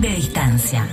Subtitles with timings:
[0.00, 0.88] de distancia.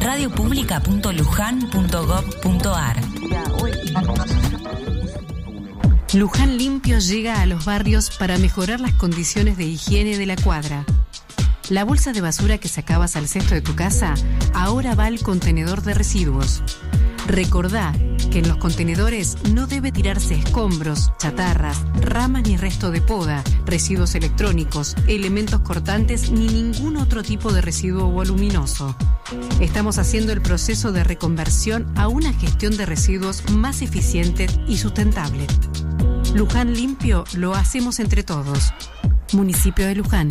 [0.00, 3.00] radiopublica.lujan.gov.ar
[6.12, 10.84] Luján Limpio llega a los barrios para mejorar las condiciones de higiene de la cuadra.
[11.70, 14.12] La bolsa de basura que sacabas al cesto de tu casa
[14.52, 16.62] ahora va al contenedor de residuos.
[17.26, 17.94] Recordá
[18.30, 24.14] que en los contenedores no debe tirarse escombros, chatarras, ramas ni resto de poda, residuos
[24.14, 28.96] electrónicos, elementos cortantes ni ningún otro tipo de residuo voluminoso.
[29.60, 35.46] Estamos haciendo el proceso de reconversión a una gestión de residuos más eficiente y sustentable.
[36.34, 38.72] Luján Limpio lo hacemos entre todos.
[39.32, 40.28] Municipio de Luján.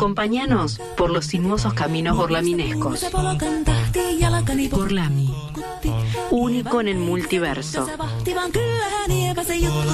[0.00, 3.04] Acompáñanos por los sinuosos caminos borlaminescos.
[4.70, 5.30] Borlami,
[6.30, 7.86] único en el multiverso.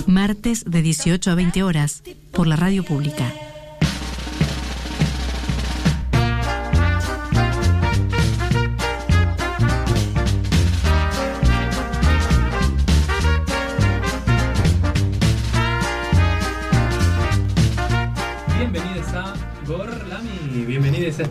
[0.06, 3.32] Martes de 18 a 20 horas por la radio pública.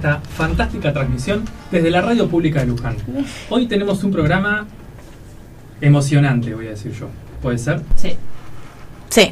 [0.06, 2.96] Esta fantástica transmisión desde la radio pública de Luján.
[3.50, 4.68] Hoy tenemos un programa
[5.82, 7.08] emocionante, voy a decir yo.
[7.42, 7.82] ¿Puede ser?
[7.96, 8.16] Sí.
[9.10, 9.32] Sí.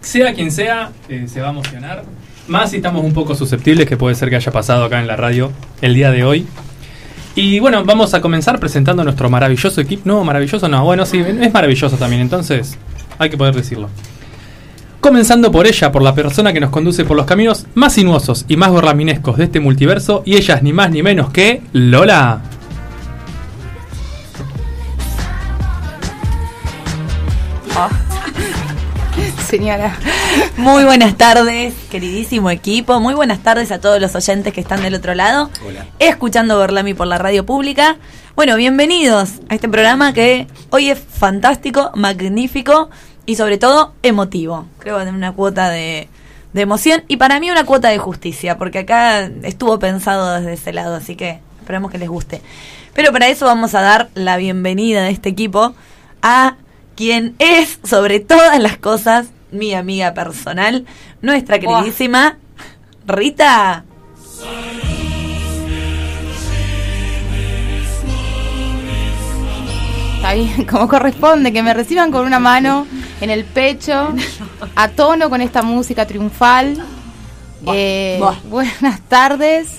[0.00, 2.04] Sea quien sea, eh, se va a emocionar.
[2.46, 5.16] Más si estamos un poco susceptibles, que puede ser que haya pasado acá en la
[5.16, 6.46] radio el día de hoy.
[7.34, 10.02] Y bueno, vamos a comenzar presentando nuestro maravilloso equipo.
[10.04, 12.78] No, maravilloso no, bueno, sí, es maravilloso también, entonces
[13.18, 13.88] hay que poder decirlo.
[15.02, 18.56] Comenzando por ella, por la persona que nos conduce por los caminos más sinuosos y
[18.56, 22.40] más gorlaminescos de este multiverso, y ella es ni más ni menos que Lola.
[29.44, 29.98] Señora.
[30.56, 33.00] Muy buenas tardes, queridísimo equipo.
[33.00, 35.50] Muy buenas tardes a todos los oyentes que están del otro lado.
[35.66, 35.84] Hola.
[35.98, 37.96] Escuchando Borlami por la radio pública.
[38.36, 42.88] Bueno, bienvenidos a este programa que hoy es fantástico, magnífico
[43.26, 44.66] y sobre todo emotivo.
[44.78, 46.08] Creo que tiene una cuota de,
[46.52, 50.72] de emoción y para mí una cuota de justicia, porque acá estuvo pensado desde ese
[50.72, 52.42] lado, así que esperemos que les guste.
[52.94, 55.74] Pero para eso vamos a dar la bienvenida de este equipo
[56.20, 56.56] a
[56.94, 60.86] quien es, sobre todas las cosas, mi amiga personal,
[61.20, 62.38] nuestra queridísima
[63.06, 63.84] Rita.
[70.16, 72.86] Está bien, como corresponde, que me reciban con una mano
[73.22, 74.12] en el pecho,
[74.74, 76.84] a tono con esta música triunfal.
[77.72, 78.34] Eh, buah.
[78.50, 79.78] Buenas tardes,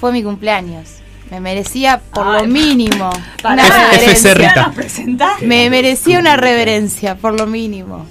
[0.00, 0.90] fue mi cumpleaños.
[1.30, 3.10] Me merecía por lo mínimo
[3.44, 4.72] una FC reverencia.
[5.42, 8.06] Me merecía una reverencia, por lo mínimo.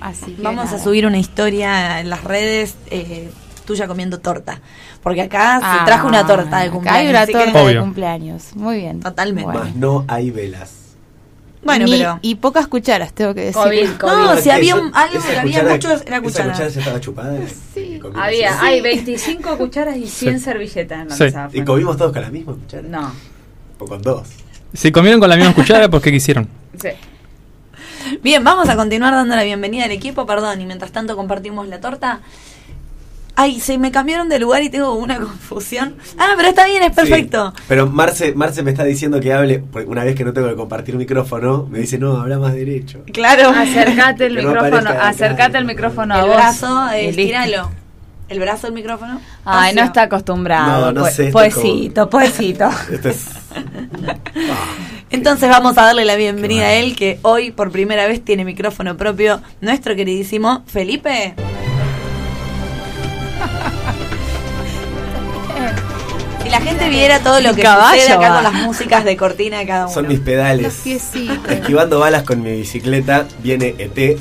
[0.00, 3.30] Así que Vamos a subir una historia en las redes eh,
[3.66, 4.60] tuya comiendo torta.
[5.02, 7.00] Porque acá Ah, se trajo una torta de acá cumpleaños.
[7.00, 8.56] Hay una torta de cumpleaños.
[8.56, 9.00] Muy bien.
[9.00, 9.44] Totalmente.
[9.44, 9.64] Bueno.
[9.64, 10.79] Más no hay velas.
[11.62, 12.18] Bueno, Ni- pero.
[12.22, 13.60] Y pocas cucharas, tengo que decir.
[13.60, 16.50] COVID, No, si había un- algo esa que había cuchara- muchos, era ¿Esa cuchara.
[16.52, 17.38] cuchara ya estaba chupada?
[17.74, 18.00] Sí.
[18.14, 18.58] Había, Sí.
[18.62, 21.22] hay 25 cucharas y 100 servilletas en la Sí.
[21.24, 21.48] mesa.
[21.52, 22.82] ¿Y comimos todos con la misma cuchara?
[22.88, 23.12] No.
[23.78, 24.28] ¿O con dos?
[24.72, 26.48] Si comieron con la misma cuchara, pues ¿qué quisieron?
[26.80, 26.88] Sí.
[28.22, 31.80] Bien, vamos a continuar dando la bienvenida al equipo, perdón, y mientras tanto compartimos la
[31.80, 32.20] torta.
[33.42, 35.94] Ay, se me cambiaron de lugar y tengo una confusión.
[36.18, 37.54] Ah, pero está bien, es perfecto.
[37.56, 37.62] Sí.
[37.68, 40.56] Pero Marce, Marce me está diciendo que hable, porque una vez que no tengo que
[40.56, 43.02] compartir micrófono, me dice, no, habla más derecho.
[43.12, 43.48] Claro.
[43.56, 45.08] Acercate el no micrófono, acá.
[45.08, 46.34] acercate el micrófono a El vos.
[46.36, 47.20] brazo, eh, listo.
[47.22, 47.70] estíralo.
[48.28, 49.20] El brazo del micrófono.
[49.44, 50.92] Ay, no está acostumbrado.
[50.92, 52.68] No, no sé, Poesito, poesito.
[52.92, 53.24] Esto es...
[55.10, 58.96] Entonces vamos a darle la bienvenida a él, que hoy por primera vez tiene micrófono
[58.96, 61.34] propio, nuestro queridísimo Felipe.
[66.50, 68.34] Si la gente viera todo lo que caballo sucede acá va.
[68.42, 69.94] con las músicas de cortina de cada uno.
[69.94, 70.84] Son mis pedales.
[70.84, 74.18] Esquivando balas con mi bicicleta, viene ET.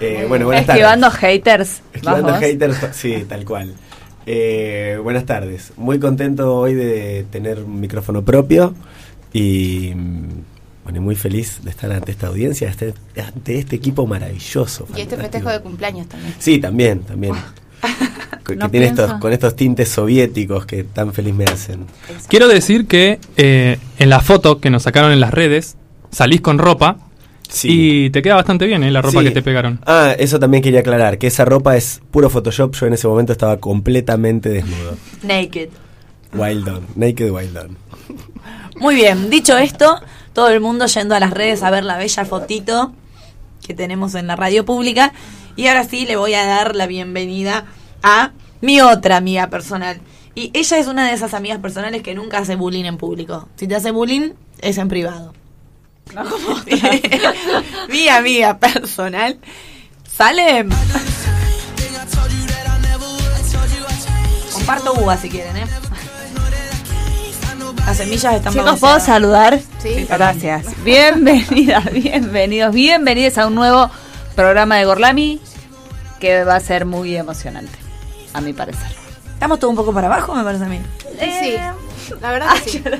[0.00, 1.20] Eh, bueno, buenas Esquivando tardes.
[1.20, 1.82] haters.
[1.92, 2.40] Esquivando Vamos.
[2.40, 3.74] haters, sí, tal cual.
[4.24, 5.72] Eh, buenas tardes.
[5.76, 8.74] Muy contento hoy de tener un micrófono propio
[9.34, 9.92] y
[10.84, 14.86] bueno, muy feliz de estar ante esta audiencia, este- ante este equipo maravilloso.
[14.96, 16.34] Y este festejo de cumpleaños también.
[16.38, 17.34] Sí, también, también.
[18.46, 19.04] que No tiene pienso.
[19.04, 21.86] estos, con estos tintes soviéticos que tan feliz me hacen.
[22.28, 25.76] Quiero decir que eh, en la foto que nos sacaron en las redes,
[26.10, 26.98] salís con ropa
[27.48, 27.68] Sí.
[28.06, 28.90] y te queda bastante bien, ¿eh?
[28.90, 29.26] La ropa Sí.
[29.26, 29.78] que te pegaron.
[29.86, 32.74] Ah, eso también quería aclarar, que esa ropa es puro Photoshop.
[32.74, 34.96] Yo en ese momento estaba completamente desnudo.
[35.22, 35.68] Naked.
[36.34, 37.76] Wild on, naked wild on.
[38.80, 40.00] Muy bien, dicho esto,
[40.32, 42.92] todo el mundo yendo a las redes a ver la bella fotito
[43.64, 45.12] que tenemos en la radio pública.
[45.56, 47.64] Y ahora sí le voy a dar la bienvenida
[48.02, 50.00] a mi otra amiga personal.
[50.34, 53.48] Y ella es una de esas amigas personales que nunca hace bullying en público.
[53.56, 55.32] Si te hace bullying, es en privado.
[57.88, 59.38] mi amiga personal,
[60.08, 60.68] Salem.
[64.52, 65.66] Comparto uva si quieren, ¿eh?
[67.86, 68.80] Las semillas están Chicos.
[68.80, 69.60] ¿puedo saludar?
[69.78, 70.06] Sí.
[70.08, 70.66] Gracias.
[70.84, 73.90] Bienvenidas, bienvenidos, bienvenidos a un nuevo
[74.36, 75.40] programa de Gorlami
[76.20, 77.76] que va a ser muy emocionante,
[78.32, 78.86] a mi parecer.
[79.32, 80.80] Estamos todos un poco para abajo, me parece a mí.
[81.18, 81.56] Sí, sí.
[82.20, 82.82] La verdad que sí.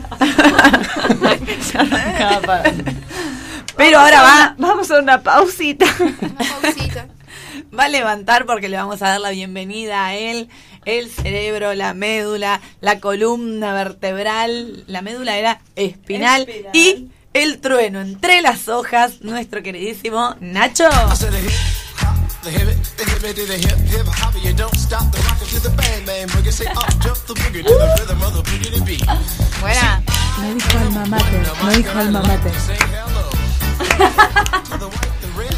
[3.76, 5.86] Pero ahora va, Vamos a una pausita.
[6.00, 7.06] Una pausita.
[7.78, 10.48] va a levantar porque le vamos a dar la bienvenida a él.
[10.84, 16.70] El cerebro, la médula, la columna vertebral, la médula era espinal, Espinal.
[16.76, 17.10] y
[17.42, 20.88] el trueno entre las hojas, nuestro queridísimo Nacho.
[29.60, 30.02] Buena.
[30.38, 32.52] No dijo alma mater, no dijo alma mater.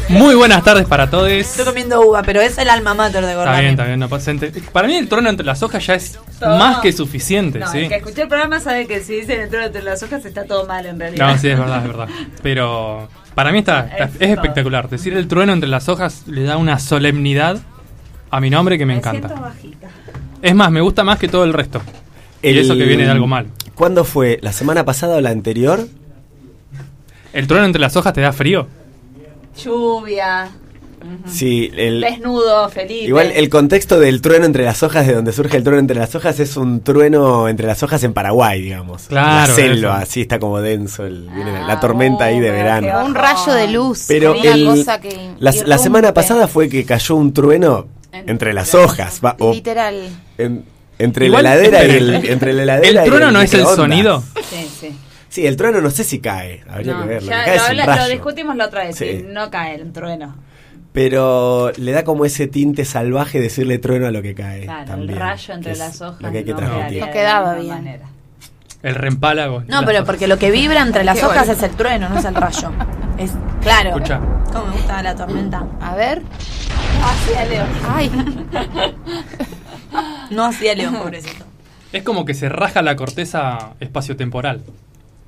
[0.09, 1.29] Muy buenas tardes para todos.
[1.29, 3.59] Estoy comiendo uva, pero es el alma mater de Está Gordon.
[3.59, 6.17] bien, está bien, no pasa ente- Para mí el trueno entre las hojas ya es
[6.39, 6.57] Todo.
[6.57, 7.79] más que suficiente, No, ¿sí?
[7.79, 10.45] el que escuché el programa sabe que si dicen el trono entre las hojas está
[10.45, 11.31] todo mal en realidad.
[11.31, 12.07] No, sí, es verdad, es verdad.
[12.41, 14.89] Pero para mí está, está- Es espectacular.
[14.89, 17.59] Decir el trueno entre las hojas le da una solemnidad
[18.31, 19.27] a mi nombre que me, encanta.
[19.27, 19.87] bajita.
[20.41, 21.81] Es más, me gusta más que todo el resto.
[22.41, 23.47] Y eso que viene de algo mal.
[23.75, 24.39] ¿Cuándo fue?
[24.41, 25.87] ¿La semana pasada o la anterior?
[27.33, 28.67] ¿El trueno entre las hojas te da frío?
[29.63, 30.49] Lluvia,
[31.25, 33.05] Sí, el, desnudo, Felipe.
[33.05, 36.13] igual el contexto del trueno entre las hojas, de donde surge el trueno entre las
[36.13, 39.03] hojas, es un trueno entre las hojas en Paraguay, digamos.
[39.03, 40.03] Claro, La selva, eso.
[40.03, 43.05] así está como denso, el- viene Ah, la tormenta ahí de verano.
[43.05, 44.05] un rayo de luz.
[44.09, 47.87] Pero como una el- cosa que la, la semana pasada fue que cayó un trueno
[48.11, 49.95] entre las hojas, va, o Literal.
[50.37, 50.65] en-
[50.97, 53.65] entre Igual, la heladera y el, entre la heladera ¿El y trueno no es el
[53.65, 54.21] sonido?
[54.49, 54.89] Sí, sí.
[55.29, 57.29] Sí, el trueno no sé si cae, habría No, que verlo.
[57.29, 59.05] ya que cae lo, discutimos la otra vez, Sí.
[59.05, 60.35] y no cae el trueno.
[60.91, 64.63] Pero le da como ese tinte salvaje decirle trueno a lo que cae.
[64.63, 67.05] Claro, también, el rayo entre las hojas Lo que hay que no transmitir.
[67.05, 67.67] No quedaba bien.
[67.69, 68.05] manera.
[68.81, 69.63] El reempálago.
[69.67, 71.51] No, pero porque lo que vibra entre las hojas bueno.
[71.53, 72.71] es el trueno, no es el rayo.
[73.19, 73.89] Es claro.
[73.89, 74.19] Escucha.
[74.53, 75.67] ¿Cómo me gusta la tormenta?
[75.81, 76.21] A ver.
[77.03, 77.65] Hacia Leo.
[77.87, 78.09] Ay.
[80.29, 81.45] No hacía León, pobrecito.
[81.91, 84.61] Es como que se raja la corteza espaciotemporal.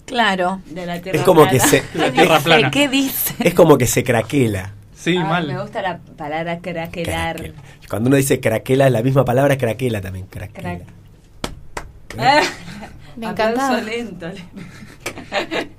[0.06, 0.62] Claro.
[0.65, 2.71] De la tierra Es como que se La tierra plana.
[2.71, 3.33] ¿Qué dice?
[3.39, 4.74] es como que se craquela.
[4.95, 5.48] Sí, Ay, mal.
[5.48, 7.36] Me gusta la palabra craquelar.
[7.38, 7.62] Craquela.
[7.89, 10.80] Cuando uno dice craquela, la misma palabra craquela también, craquela.
[10.80, 10.88] Crack.
[12.19, 12.42] Ah,
[13.18, 13.81] Me encantaba.
[13.81, 14.27] lento.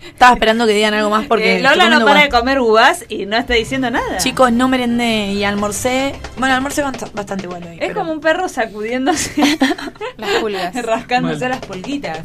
[0.02, 1.56] Estaba esperando que digan algo más porque.
[1.56, 4.18] Eh, Lola no para de comer uvas y no está diciendo nada.
[4.18, 6.14] Chicos, no merendé y almorcé.
[6.36, 7.66] Bueno, almorcé bast- bastante bueno.
[7.68, 9.42] hoy, es pero- como un perro sacudiéndose,
[10.16, 10.74] Las pulgas.
[10.84, 11.50] rascándose Mal.
[11.50, 12.20] las pulguitas.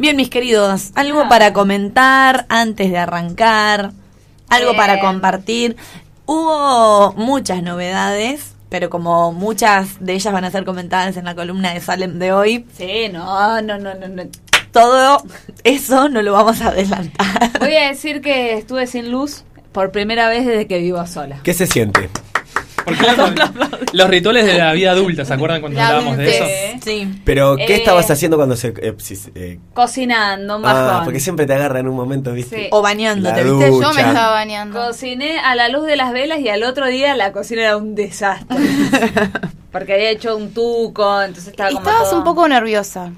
[0.00, 1.28] Bien, mis queridos, algo Ah.
[1.28, 3.92] para comentar antes de arrancar,
[4.48, 4.76] algo Bien.
[4.76, 5.76] para compartir.
[6.24, 11.74] Hubo muchas novedades, pero como muchas de ellas van a ser comentadas en la columna
[11.74, 14.08] de Salem de hoy, Sí, no, no, no, no.
[14.08, 14.22] no.
[14.72, 15.22] todo
[15.64, 17.58] eso no lo vamos a adelantar.
[17.60, 21.40] Voy a decir que estuve sin luz por primera vez desde que vivo sola.
[21.42, 22.08] ¿Qué se siente?
[22.84, 23.30] Porque los,
[23.92, 26.44] los rituales de la vida adulta, ¿se acuerdan cuando La hablábamos de eso?
[26.84, 27.20] Sí.
[27.24, 28.68] Pero, ¿qué Eh, estabas haciendo cuando se...
[28.78, 31.04] eh, si- eh, Cocinando, un ah, bajón.
[31.04, 32.56] porque siempre te agarra en un momento, ¿viste?
[32.56, 32.68] Sí.
[32.70, 33.66] O bañándote, ¿viste?
[33.68, 33.88] ducha.
[33.88, 34.86] Yo me estaba bañando.
[34.86, 37.94] Cociné a la luz de las velas y al otro día la cocina era un
[37.94, 38.56] desastre.
[39.72, 43.12] Porque había hecho un tuco, entonces estaba Y como estabas todo- un poco nerviosa.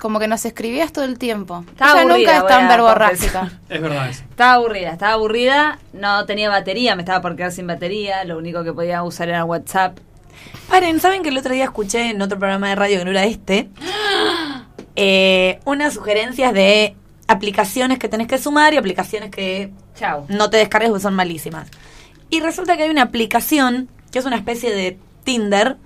[0.00, 1.62] Como que nos escribías todo el tiempo.
[1.68, 3.52] Estaba Ella nunca aburrida, es tan verborrágica.
[3.68, 4.22] Es verdad eso.
[4.30, 8.64] Estaba aburrida, estaba aburrida, no tenía batería, me estaba por quedar sin batería, lo único
[8.64, 9.98] que podía usar era WhatsApp.
[10.68, 13.24] Paren, ¿saben que el otro día escuché en otro programa de radio que no era
[13.24, 13.68] este?
[14.96, 16.96] eh, unas sugerencias de
[17.28, 20.24] aplicaciones que tenés que sumar y aplicaciones que Chau.
[20.28, 21.68] no te descargues porque son malísimas.
[22.30, 25.76] Y resulta que hay una aplicación que es una especie de Tinder,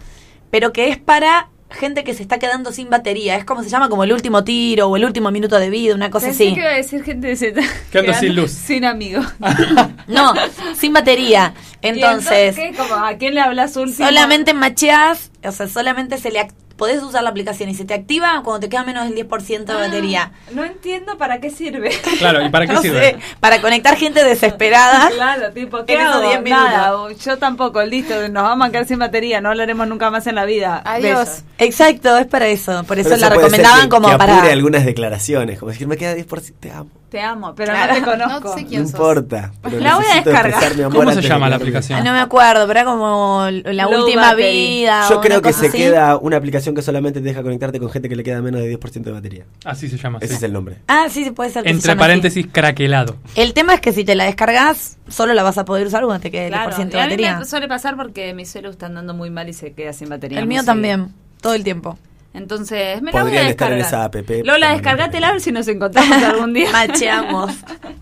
[0.50, 3.36] pero que es para gente que se está quedando sin batería.
[3.36, 6.10] Es como se llama como el último tiro o el último minuto de vida, una
[6.10, 6.54] cosa Pensé así.
[6.54, 7.62] que iba a decir gente que se está
[7.92, 8.50] Quedando sin luz.
[8.50, 9.26] Sin amigos.
[10.06, 10.34] No,
[10.76, 11.54] sin batería.
[11.82, 12.74] Y Entonces, ¿qué?
[12.94, 14.08] ¿A quién le hablas último?
[14.08, 16.40] solamente macheás, o sea, solamente se le
[16.76, 19.74] podés usar la aplicación y se te activa cuando te queda menos del 10% de
[19.74, 20.32] batería.
[20.52, 21.90] No entiendo para qué sirve.
[22.18, 23.00] Claro, ¿y para qué No sirve?
[23.00, 25.10] sé, para conectar gente desesperada.
[25.14, 26.20] Claro, tipo, ¿qué hago?
[26.20, 26.64] 10 minutos.
[26.70, 30.34] Nada, yo tampoco, listo, nos vamos a quedar sin batería, no hablaremos nunca más en
[30.34, 30.82] la vida.
[30.84, 31.18] Adiós.
[31.20, 31.42] Besos.
[31.58, 32.82] Exacto, es para eso.
[32.84, 34.42] Por eso la recomendaban que- como que para.
[34.50, 36.90] algunas declaraciones, como decir, me queda 10%, te amo.
[37.14, 38.48] Te amo, pero Claro, no te conozco.
[38.48, 38.90] No sé No quién sos.
[38.92, 39.52] importa.
[39.62, 40.46] pero La voy a descargar.
[40.48, 42.02] expresar mi amor ¿Cómo se llama la aplicación?
[42.02, 44.52] No me acuerdo, pero era como la Low última battery.
[44.80, 45.06] vida.
[45.08, 45.76] Yo creo que se así.
[45.78, 48.78] queda una aplicación que solamente te deja conectarte con gente que le queda menos de
[48.78, 49.44] 10% de batería.
[49.64, 50.18] Así se llama.
[50.20, 50.34] Ese sí.
[50.38, 50.78] es el nombre.
[50.88, 51.62] Ah, sí, puede ser.
[51.62, 52.04] que se Entre llame así.
[52.08, 53.16] paréntesis, craquelado.
[53.36, 56.20] El tema es que si te la descargas, solo la vas a poder usar cuando
[56.20, 57.38] te quede el Claro, 10% y de a mí batería.
[57.38, 60.40] me suele pasar porque mi celu está andando muy mal y se queda sin batería.
[60.40, 61.96] El mío también, todo el tiempo.
[62.34, 64.14] Entonces, me la voy a Podrían estar en esa app.
[64.16, 66.70] Lola, pero no descargátela a ver si nos encontramos algún día.
[66.72, 67.52] Macheamos.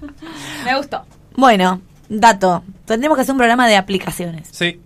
[0.65, 1.05] me gustó.
[1.37, 2.65] Bueno, dato.
[2.87, 4.49] Tendremos que hacer un programa de aplicaciones.
[4.51, 4.81] Sí.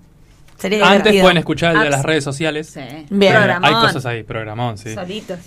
[0.59, 1.23] Sería Antes divertido.
[1.25, 1.97] pueden escuchar el de Apps.
[1.97, 2.69] las redes sociales.
[2.69, 2.81] Sí.
[3.11, 3.33] Bien.
[3.37, 3.83] Hay Programón.
[3.87, 4.95] cosas ahí, programón, sí.
[4.95, 5.39] Solitos.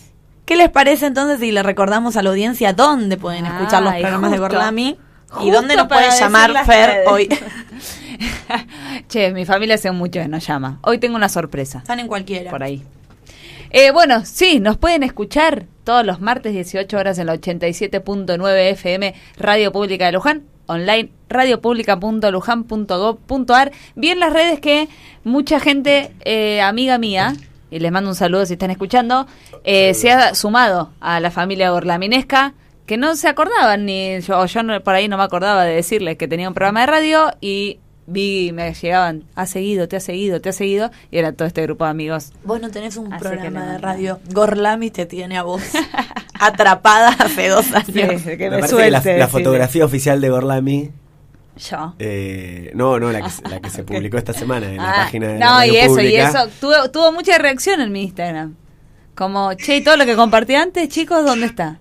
[0.45, 4.31] ¿Qué les parece entonces si le recordamos a la audiencia dónde pueden escuchar los programas
[4.31, 4.37] de.
[4.39, 4.97] Gorlami?
[5.41, 7.07] ¿Y dónde nos puede llamar Fer redes.
[7.07, 7.29] hoy?
[9.07, 10.79] che, mi familia hace mucho que nos llama.
[10.81, 12.49] Hoy tengo una sorpresa Están en cualquiera.
[12.49, 12.83] por ahí.
[13.71, 19.13] Eh, bueno, sí, nos pueden escuchar todos los martes 18 horas en la 87.9 FM
[19.37, 23.71] Radio Pública de Luján, online radiopublica.luján.gov.ar.
[23.95, 24.87] Bien las redes que
[25.23, 27.33] mucha gente, eh, amiga mía,
[27.71, 29.27] y les mando un saludo si están escuchando,
[29.63, 32.53] eh, se ha sumado a la familia gorlaminesca
[32.87, 35.75] que no se acordaban ni yo, o yo no- por ahí no me acordaba de
[35.75, 37.77] decirles que tenía un programa de radio y
[38.09, 41.61] vi me llegaban ha seguido te ha seguido te ha seguido y era todo este
[41.63, 42.31] grupo de amigos.
[42.43, 44.19] Vos no tenés un Así programa de radio.
[44.33, 45.61] Gorlami te tiene a vos
[46.39, 48.21] atrapada hace dos años.
[48.21, 50.91] Sí, que Me me parece que la, fotografía oficial de Gorlami,
[51.57, 51.95] yo.
[51.99, 54.95] eh, no, no, la que, se- la que se publicó esta semana en la Ah,
[55.03, 58.55] página de la no y eso y eso tuvo, tuvo mucha reacción en mi Instagram.
[59.15, 61.79] Como che y todo lo que compartí antes chicos dónde está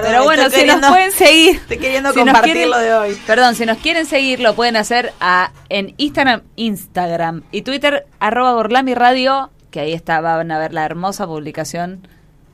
[0.00, 1.56] Perdón, pero bueno, si queriendo- nos pueden seguir.
[1.62, 3.16] estoy queriendo si compartir quieren- lo de hoy.
[3.26, 8.52] Perdón, si nos quieren seguir, lo pueden hacer a, en Instagram, Instagram y Twitter, arroba
[8.52, 12.06] Gorlami Radio, que ahí está, van a ver la hermosa publicación.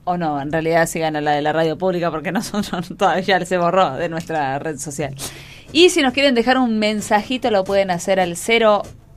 [0.04, 3.56] O no, en realidad sigan a la de la radio pública porque nosotros todavía se
[3.58, 5.14] borró de nuestra red social.
[5.72, 8.37] Y si nos quieren dejar un mensajito, lo pueden hacer al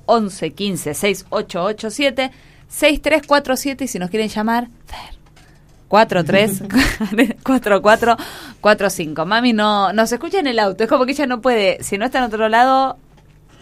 [0.07, 2.31] 011 15 6887
[2.67, 5.15] 6347 y si nos quieren llamar, Fer.
[5.87, 6.63] 43
[7.43, 8.17] 44
[8.61, 9.25] 45.
[9.25, 12.05] Mami no nos escucha en el auto, es como que ella no puede, si no
[12.05, 12.97] está en otro lado,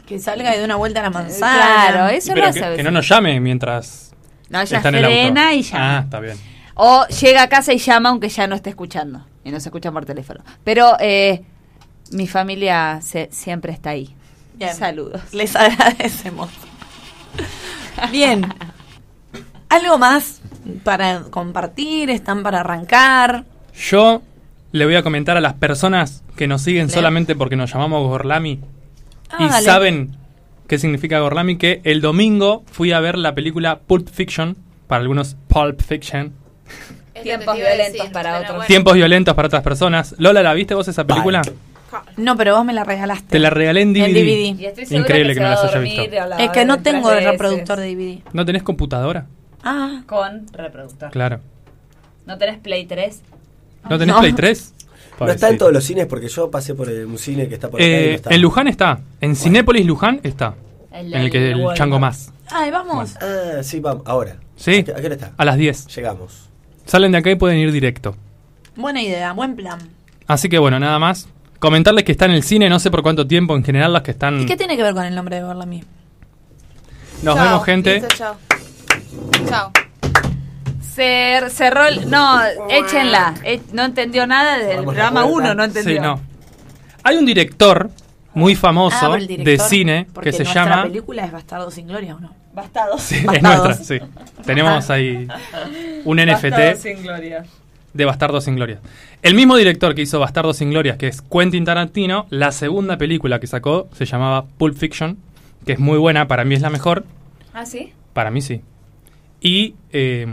[0.08, 1.54] Que salga y dé una vuelta a la manzana.
[1.92, 2.86] claro, eso Pero lo que, hace que veces.
[2.86, 4.12] no nos llame mientras
[4.50, 5.52] No, ella está en el auto.
[5.54, 5.98] y llama.
[5.98, 6.38] Ah, está bien.
[6.76, 9.26] O llega a casa y llama aunque ya no esté escuchando.
[9.46, 10.42] Y no se escucha por teléfono.
[10.64, 11.44] Pero eh,
[12.12, 14.16] mi familia se- siempre está ahí.
[14.56, 14.74] Bien.
[14.76, 15.22] Saludos.
[15.34, 16.50] Les agradecemos.
[18.12, 18.46] Bien.
[19.70, 20.42] ¿Algo más
[20.84, 22.10] para compartir?
[22.10, 23.46] ¿Están para arrancar?
[23.76, 24.22] Yo
[24.72, 28.52] le voy a comentar a las personas que nos siguen solamente porque nos llamamos Gorlami
[28.52, 28.60] y
[29.30, 29.66] Ah, dale.
[29.66, 30.16] saben
[30.68, 34.56] qué significa Gorlami, que el domingo fui a ver la película Pulp Fiction,
[34.88, 36.34] para algunos Pulp Fiction,
[37.22, 38.66] Tiempos violentos para otros.
[38.68, 40.16] tiempos violentos para otras personas.
[40.18, 41.42] Lola, ¿la viste vos esa película?
[42.18, 43.28] No, pero vos me la regalaste.
[43.30, 44.06] Te la regalé en DVD.
[44.08, 44.62] En DVD.
[44.62, 46.02] Y estoy segura Increíble que, se no las haya visto.
[46.04, 48.22] y Es que no tengo el reproductor de DVD.
[48.34, 49.28] ¿No tenés computadora?
[49.64, 51.10] Ah, Con reproductor.
[51.12, 51.40] Claro.
[52.26, 53.22] ¿No tenés Play 3?
[53.90, 54.20] ¿No tenés No.
[54.22, 54.74] Play 3?
[55.20, 57.70] No está en todos los cines porque yo pasé por el, un cine que está
[57.70, 58.34] por acá y no Eh, está.
[58.34, 59.00] en Luján está.
[59.22, 60.56] En Cinépolis Luján está.
[60.92, 62.32] El en el que el World chango más.
[62.50, 63.16] ay, vamos.
[63.22, 64.38] Ah, sí, vamos, ahora.
[64.56, 64.80] Sí.
[64.80, 65.32] ¿A qué, a qué hora está?
[65.38, 65.88] A las 10.
[65.96, 66.50] Llegamos.
[66.86, 68.16] Salen de acá y pueden ir directo.
[68.76, 69.80] Buena idea, buen plan.
[70.28, 71.28] Así que bueno, nada más.
[71.60, 74.12] Comentarles que está en el cine, no sé por cuánto tiempo, en general las que
[74.12, 74.42] están...
[74.42, 75.82] ¿Y qué tiene que ver con el nombre de Gorlami?
[77.22, 77.46] Nos Chao.
[77.46, 77.94] vemos, gente.
[78.02, 78.36] Listo, chao.
[79.48, 79.72] Chao.
[80.82, 82.10] Se cerró el...
[82.10, 82.40] No,
[82.70, 83.34] échenla.
[83.44, 85.52] Eh, no entendió nada desde el Vamos a programa la puerta.
[85.52, 85.94] 1, no entendió.
[85.94, 86.22] Sí, no.
[87.04, 87.90] Hay un director
[88.36, 90.84] muy famoso Ah, el de cine que se nuestra llama...
[90.84, 92.34] película es Bastardo sin Gloria, ¿o no?
[92.54, 93.02] Bastados.
[93.02, 94.00] Sí, es nuestra, sí.
[94.46, 95.28] Tenemos ahí
[96.06, 97.44] un NFT sin gloria.
[97.94, 98.80] de Bastardo sin Gloria.
[99.24, 103.40] El mismo director que hizo Bastardo sin Gloria, que es Quentin Tarantino, la segunda película
[103.40, 105.18] que sacó se llamaba Pulp Fiction,
[105.66, 107.06] que es muy buena, para mí es la mejor,
[107.56, 107.92] ¿Ah, sí?
[108.14, 108.62] para mí sí.
[109.44, 110.26] Y, eh,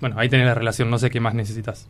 [0.00, 1.88] bueno, ahí tenés la relación, no sé qué más necesitas.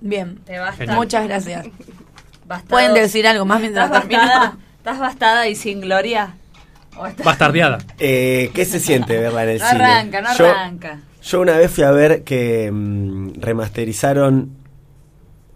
[0.00, 0.36] Bien.
[0.44, 0.94] Te basta.
[0.94, 1.66] Muchas gracias.
[2.46, 2.68] Bastado.
[2.68, 4.20] ¿Pueden decir algo más mientras ¿Estás termino?
[4.22, 4.56] bastada?
[4.78, 6.36] ¿Estás bastada y sin gloria?
[6.96, 7.78] ¿O estás- Bastardeada.
[7.98, 9.84] Eh, ¿Qué se siente verla en el No cine?
[9.84, 11.00] arranca, no Yo- arranca.
[11.24, 14.50] Yo una vez fui a ver que mm, remasterizaron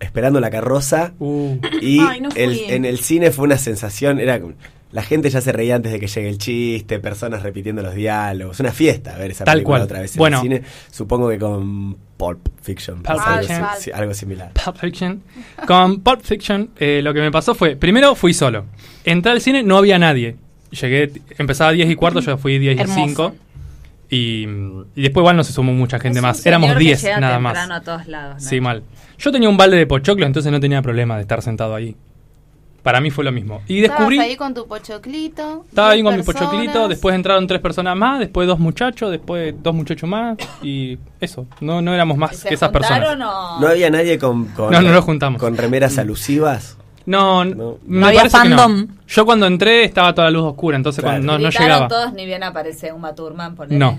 [0.01, 2.41] Esperando la carroza Uh, y Ay, no fui.
[2.43, 4.41] el- en el cine fue una sensación, era
[4.93, 8.59] la gente ya se reía antes de que llegue el chiste, personas repitiendo los diálogos,
[8.61, 9.83] una fiesta ver esa Tal película cual.
[9.83, 10.37] otra vez en Bueno.
[10.39, 13.67] el cine, supongo que con Pulp Fiction, Pulp algo, Fiction.
[13.95, 14.53] algo similar.
[14.53, 15.23] Pulp Fiction.
[15.67, 18.65] Con Pulp Fiction, eh, lo que me pasó fue, primero fui solo.
[19.05, 20.37] Entré al cine, no había nadie.
[20.73, 23.01] Llegué, empezaba a 10 y cuarto, yo fui 10 y Hermoso.
[23.07, 23.35] 5.
[24.13, 24.43] Y,
[24.97, 26.45] y después igual no se sumó mucha gente Es más.
[26.45, 27.71] Éramos señor que 10 llega nada más.
[27.71, 28.49] a todos lados, ¿no?
[28.49, 28.83] Sí, mal.
[29.19, 31.95] Yo tenía un balde de pochoclo, entonces no tenía problema de estar sentado ahí.
[32.83, 33.61] Para mí fue lo mismo.
[33.69, 34.17] Y descubrí...
[34.17, 35.65] Estabas ahí con tu pochoclito.
[35.69, 39.75] Estaba ahí con mi pochoclito, después entraron tres personas más, después dos muchachos, después dos
[39.75, 43.09] muchachos más y eso, no, no éramos más ¿Se que esas personas.
[43.19, 45.41] o- ¿No había nadie con, con, No, no nos juntamos.
[45.41, 46.79] con remeras alusivas?
[47.07, 47.79] No, No.
[47.87, 48.87] me No había parece que no.
[49.09, 51.19] Yo cuando entré estaba toda la luz oscura, entonces Claro.
[51.19, 51.89] cuando no, no llegaba.
[51.89, 53.79] todos ni bien aparece Uma Thurman, ponele.
[53.79, 53.99] No.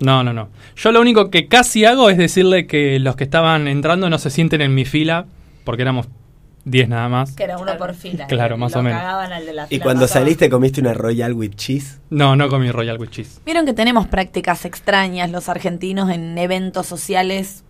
[0.00, 0.48] No, no, no.
[0.74, 4.30] Yo lo único que casi hago es decirle que los que estaban entrando no se
[4.30, 5.26] sienten en mi fila,
[5.64, 6.08] porque éramos
[6.64, 7.32] 10 nada más.
[7.32, 8.26] Que era uno por fila.
[8.28, 9.00] Claro, Y más lo o menos.
[9.00, 10.24] cagaban al de la ¿Y fila cuando más abajo.
[10.24, 11.98] saliste comiste una Royal with cheese?
[12.10, 13.40] No, no comí Royal with Cheese.
[13.44, 17.64] Vieron que tenemos prácticas extrañas los argentinos en eventos sociales,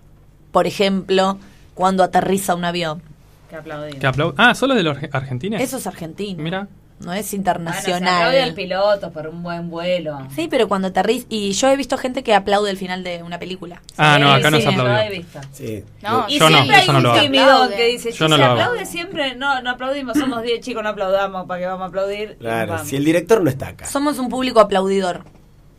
[0.50, 1.38] por ejemplo,
[1.75, 3.02] cuando aterriza un avión.
[3.49, 3.92] Que aplaudí.
[3.99, 5.61] ¿Qué aplau- Ah, ¿solo de los argentinos?
[5.61, 6.42] Eso es argentino.
[6.42, 6.68] Mira.
[7.04, 8.14] No es Bueno, se internacional.
[8.14, 10.18] aplaude al piloto por un buen vuelo.
[10.35, 11.26] sí, pero cuando aterriza.
[11.28, 13.82] Y yo he visto gente que aplaude el final de una película.
[13.97, 15.11] Ah, no, Sí, acá no se Lo he aplaudió.
[15.11, 15.40] visto.
[15.52, 15.85] Sí.
[16.02, 17.21] No, Y Yo no, siempre hay no un lo hago.
[17.21, 17.76] tímido Aplaude.
[17.76, 18.61] que dice, Yo no se lo hago.
[18.61, 22.37] aplaude siempre, no, no aplaudimos, somos 10 chicos, no aplaudamos, ¿para qué vamos a aplaudir?
[22.38, 22.88] Claro, vamos.
[22.88, 23.85] si el director no está acá.
[23.87, 25.25] Somos un público aplaudidor.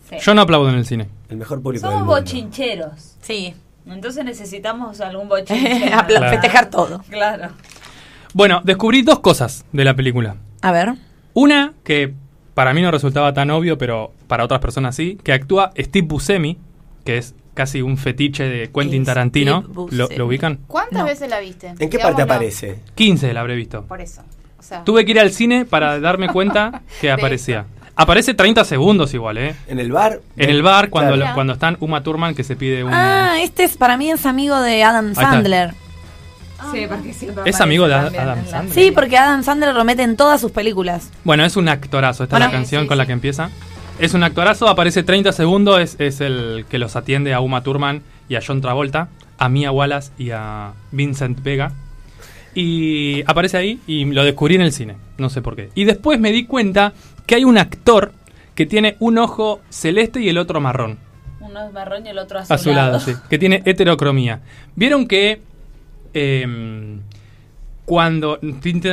[0.09, 0.17] Sí.
[0.21, 1.07] Yo no aplaudo en el cine.
[1.29, 2.19] El mejor público Somos del mundo.
[2.19, 3.53] bochincheros, Sí.
[3.87, 5.89] entonces necesitamos algún bochinche.
[6.07, 6.29] Claro.
[6.29, 7.01] Festejar todo.
[7.09, 7.49] Claro.
[8.33, 10.35] Bueno, descubrí dos cosas de la película.
[10.61, 10.93] A ver.
[11.33, 12.13] Una que
[12.53, 16.57] para mí no resultaba tan obvio, pero para otras personas sí, que actúa Steve Buscemi,
[17.03, 19.63] que es casi un fetiche de Quentin Steve Tarantino.
[19.91, 20.59] ¿Lo, lo ubican?
[20.67, 21.05] ¿Cuántas No.
[21.05, 21.67] veces la viste?
[21.67, 22.17] ¿En qué Digámoslo.
[22.17, 22.79] parte aparece?
[22.95, 23.83] 15 la habré visto.
[23.85, 24.21] Por eso.
[24.59, 27.65] O sea, Tuve que ir al cine para darme cuenta que aparecía.
[27.95, 29.55] Aparece 30 segundos igual, ¿eh?
[29.67, 30.19] ¿En el bar?
[30.37, 31.29] En el bar, cuando, Claro.
[31.29, 32.91] lo- cuando están Uma Thurman, que se pide un...
[32.91, 35.13] Ah, este es para mí es amigo de Adam.
[35.13, 35.73] Sandler.
[36.71, 38.73] Sí, porque siempre ¿Es amigo de también Adam Sandler?
[38.73, 41.09] Sí, porque Adam Sandler lo mete en todas sus películas.
[41.23, 42.23] Bueno, es un actorazo.
[42.23, 43.49] Esta Bueno, es la canción sí, con la que empieza.
[43.99, 48.01] Es un actorazo, aparece 30 segundos, es, es el que los atiende a Uma Thurman
[48.27, 51.73] y a John Travolta, a Mia Wallace y a Vincent Vega.
[52.55, 55.69] Y aparece ahí y lo descubrí en el cine, no sé por qué.
[55.75, 56.93] Y después me di cuenta
[57.25, 58.13] que hay un actor
[58.55, 60.99] que tiene un ojo celeste y el otro marrón.
[61.39, 62.95] Uno es marrón y el otro azulado.
[62.95, 63.13] Azulado, sí.
[63.29, 64.41] Que tiene heterocromía.
[64.75, 65.41] Vieron que.
[66.13, 66.99] Em,
[67.85, 68.39] cuando.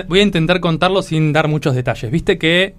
[0.09, 2.11] Voy a intentar contarlo sin dar muchos detalles.
[2.11, 2.75] Viste que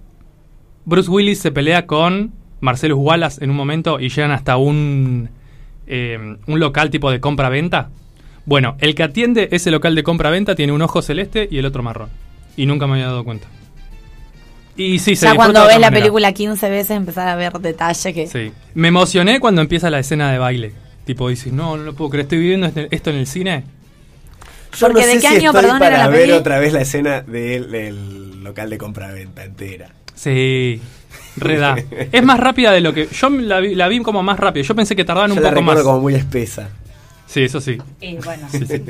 [0.84, 5.30] Bruce Willis se pelea con Marcellus Wallace en un momento y llegan hasta un.
[5.86, 7.90] em, un local tipo de compra-venta.
[8.44, 11.82] Bueno, el que atiende ese local de compra-venta tiene un ojo celeste y el otro
[11.82, 12.08] marrón.
[12.56, 13.46] Y nunca me había dado cuenta.
[14.76, 16.00] Y sí, se ya cuando ves la manera.
[16.00, 18.26] película 15 veces empezar a ver detalle que...
[18.26, 18.52] Sí.
[18.74, 20.72] Me emocioné cuando empieza la escena de baile.
[21.04, 23.64] Tipo, dices, no, no lo puedo creer, estoy viviendo este- esto en el cine.
[24.76, 26.32] Yo Porque no ¿de sé qué si año, estoy perdón, para era la ver peli?
[26.32, 29.90] otra vez la escena del, del local de compraventa entera.
[30.14, 30.80] Sí,
[31.36, 31.76] reda.
[32.12, 33.06] es más rápida de lo que.
[33.08, 34.62] Yo la vi, la vi como más rápida.
[34.64, 35.82] Yo pensé que tardaban Yo un la poco más.
[35.82, 36.68] como muy espesa.
[37.26, 37.78] Sí, eso sí.
[38.00, 38.82] Y bueno, sí, sí.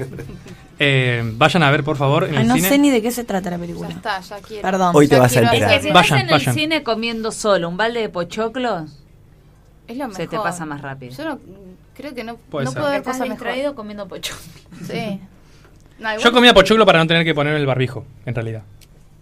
[0.79, 2.69] Eh, vayan a ver, por favor, en Ay, el no cine.
[2.69, 3.89] sé ni de qué se trata la ya película.
[3.91, 4.63] está, ya quiero.
[4.63, 4.97] Perdón.
[4.97, 5.71] Hoy te Ya vas a quiero enterar.
[5.71, 6.49] Es que si Vayan, estás en vayan.
[6.49, 8.99] el cine comiendo solo un balde de pochoclos,
[9.87, 10.17] Es lo mejor.
[10.17, 11.13] Se te pasa más rápido.
[11.17, 11.39] Yo no,
[11.95, 12.79] creo que no, Puede no ser.
[12.81, 13.77] puedo haber estás cosa distraído mejor.
[13.77, 14.43] comiendo pochoclos.
[14.91, 15.21] Sí.
[16.03, 18.63] No, Yo comía pochoclo para no tener que ponerme el barbijo, en realidad.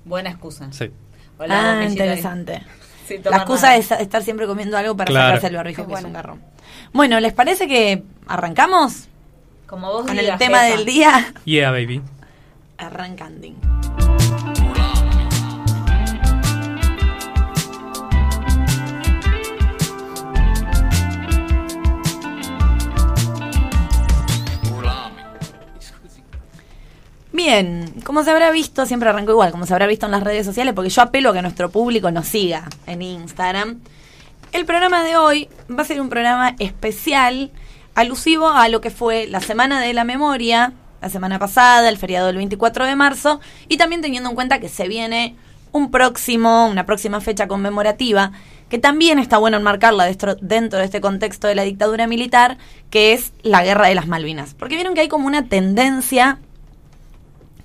[0.05, 0.69] Buena excusa.
[0.73, 0.91] Sí.
[1.39, 2.63] Hola, ah, interesante.
[3.25, 3.77] La excusa nada.
[3.79, 5.27] es estar siempre comiendo algo para Claro.
[5.29, 6.09] sacarse el barbijo, Es que es bueno.
[6.09, 6.41] un garrón.
[6.93, 9.09] Bueno, ¿les parece que arrancamos
[9.67, 10.77] Como vos con el tema jefa.
[10.77, 11.35] del día?
[11.45, 12.01] Yeah, baby.
[12.79, 13.49] Arrancando.
[27.43, 30.45] Bien, como se habrá visto, siempre arranco igual, como se habrá visto en las redes
[30.45, 33.81] sociales, porque yo apelo a que nuestro público nos siga en Instagram.
[34.53, 37.51] El programa de hoy va a ser un programa especial,
[37.95, 42.27] alusivo a lo que fue la Semana de la Memoria, la semana pasada, el feriado
[42.27, 45.35] del 24 de marzo, y también teniendo en cuenta que se viene
[45.73, 48.33] un próximo, una próxima fecha conmemorativa,
[48.69, 50.05] que también está bueno enmarcarla
[50.43, 52.59] dentro, de este contexto de la dictadura militar,
[52.91, 54.53] que es la Guerra de las Malvinas.
[54.53, 56.39] Porque vieron que hay como una tendencia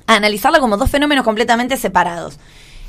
[0.07, 2.39] analizarla como dos fenómenos completamente separados.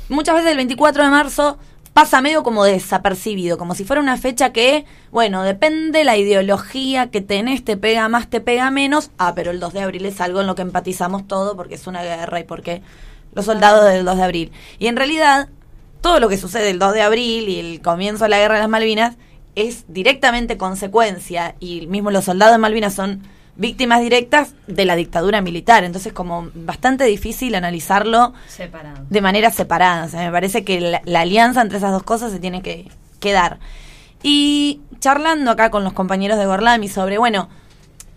[0.09, 1.57] Muchas veces el 24 de marzo
[1.93, 7.21] pasa medio como desapercibido, como si fuera una fecha que, bueno, depende la ideología que
[7.21, 9.09] tenés, te pega más, te pega menos.
[9.17, 11.87] Ah, pero el 2 de abril es algo en lo que empatizamos todo porque es
[11.87, 12.83] una guerra y porque
[13.33, 14.51] los soldados del 2 de abril.
[14.77, 15.49] Y en realidad,
[16.01, 18.61] todo lo que sucede el 2 de abril y el comienzo de la guerra de
[18.61, 19.15] las Malvinas
[19.55, 23.23] es directamente consecuencia y mismo los soldados de Malvinas son
[23.57, 25.83] víctimas directas de la dictadura militar.
[25.83, 29.03] Entonces, como bastante difícil analizarlo Separado.
[29.09, 30.05] de manera separada.
[30.05, 32.87] O sea, me parece que la, la alianza entre esas dos cosas se tiene que,
[33.19, 33.59] que dar.
[34.23, 37.49] Y charlando acá con los compañeros de Gorlami sobre, bueno,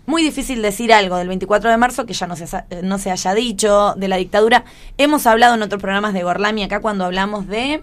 [0.07, 3.11] muy difícil decir algo del 24 de marzo que ya no se, eh, no se
[3.11, 4.65] haya dicho, de la dictadura.
[4.99, 7.83] Hemos hablado en otros programas de Gorlami acá cuando hablamos de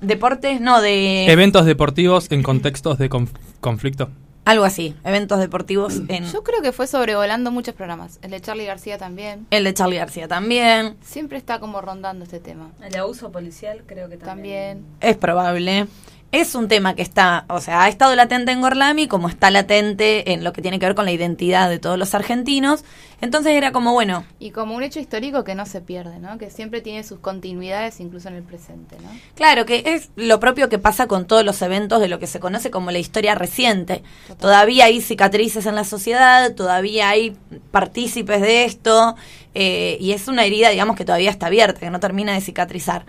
[0.00, 1.26] deportes, no, de...
[1.30, 4.08] Eventos deportivos en contextos de conf- conflicto.
[4.44, 6.24] Algo así, eventos deportivos en...
[6.24, 8.18] Yo creo que fue sobrevolando muchos programas.
[8.22, 9.46] El de Charlie García también.
[9.50, 10.96] El de Charlie García también.
[11.00, 12.72] Siempre está como rondando este tema.
[12.82, 14.84] El abuso policial creo que También.
[15.00, 15.86] Es probable.
[16.32, 20.32] Es un tema que está, o sea, ha estado latente en Gorlami como está latente
[20.32, 22.84] en lo que tiene que ver con la identidad de todos los argentinos.
[23.20, 26.38] Entonces era como, bueno, Y como un hecho histórico que no se pierde, ¿no?
[26.38, 29.10] Que siempre tiene sus continuidades incluso en el presente, ¿no?
[29.34, 32.40] claro que es lo propio que pasa con todos los eventos de lo que se
[32.40, 34.02] conoce como la historia reciente.
[34.40, 37.36] Todavía hay cicatrices en la sociedad, todavía hay
[37.72, 39.16] partícipes de esto,
[39.54, 43.04] eh, y es una herida, digamos, que todavía está abierta, que no termina de cicatrizar.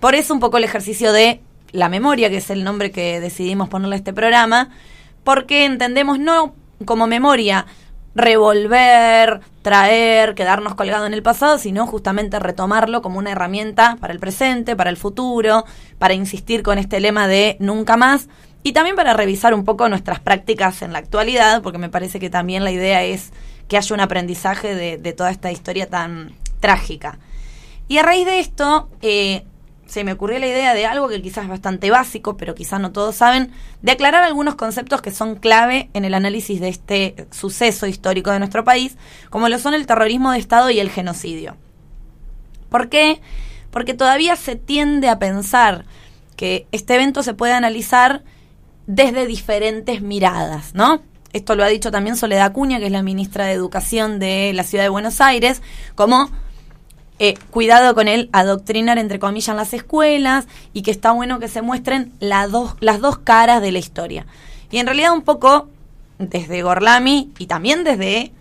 [0.00, 1.40] Por eso un poco el ejercicio de
[1.74, 4.70] la memoria, que es el nombre que decidimos ponerle a este programa,
[5.24, 7.66] porque entendemos no como memoria
[8.14, 14.20] revolver, traer, quedarnos colgado en el pasado, sino justamente retomarlo como una herramienta para el
[14.20, 15.64] presente, para el futuro,
[15.98, 18.28] para insistir con este lema de nunca más
[18.62, 22.30] y también para revisar un poco nuestras prácticas en la actualidad, porque me parece que
[22.30, 23.32] también la idea es
[23.66, 27.18] que haya un aprendizaje de, toda esta historia tan trágica.
[27.88, 29.44] Y a raíz de esto, eh,
[29.86, 32.92] se me ocurrió la idea de algo que quizás es bastante básico, pero quizás no
[32.92, 37.86] todos saben, de aclarar algunos conceptos que son clave en el análisis de este suceso
[37.86, 38.96] histórico de nuestro país,
[39.30, 41.56] como lo son el terrorismo de Estado y el genocidio.
[42.70, 43.20] ¿Por qué?
[43.70, 45.84] Porque todavía se tiende a pensar
[46.36, 48.24] que este evento se puede analizar
[48.86, 51.02] desde diferentes miradas, ¿no?
[51.32, 54.62] Esto lo ha dicho también Soledad Acuña, que es la ministra de Educación de la
[54.62, 55.62] Ciudad de Buenos Aires,
[55.96, 56.30] como
[57.18, 61.48] eh, cuidado con el adoctrinar, entre comillas, en las escuelas y que está bueno que
[61.48, 64.26] se muestren la dos, las dos caras de la historia.
[64.70, 65.68] Y en realidad un poco
[66.18, 68.32] desde Gorlami y también desde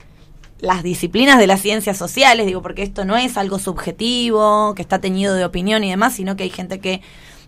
[0.60, 5.00] las disciplinas de las ciencias sociales, digo, porque esto no es algo subjetivo, que está
[5.00, 7.02] teñido de opinión y demás, sino que hay gente que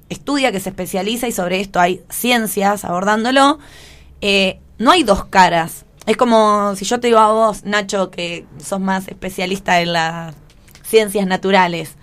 [0.09, 3.57] estudia, que se especializa y sobre esto hay ciencias abordándolo.
[4.21, 5.85] Eh, no hay dos caras.
[6.05, 10.35] Es como si yo te digo a vos, Nacho, que sos más especialista en las
[10.88, 11.95] ciencias naturales.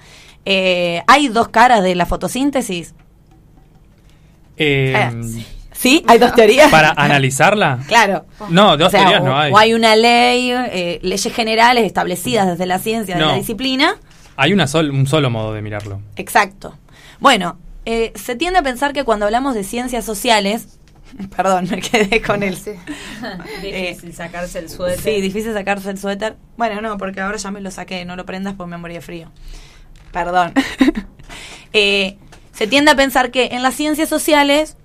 [0.45, 2.95] Eh, ¿Hay dos caras de la fotosíntesis?
[4.57, 6.05] Eh, Eh, ¿Sí?
[6.07, 6.71] ¿Hay dos teorías?
[6.71, 7.81] Para analizarla.
[7.89, 8.25] Claro.
[8.51, 9.53] No, dos O sea, teorías o- no hay.
[9.53, 13.29] O hay una ley, eh, leyes generales establecidas desde la ciencia, de No.
[13.29, 13.97] la disciplina.
[14.37, 16.01] Hay una sol- un solo modo de mirarlo.
[16.17, 16.77] Exacto.
[17.19, 20.79] Bueno, eh, se tiende a pensar que cuando hablamos de ciencias sociales,
[21.37, 22.57] perdón, me quedé con él.
[22.57, 22.73] Sí.
[23.63, 25.01] Difícil sacarse el suéter.
[25.01, 26.37] Sí, difícil sacarse el suéter.
[26.57, 29.01] Bueno, no, porque ahora ya me lo saqué, no lo prendas porque me morí de
[29.01, 29.31] frío.
[30.13, 30.53] Perdón.
[31.75, 32.19] Eh,
[32.53, 34.77] se tiende a pensar que en las ciencias sociales,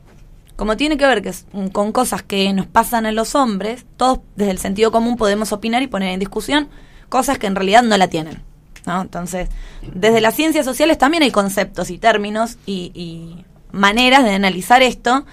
[0.56, 4.20] como tiene que ver que es- con cosas que nos pasan a los hombres, todos
[4.38, 6.70] desde el sentido común podemos opinar y poner en discusión
[7.10, 8.42] cosas que en realidad no la tienen.
[8.86, 9.02] ¿no?
[9.02, 9.50] Entonces,
[9.82, 15.26] desde las ciencias sociales también hay conceptos y términos y, y maneras de analizar esto.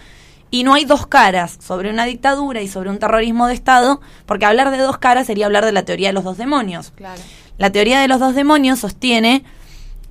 [0.55, 4.45] Y no hay dos caras sobre una dictadura y sobre un terrorismo de Estado, porque
[4.45, 6.93] hablar de dos caras sería hablar de la teoría de los dos demonios.
[6.95, 7.21] Claro.
[7.59, 9.43] La teoría de los dos demonios sostiene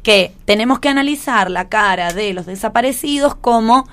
[0.01, 3.87] que tenemos que analizar la cara de los desaparecidos como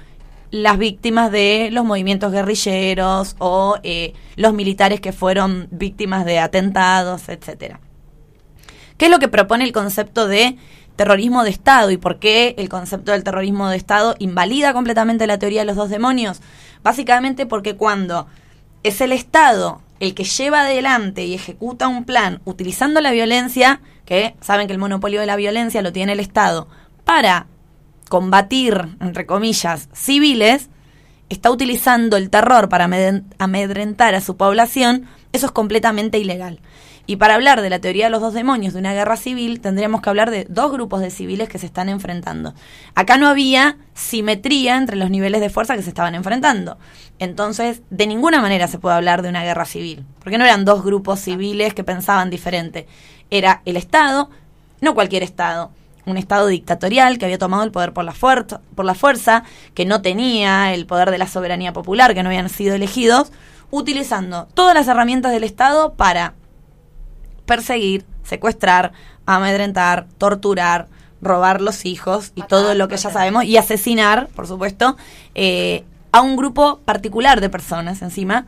[0.51, 7.29] las víctimas de los movimientos guerrilleros o eh, los militares que fueron víctimas de atentados,
[7.29, 7.79] etcétera.
[8.97, 10.59] ¿Qué es lo que propone el concepto de
[11.01, 15.39] terrorismo de Estado y por qué el concepto del terrorismo de Estado invalida completamente la
[15.39, 16.43] teoría de los dos demonios?
[16.83, 18.27] Básicamente porque cuando
[18.83, 24.35] es el Estado el que lleva adelante y ejecuta un plan utilizando la violencia, que
[24.43, 26.69] saben que el monopolio de la violencia lo tiene el Estado,
[27.07, 27.47] para
[28.11, 30.69] combatir, entre comillas, civiles,
[31.31, 36.61] está utilizando el terror para amedren- amedrentar a su población, eso es completamente ilegal.
[37.11, 40.01] Y para hablar de la teoría de los dos demonios de una guerra civil, tendríamos
[40.01, 42.55] que hablar de dos grupos de civiles que se están enfrentando.
[42.95, 46.79] Acá no había simetría entre los niveles de fuerza que se estaban enfrentando.
[47.19, 50.85] Entonces, de ninguna manera se puede hablar de una guerra civil, porque no eran dos
[50.85, 52.87] grupos civiles que pensaban diferente.
[53.29, 54.31] Era el Estado,
[54.81, 55.73] no cualquier Estado,
[56.07, 59.43] un Estado dictatorial que había tomado el poder por la, fuerza, por la fuerza,
[59.75, 63.33] que no tenía el poder de la soberanía popular, que no habían sido elegidos,
[63.73, 66.35] utilizando todas las herramientas del Estado para
[67.51, 68.93] perseguir, secuestrar,
[69.27, 70.87] amedrentar, torturar,
[71.21, 74.97] robar los hijos y todo lo que ya sabemos, y asesinar, por supuesto,
[75.35, 75.83] eh,
[76.13, 78.47] a un grupo particular de personas encima,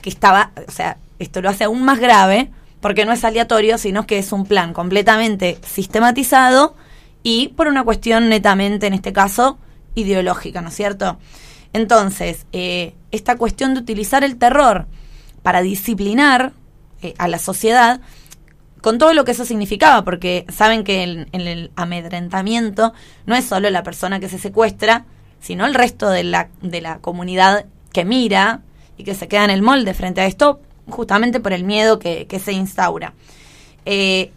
[0.00, 4.06] que estaba, o sea, esto lo hace aún más grave, porque no es aleatorio, sino
[4.06, 6.76] que es un plan completamente sistematizado
[7.24, 9.58] y por una cuestión netamente, en este caso,
[9.96, 11.18] ideológica, ¿no es cierto?
[11.72, 14.86] Entonces, eh, esta cuestión de utilizar el terror
[15.42, 16.52] para disciplinar
[17.04, 18.00] eh, a la sociedad,
[18.80, 22.92] con todo lo que eso significaba, porque saben que en, el amedrentamiento
[23.26, 25.04] no es solo la persona que se secuestra,
[25.40, 28.62] sino el resto de la, de la comunidad que mira
[28.96, 32.26] y que se queda en el molde frente a esto, justamente por el miedo que,
[32.26, 33.14] que se instaura.
[33.86, 34.30] Eh,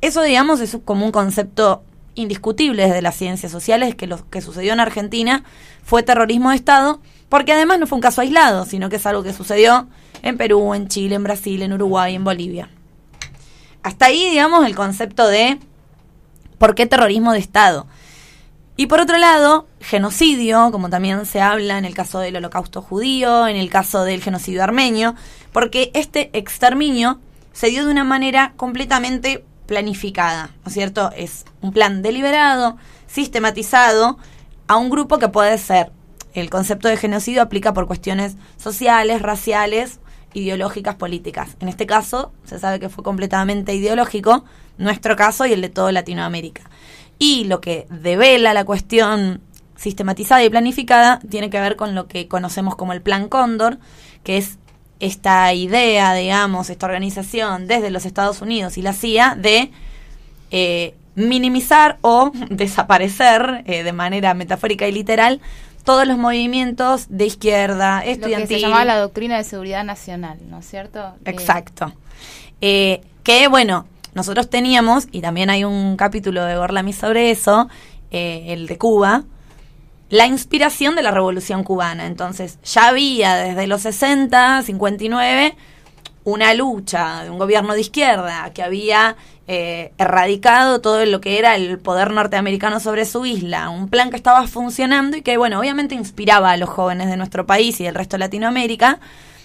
[0.00, 1.82] eso, digamos, es como un concepto
[2.14, 5.44] indiscutible desde las ciencias sociales, que lo que sucedió en Argentina
[5.84, 9.22] fue terrorismo de Estado, porque además no fue un caso aislado, sino que es algo
[9.22, 9.88] que sucedió
[10.22, 12.68] en Perú, en Chile, en Brasil, en Uruguay, en Bolivia.
[13.82, 15.58] Hasta ahí, digamos, el concepto de
[16.58, 17.86] por qué terrorismo de Estado.
[18.76, 23.46] Y por otro lado, genocidio, como también se habla en el caso del holocausto judío,
[23.46, 25.14] en el caso del genocidio armenio,
[25.52, 27.20] porque este exterminio
[27.52, 31.12] se dio de una manera completamente planificada, ¿no es cierto?
[31.16, 34.18] Es un plan deliberado, sistematizado,
[34.66, 35.92] a un grupo que puede ser,
[36.32, 39.99] el concepto de genocidio aplica por cuestiones sociales, raciales,
[40.34, 41.56] ideológicas, políticas.
[41.60, 44.44] En este caso, se sabe que fue completamente ideológico,
[44.78, 46.62] nuestro caso y el de toda Latinoamérica.
[47.18, 49.40] Y lo que devela la cuestión
[49.76, 53.78] sistematizada y planificada tiene que ver con lo que conocemos como el Plan Cóndor,
[54.24, 54.58] que es
[55.00, 59.70] esta idea, digamos, esta organización desde los Estados Unidos y la CIA de
[60.50, 65.40] eh, minimizar o desaparecer eh, de manera metafórica y literal
[65.84, 68.56] todos los movimientos de izquierda, Lo que estudiantil.
[68.56, 71.14] se llamaba la doctrina de seguridad nacional, ¿no es cierto?
[71.24, 71.92] Exacto.
[72.60, 77.68] Eh, que bueno, nosotros teníamos, y también hay un capítulo de Gorlami sobre eso,
[78.10, 79.24] eh, el de Cuba,
[80.08, 82.06] la inspiración de la revolución cubana.
[82.06, 85.56] Entonces, ya había desde los 60, 59,
[86.24, 89.16] una lucha de un gobierno de izquierda que había
[89.48, 94.16] eh, erradicado todo lo que era el poder norteamericano sobre su isla, un plan que
[94.16, 97.94] estaba funcionando y que, bueno, obviamente inspiraba a los jóvenes de nuestro país y del
[97.94, 99.00] resto de Latinoamérica.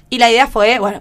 [0.10, 1.00] Y la idea fue, bueno,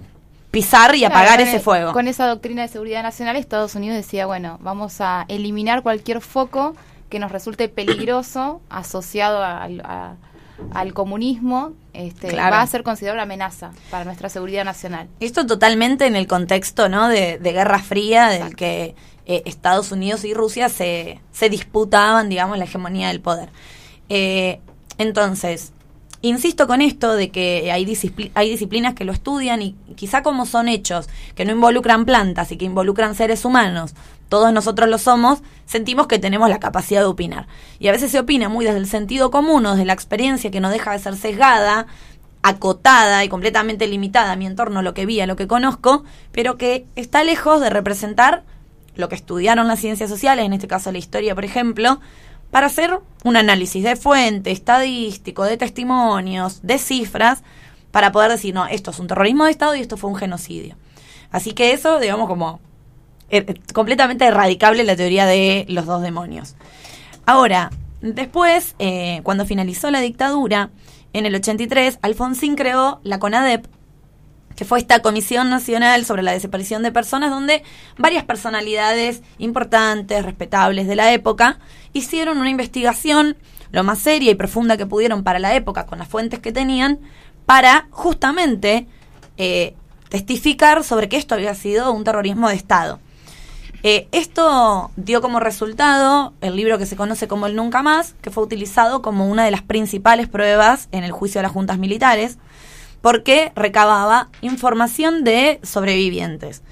[0.50, 1.92] pisar y Claro, apagar ese el- fuego.
[1.92, 6.74] Con esa doctrina de seguridad nacional, Estados Unidos decía, bueno, vamos a eliminar cualquier foco
[7.10, 10.14] que nos resulte peligroso asociado a-
[10.72, 12.56] al comunismo, este, Claro.
[12.56, 15.08] va a ser considerado una amenaza para nuestra seguridad nacional.
[15.20, 17.08] Esto totalmente en el contexto ¿no?
[17.08, 18.94] de, de Guerra Fría, del que
[19.26, 23.48] eh, Estados Unidos y Rusia se, se disputaban, digamos, la hegemonía del poder.
[24.08, 24.60] Eh,
[24.98, 25.72] entonces,
[26.28, 27.86] insisto con esto de que hay,
[28.34, 32.56] hay disciplinas que lo estudian y quizá como son hechos que no involucran plantas y
[32.56, 33.94] que involucran seres humanos,
[34.28, 37.46] todos nosotros lo somos, sentimos que tenemos la capacidad de opinar.
[37.78, 40.60] Y a veces se opina muy desde el sentido común o desde la experiencia que
[40.60, 41.86] no deja de ser sesgada,
[42.42, 46.56] acotada y completamente limitada a mi entorno, lo que vi, a lo que conozco, pero
[46.56, 48.44] que está lejos de representar
[48.96, 52.00] lo que estudiaron las ciencias sociales, en este caso la historia, por ejemplo,
[52.54, 57.42] para hacer un análisis de fuente, estadístico, de testimonios, de cifras,
[57.90, 60.76] para poder decir, no, esto es un terrorismo de Estado y esto fue un genocidio.
[61.32, 62.60] Así que eso, digamos, como
[63.28, 66.54] eh, eh, completamente erradicable la teoría de los dos demonios.
[67.26, 70.70] Ahora, después, eh, cuando finalizó la dictadura,
[71.12, 73.66] en el 83, Alfonsín creó la CONADEP,
[74.54, 77.64] que fue esta Comisión Nacional sobre la Desaparición de Personas, donde
[77.98, 81.58] varias personalidades importantes, respetables de la época,
[81.94, 83.36] hicieron una investigación
[83.72, 87.00] lo más seria y profunda que pudieron para la época, con las fuentes que tenían,
[87.46, 88.86] para justamente
[89.36, 89.74] eh,
[90.10, 93.00] testificar sobre que esto había sido un terrorismo de Estado.
[93.82, 98.30] Eh, esto dio como resultado el libro que se conoce como el Nunca Más, que
[98.30, 102.38] fue utilizado como una de las principales pruebas en el juicio de las juntas militares,
[103.02, 106.62] porque recababa información de sobrevivientes.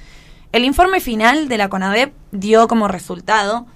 [0.53, 3.67] El informe final de la CONADEP dio como resultado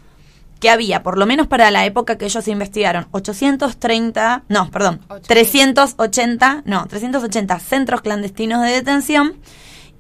[0.61, 6.63] que había, por lo menos para la época que ellos investigaron, 830, no, perdón, 380,
[6.65, 9.37] no, 380 centros clandestinos de detención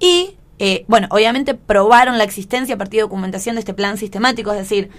[0.01, 4.51] y, eh, bueno, obviamente probaron la existencia a partir de documentación de este plan sistemático,
[4.53, 4.90] es decir,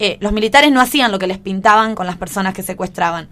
[0.00, 3.28] eh, los militares no hacían lo que les pintaban con las personas que secuestraban.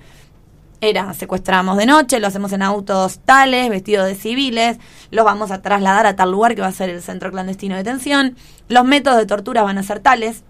[0.81, 4.79] Era, secuestramos de noche, lo hacemos en autos tales, vestidos de civiles,
[5.11, 7.83] los vamos a trasladar a tal lugar que va a ser el centro clandestino de
[7.83, 8.37] detención,
[8.69, 10.45] los métodos de tortura van a ser tales,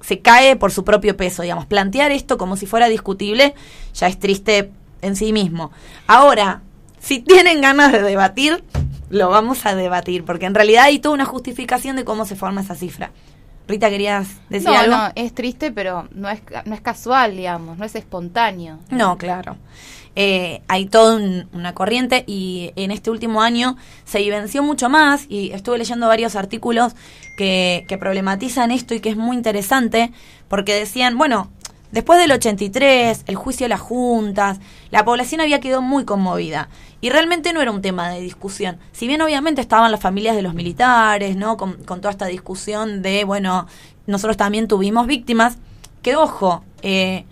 [0.00, 1.66] se cae por su propio peso, digamos.
[1.66, 3.54] Plantear esto como si fuera discutible
[3.94, 4.70] ya es triste
[5.02, 5.70] en sí mismo.
[6.06, 6.62] Ahora,
[6.98, 8.64] si tienen ganas de debatir,
[9.10, 12.62] lo vamos a debatir, porque en realidad hay toda una justificación de cómo se forma
[12.62, 13.10] esa cifra.
[13.68, 14.96] Rita, ¿querías decir no, algo?
[14.96, 18.78] no, es triste, pero no es, no es casual, digamos, no es espontáneo.
[18.90, 19.56] No, claro.
[20.14, 25.24] Eh, hay toda un- una corriente y en este último año se vivenció mucho más
[25.30, 26.92] y estuve leyendo varios artículos
[27.38, 30.12] que, que problematizan esto y que es muy interesante
[30.48, 31.50] porque decían, bueno,
[31.92, 34.58] después del 83, el juicio de las juntas,
[34.90, 36.68] la población había quedado muy conmovida
[37.00, 38.78] y realmente no era un tema de discusión.
[38.92, 41.56] Si bien obviamente estaban las familias de los militares, ¿no?
[41.56, 43.66] Con, toda esta discusión de, bueno,
[44.06, 45.58] nosotros también tuvimos víctimas,
[46.02, 47.24] que ojo, eh,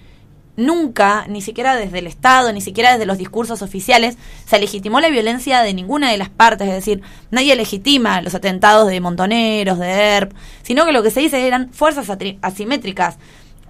[0.56, 5.08] nunca, ni siquiera desde el Estado, ni siquiera desde los discursos oficiales, se legitimó la
[5.08, 9.88] violencia de ninguna de las partes, es decir, nadie legitima los atentados de montoneros, de
[9.88, 12.08] ERP, sino que lo que se dice eran fuerzas
[12.42, 13.18] asimétricas.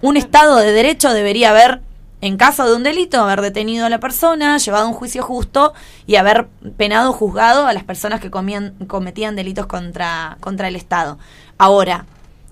[0.01, 1.81] Un Estado de derecho debería haber,
[2.21, 5.73] en caso de un delito, haber detenido a la persona, llevado a un juicio justo
[6.07, 11.19] y haber penado, juzgado a las personas que comían- cometían delitos contra, contra el Estado.
[11.57, 12.05] Ahora,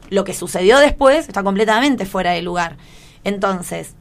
[0.10, 2.78] lo que sucedió después está completamente fuera de lugar.
[3.24, 3.94] Entonces,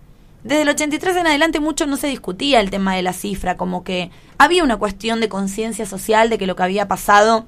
[0.45, 3.83] desde el 83 en adelante mucho no se discutía el tema de la cifra, como
[3.83, 7.47] que había una cuestión de conciencia social de que lo que había pasado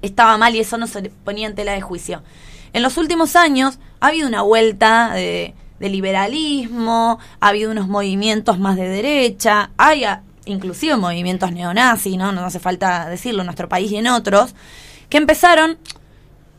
[0.00, 2.22] estaba mal y eso no se ponía en tela de juicio.
[2.72, 8.58] En los últimos años ha habido una vuelta de, de liberalismo, ha habido unos movimientos
[8.58, 12.32] más de derecha, hay a- inclusive movimientos neonazis, ¿no?
[12.32, 14.54] no hace falta decirlo en nuestro país y en otros,
[15.08, 15.78] que empezaron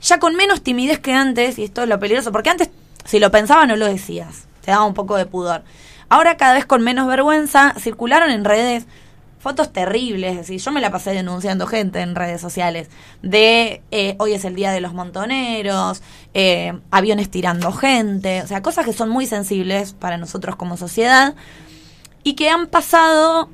[0.01, 2.69] ya con menos timidez que antes, y esto es lo peligroso, porque antes
[3.05, 5.63] si lo pensabas no lo decías, te daba un poco de pudor.
[6.09, 8.85] Ahora cada vez con menos vergüenza circularon en redes
[9.39, 12.89] fotos terribles, es decir, yo me la pasé denunciando gente en redes sociales
[13.21, 16.01] de eh, hoy es el día de los montoneros,
[16.33, 21.35] eh, aviones tirando gente, o sea, cosas que son muy sensibles para nosotros como sociedad
[22.23, 23.49] y que han pasado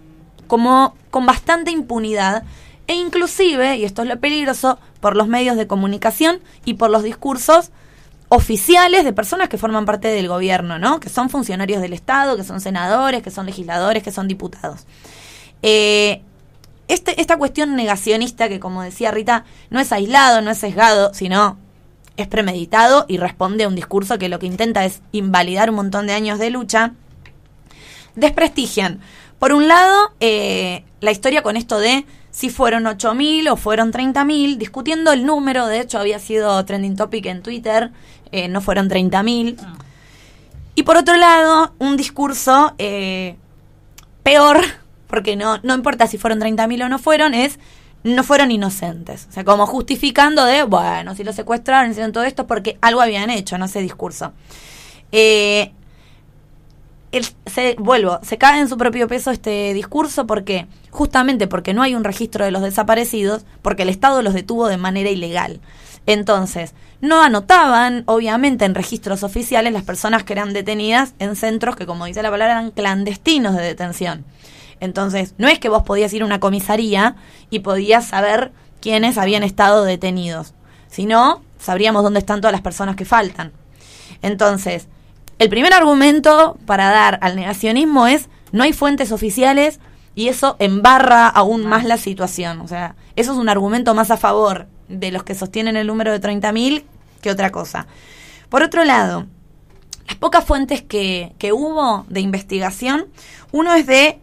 [0.47, 2.43] como con bastante impunidad
[2.87, 7.03] e inclusive, y esto es lo peligroso, por los medios de comunicación y por los
[7.03, 7.71] discursos
[8.29, 10.99] oficiales de personas que forman parte del gobierno, ¿no?
[10.99, 14.85] Que son funcionarios del Estado, que son senadores, que son legisladores, que son diputados.
[15.61, 16.21] Eh,
[16.87, 21.57] este, esta cuestión negacionista que, como decía Rita, no es aislado, no es sesgado, sino
[22.17, 26.07] es premeditado y responde a un discurso que lo que intenta es invalidar un montón
[26.07, 26.93] de años de lucha,
[28.15, 29.01] desprestigian,
[29.39, 34.57] por un lado, eh, la historia con esto de si fueron 8.000 o fueron 30.000,
[34.57, 37.91] discutiendo el número, de hecho había sido trending topic en Twitter,
[38.31, 39.57] eh, no fueron 30.000.
[40.75, 43.35] Y por otro lado, un discurso eh,
[44.23, 44.61] peor,
[45.15, 47.57] porque no, no importa si fueron 30.000 o no fueron, es
[48.03, 49.27] no fueron inocentes.
[49.29, 53.29] O sea, como justificando de, bueno, si lo secuestraron, hicieron todo esto porque algo habían
[53.29, 54.33] hecho, no ese discurso.
[55.13, 55.71] Eh,
[57.45, 61.95] se, vuelvo, se cae en su propio peso este discurso porque justamente porque no hay
[61.95, 65.61] un registro de los desaparecidos, porque el Estado los detuvo de manera ilegal.
[66.07, 71.85] Entonces, no anotaban, obviamente, en registros oficiales las personas que eran detenidas en centros que,
[71.85, 74.25] como dice la palabra, eran clandestinos de detención.
[74.85, 77.15] Entonces, no es que vos podías ir a una comisaría
[77.49, 80.53] y podías saber quiénes habían estado detenidos,
[80.87, 83.51] sino sabríamos dónde están todas las personas que faltan.
[84.21, 84.87] Entonces,
[85.37, 89.79] el primer argumento para dar al negacionismo es no hay fuentes oficiales
[90.15, 92.61] y eso embarra aún más la situación.
[92.61, 96.11] O sea, eso es un argumento más a favor de los que sostienen el número
[96.11, 96.83] de 30.000
[97.21, 97.87] que otra cosa.
[98.49, 99.25] Por otro lado,
[100.07, 103.07] las pocas fuentes que, que hubo de investigación,
[103.51, 104.21] uno es de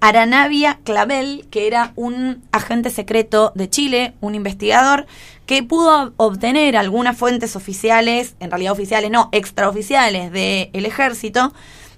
[0.00, 5.06] Aranavia Clavel, que era un agente secreto de Chile, un investigador,
[5.46, 11.52] que pudo obtener algunas fuentes oficiales, en realidad oficiales no, extraoficiales del ejército,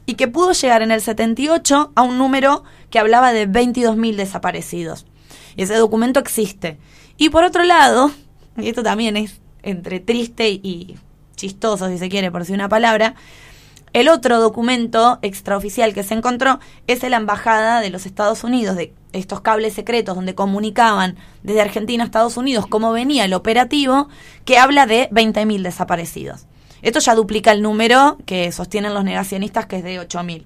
[0.07, 5.07] y que pudo llegar en el 78 a un número que hablaba de 22.000 desaparecidos.
[5.57, 6.79] Y ese documento existe.
[7.17, 8.11] Y por otro lado,
[8.57, 10.97] y esto también es entre triste y
[11.37, 13.15] chistoso, si se quiere, por decir una palabra,
[13.93, 18.95] el otro documento extraoficial que se encontró es la Embajada de los Estados Unidos, de
[19.13, 24.09] estos cables secretos donde comunicaban desde Argentina a Estados Unidos cómo venía el operativo,
[24.45, 26.47] que habla de 20.000 desaparecidos.
[26.83, 30.45] Esto ya duplica el número que sostienen los negacionistas, que es de 8.000.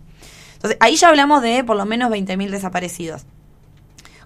[0.55, 3.27] Entonces, ahí ya hablamos de por lo menos 20.000 desaparecidos.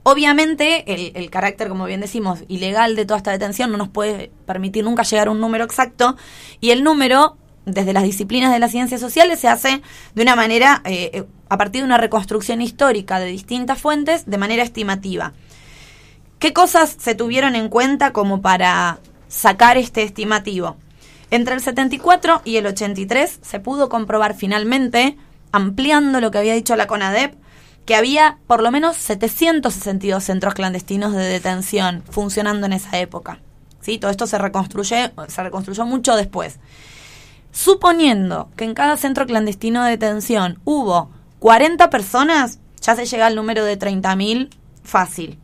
[0.05, 4.31] Obviamente, el, el carácter, como bien decimos, ilegal de toda esta detención no nos puede
[4.47, 6.17] permitir nunca llegar a un número exacto,
[6.61, 7.37] y el número,
[7.69, 9.83] desde las disciplinas de las ciencias sociales, se hace
[10.15, 14.39] de una manera, eh, eh, a partir de una reconstrucción histórica de distintas fuentes, de
[14.39, 15.33] manera estimativa.
[16.39, 20.77] ¿Qué cosas se tuvieron en cuenta como para sacar este estimativo?
[21.31, 25.17] Entre el 74 y el 83 se pudo comprobar finalmente,
[25.53, 27.35] ampliando lo que había dicho la CONADEP,
[27.85, 33.41] que había por lo menos 762 centros clandestinos de detención funcionando en esa época.
[33.81, 33.99] ¿Sí?
[33.99, 36.59] Todo esto se reconstruye, se reconstruyó mucho después.
[37.59, 43.35] Suponiendo que en cada centro clandestino de detención hubo 40 personas, ya se llega al
[43.35, 44.49] número de 30.000
[44.85, 45.41] fácil.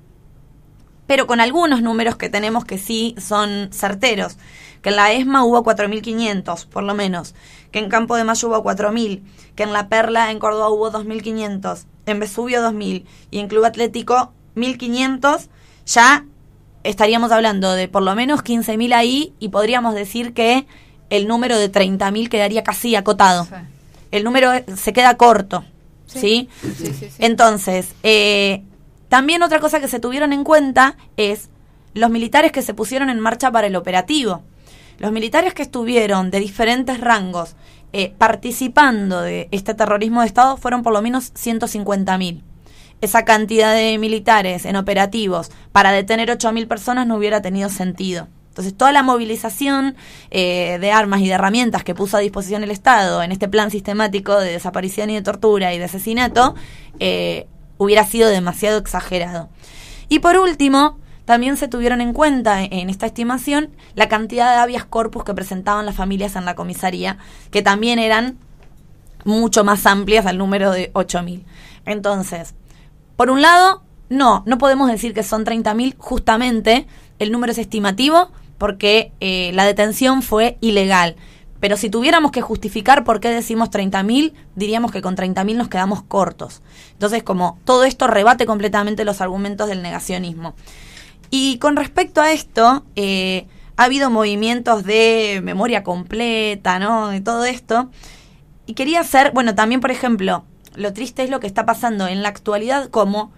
[1.08, 4.36] Pero con algunos números que tenemos que sí son certeros.
[4.80, 7.34] Que en la ESMA hubo 4.500, por lo menos.
[7.72, 9.24] Que en Campo de Mayo hubo 4.000.
[9.56, 11.84] Que en La Perla, en Córdoba, hubo 2.500.
[12.06, 13.06] En Vesubio, 2.000.
[13.32, 15.48] Y en Club Atlético, 1.500.
[15.86, 16.24] Ya
[16.84, 20.68] estaríamos hablando de por lo menos 15.000 ahí y podríamos decir que
[21.16, 23.46] el número de 30.000 quedaría casi acotado.
[24.10, 25.64] El número se queda corto,
[26.06, 26.48] ¿sí?
[26.60, 27.08] Sí, sí, sí.
[27.18, 28.62] Entonces, eh,
[29.08, 31.50] también otra cosa que se tuvieron en cuenta es
[31.94, 34.42] los militares que se pusieron en marcha para el operativo.
[34.98, 37.54] Los militares que estuvieron de diferentes rangos
[37.92, 42.42] eh, participando de este terrorismo de Estado fueron por lo menos 150.000.
[43.00, 48.26] Esa cantidad de militares en operativos para detener 8.000 personas no hubiera tenido sentido.
[48.55, 49.96] Entonces, toda la movilización
[50.30, 53.72] eh, de armas y de herramientas que puso a disposición el Estado en este plan
[53.72, 56.55] sistemático de desaparición y de tortura y de asesinato
[57.00, 57.48] eh,
[57.78, 59.48] hubiera sido demasiado exagerado.
[60.09, 64.84] Y por último, también se tuvieron en cuenta en esta estimación la cantidad de habeas
[64.84, 67.18] corpus que presentaban las familias en la comisaría,
[67.50, 68.38] que también eran
[69.24, 71.42] mucho más amplias al número de 8.000.
[71.86, 72.55] Entonces,
[73.16, 76.86] por un lado, no, no podemos decir que son 30.000, justamente
[77.18, 78.30] el número es estimativo
[78.64, 81.16] porque eh, la detención fue ilegal.
[81.60, 86.02] Pero si tuviéramos que justificar por qué decimos 30.000, diríamos que con 30.000 nos quedamos
[86.02, 86.62] cortos.
[86.92, 90.54] Entonces, como todo esto rebate completamente los argumentos del negacionismo.
[91.28, 97.08] Y con respecto a esto, eh, ha habido movimientos de memoria completa, ¿no?
[97.08, 97.90] De todo esto.
[98.64, 102.22] Y quería hacer, bueno, también, por ejemplo, lo triste es lo que está pasando en
[102.22, 103.30] la actualidad, como,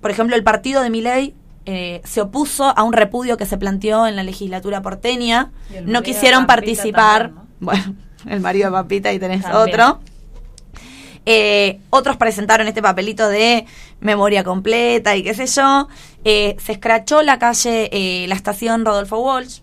[0.00, 1.36] por ejemplo, el partido de Miley
[1.70, 5.52] eh, se opuso a un repudio que se planteó en la legislatura porteña.
[5.84, 7.28] No quisieron participar.
[7.28, 7.50] también, ¿no?
[7.60, 7.94] Bueno,
[8.26, 9.80] el marido de Papita y tenés También.
[9.80, 10.00] otro.
[11.26, 13.66] Eh, otros presentaron este papelito de
[14.00, 15.86] memoria completa y qué sé yo.
[16.24, 19.60] Eh, se escrachó la calle, eh, la estación Rodolfo Walsh,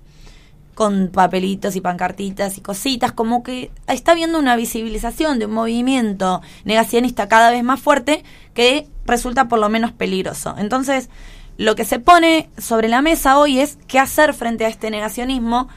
[0.76, 6.42] con papelitos y pancartitas y cositas, como que está habiendo una visibilización de un movimiento
[6.64, 10.56] negacionista cada vez más fuerte que resulta por lo menos peligroso.
[10.58, 11.10] Entonces,
[11.58, 15.68] lo que se pone sobre la mesa hoy es qué hacer frente a este negacionismo,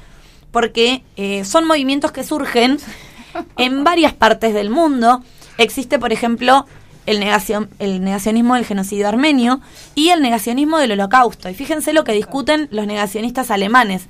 [0.51, 2.78] porque eh, son movimientos que surgen
[3.57, 5.22] en varias partes del mundo.
[5.57, 6.66] Existe, por ejemplo,
[7.07, 9.61] el, negación, el negacionismo del genocidio armenio
[9.95, 11.49] y el negacionismo del holocausto.
[11.49, 14.07] Y fíjense lo que discuten los negacionistas alemanes,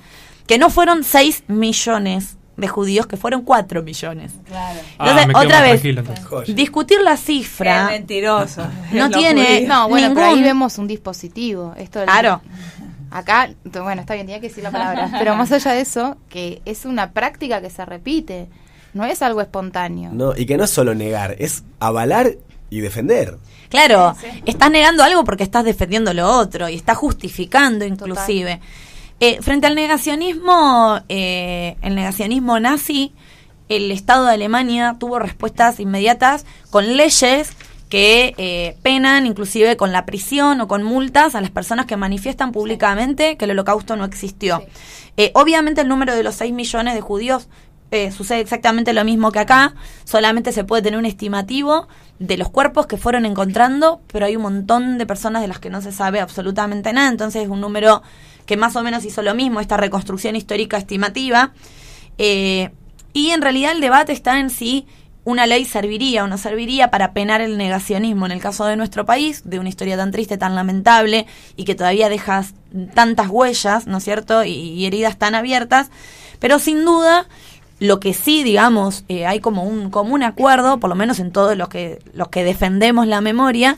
[0.47, 4.31] que no fueron 6 millones de judíos, que fueron 4 millones.
[4.45, 4.79] Claro.
[4.97, 6.55] Ah, Entonces, quedo otra vez, entonces.
[6.55, 8.63] Discutir la Qué cifra mentiroso.
[8.93, 9.67] no tiene- judíos.
[9.67, 11.73] No, bueno, pero ahí Ningún- vemos un dispositivo.
[11.77, 12.41] Esto del- Claro.
[13.09, 15.09] Acá, bueno, está bien, tenía que decir la palabra.
[15.19, 18.47] pero más allá de eso, que es una práctica que se repite.
[18.93, 20.11] No es algo espontáneo.
[20.13, 22.31] No, y que no es solo negar, es avalar
[22.69, 23.37] y defender.
[23.69, 28.59] Claro, estás negando algo porque estás defendiendo lo otro y estás justificando inclusive.
[29.23, 33.13] Eh, frente al negacionismo, eh, el negacionismo nazi,
[33.69, 37.55] el Estado de Alemania tuvo respuestas inmediatas con leyes
[37.87, 42.51] que eh, penan inclusive con la prisión o con multas a las personas que manifiestan
[42.51, 44.63] públicamente que el holocausto no existió.
[45.17, 47.47] Eh, obviamente el número de los 6 millones de judíos
[47.91, 52.49] eh, sucede exactamente lo mismo que acá, solamente se puede tener un estimativo de los
[52.49, 55.91] cuerpos que fueron encontrando, pero hay un montón de personas de las que no se
[55.91, 58.01] sabe absolutamente nada, entonces es un número
[58.51, 61.53] que más o menos hizo lo mismo, esta reconstrucción histórica estimativa.
[62.17, 62.71] Eh,
[63.13, 64.85] y en realidad el debate está en si
[65.23, 69.05] una ley serviría o no serviría para penar el negacionismo en el caso de nuestro
[69.05, 72.43] país, de una historia tan triste, tan lamentable y que todavía deja
[72.93, 74.43] tantas huellas, ¿no es cierto?
[74.43, 75.89] Y, y heridas tan abiertas.
[76.39, 77.29] Pero sin duda,
[77.79, 81.55] lo que sí, digamos, eh, hay como un común acuerdo, por lo menos en todos
[81.55, 83.77] los que, los que defendemos la memoria,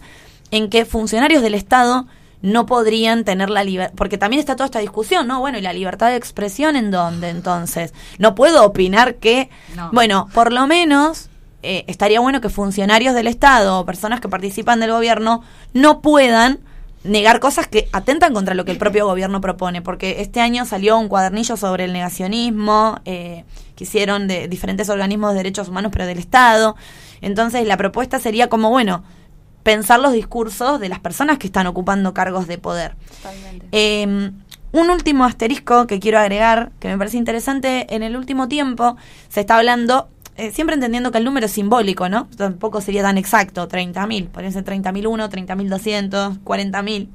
[0.50, 2.08] en que funcionarios del Estado
[2.44, 5.40] no podrían tener la libertad, porque también está toda esta discusión, ¿no?
[5.40, 7.94] Bueno, ¿y la libertad de expresión en dónde entonces?
[8.20, 9.90] No puedo opinar que, No.
[9.94, 11.30] bueno, por lo menos
[11.64, 15.42] eh, estaría bueno que funcionarios del Estado o personas que participan del gobierno
[15.74, 16.60] no puedan
[17.06, 20.98] negar cosas que atentan contra lo que el propio gobierno propone, porque este año salió
[20.98, 23.46] un cuadernillo sobre el negacionismo eh,
[23.78, 26.76] que hicieron de diferentes organismos de derechos humanos, pero del Estado.
[27.22, 29.04] Entonces la propuesta sería como, bueno,
[29.64, 32.96] pensar los discursos de las personas que están ocupando cargos de poder.
[33.22, 33.68] Totalmente.
[33.72, 34.32] Eh,
[34.74, 38.98] un último asterisco que quiero agregar, que me parece interesante, en el último tiempo
[39.30, 42.28] se está hablando, eh, siempre entendiendo que el número es simbólico, ¿no?
[42.36, 47.08] Tampoco sería tan exacto, 30.000, podrían ser 30.001, 30.200, 40.000.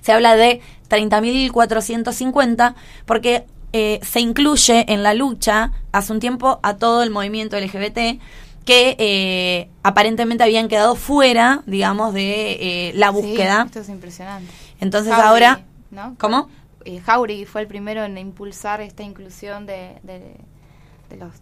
[0.00, 2.74] Se habla de 30.450
[3.06, 8.20] porque eh, se incluye en la lucha hace un tiempo a todo el movimiento LGBT
[8.68, 13.62] que eh, aparentemente habían quedado fuera, digamos, de eh, la búsqueda.
[13.62, 14.52] Sí, esto es impresionante.
[14.78, 15.60] Entonces Jauregui, ahora,
[15.90, 16.14] ¿no?
[16.18, 16.50] ¿cómo?
[16.84, 20.36] Eh, Jauregui fue el primero en impulsar esta inclusión de, de,
[21.08, 21.32] de los...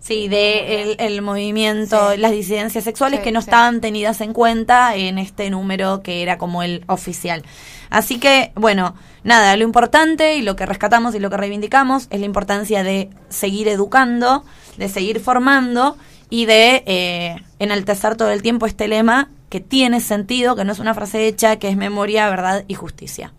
[0.00, 2.18] Sí, de el, el movimiento, Sí.
[2.18, 3.50] las disidencias sexuales Sí, que no sí.
[3.50, 7.42] estaban tenidas en cuenta en este número que era como el oficial.
[7.90, 8.94] Así que, bueno,
[9.24, 13.10] nada, lo importante y lo que rescatamos y lo que reivindicamos es la importancia de
[13.28, 14.44] seguir educando,
[14.78, 15.98] de seguir formando
[16.34, 20.78] y de eh, enaltecer todo el tiempo este lema que tiene sentido, que no es
[20.78, 23.34] una frase hecha, que es memoria, verdad y justicia.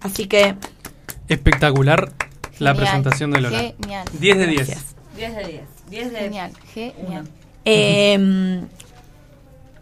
[0.00, 0.54] Así que,
[1.28, 2.12] Espectacular
[2.60, 3.58] la Genial, presentación de Lola.
[3.58, 4.08] Genial.
[4.20, 4.56] 10 de 10.
[4.68, 4.94] Gracias.
[5.16, 5.62] 10 de 10.
[5.90, 7.28] 10 de Genial, genial.
[7.64, 8.64] eh,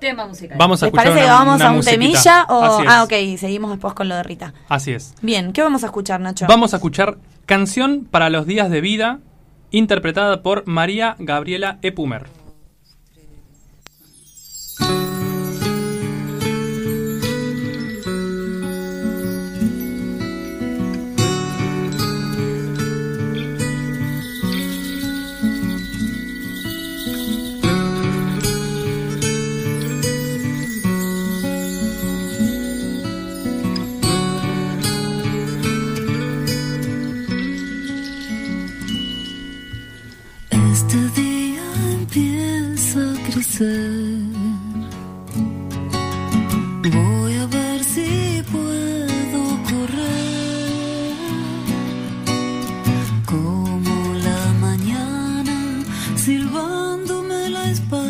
[0.01, 0.57] Tema musical.
[0.59, 2.01] Vamos a ¿Les escuchar parece que una- vamos una a un musiquita.
[2.01, 2.47] temilla?
[2.49, 2.83] O...
[2.89, 4.55] Ah, ok, seguimos después con lo de Rita.
[4.69, 5.15] Así es.
[5.23, 6.47] Bien, ¿qué vamos a escuchar, Nacho?
[6.49, 9.19] Vamos a escuchar Canción para los días de vida,
[9.79, 12.36] interpretada por María Gabriela Epumer.
[56.27, 58.06] Silbándome la espalda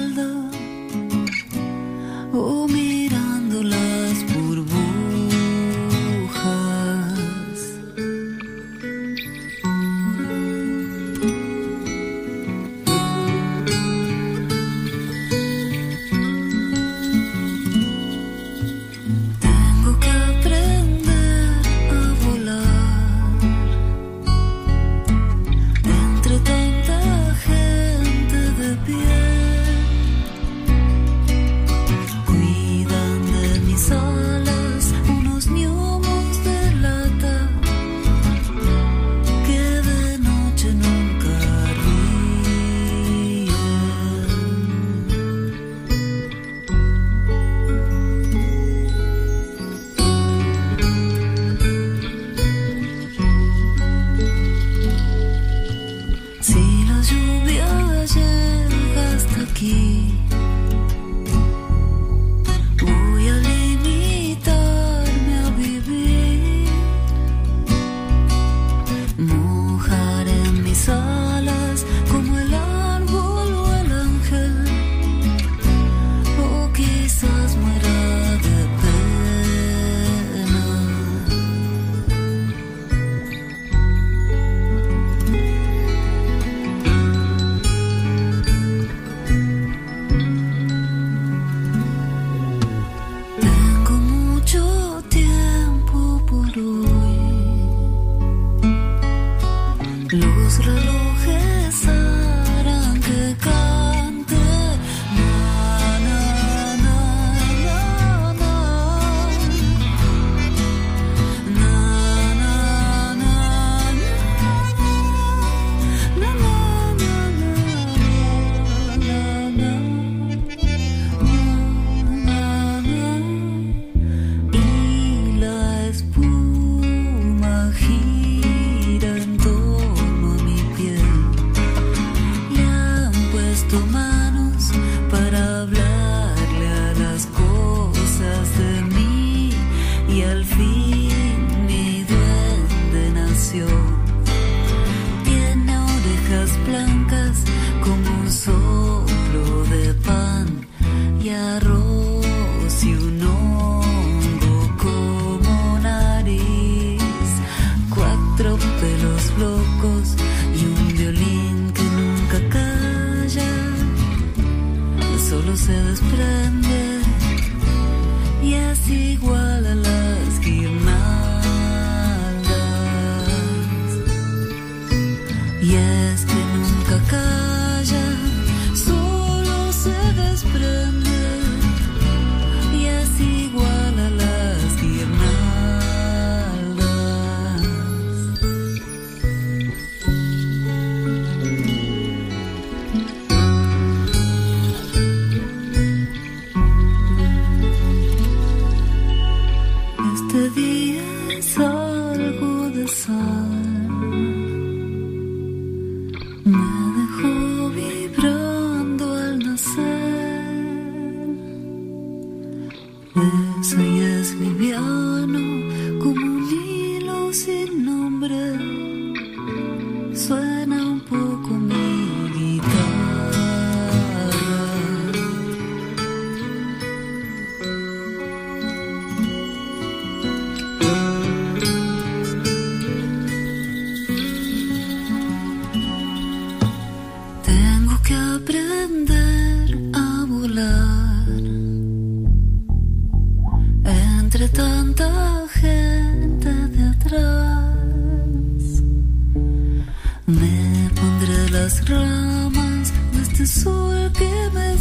[251.87, 254.76] pondré las ramas de este sol que me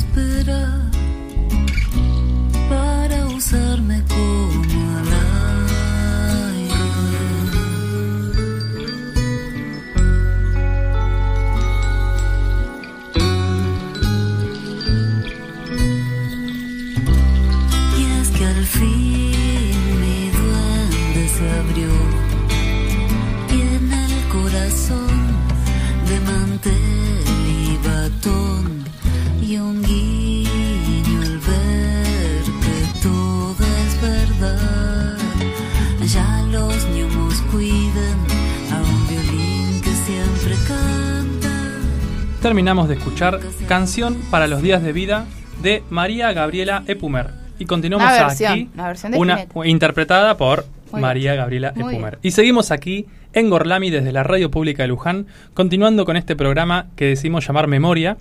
[42.49, 45.25] Terminamos de escuchar Canción para los días de vida
[45.63, 47.31] de María Gabriela Epumer.
[47.57, 49.67] Y continuamos Una versión, aquí, una versión de una- Spinetta.
[49.67, 51.41] interpretada por Muy María bien.
[51.41, 52.19] Gabriela Epumer.
[52.21, 55.25] Y seguimos aquí en Gorlami desde la Radio Pública de Luján,
[55.55, 58.15] continuando con este programa que decidimos llamar Memoria.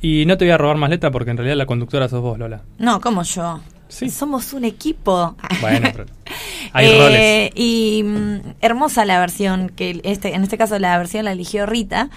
[0.00, 2.38] Y no te voy a robar más letra porque en realidad la conductora sos vos,
[2.38, 2.62] Lola.
[2.78, 3.60] No, como yo.
[3.88, 4.08] Sí.
[4.08, 5.36] Somos un equipo.
[5.60, 6.06] Bueno, pero
[6.72, 7.50] hay Eh, roles.
[7.54, 12.08] Y mm, hermosa la versión, que este, en este caso la versión la eligió Rita.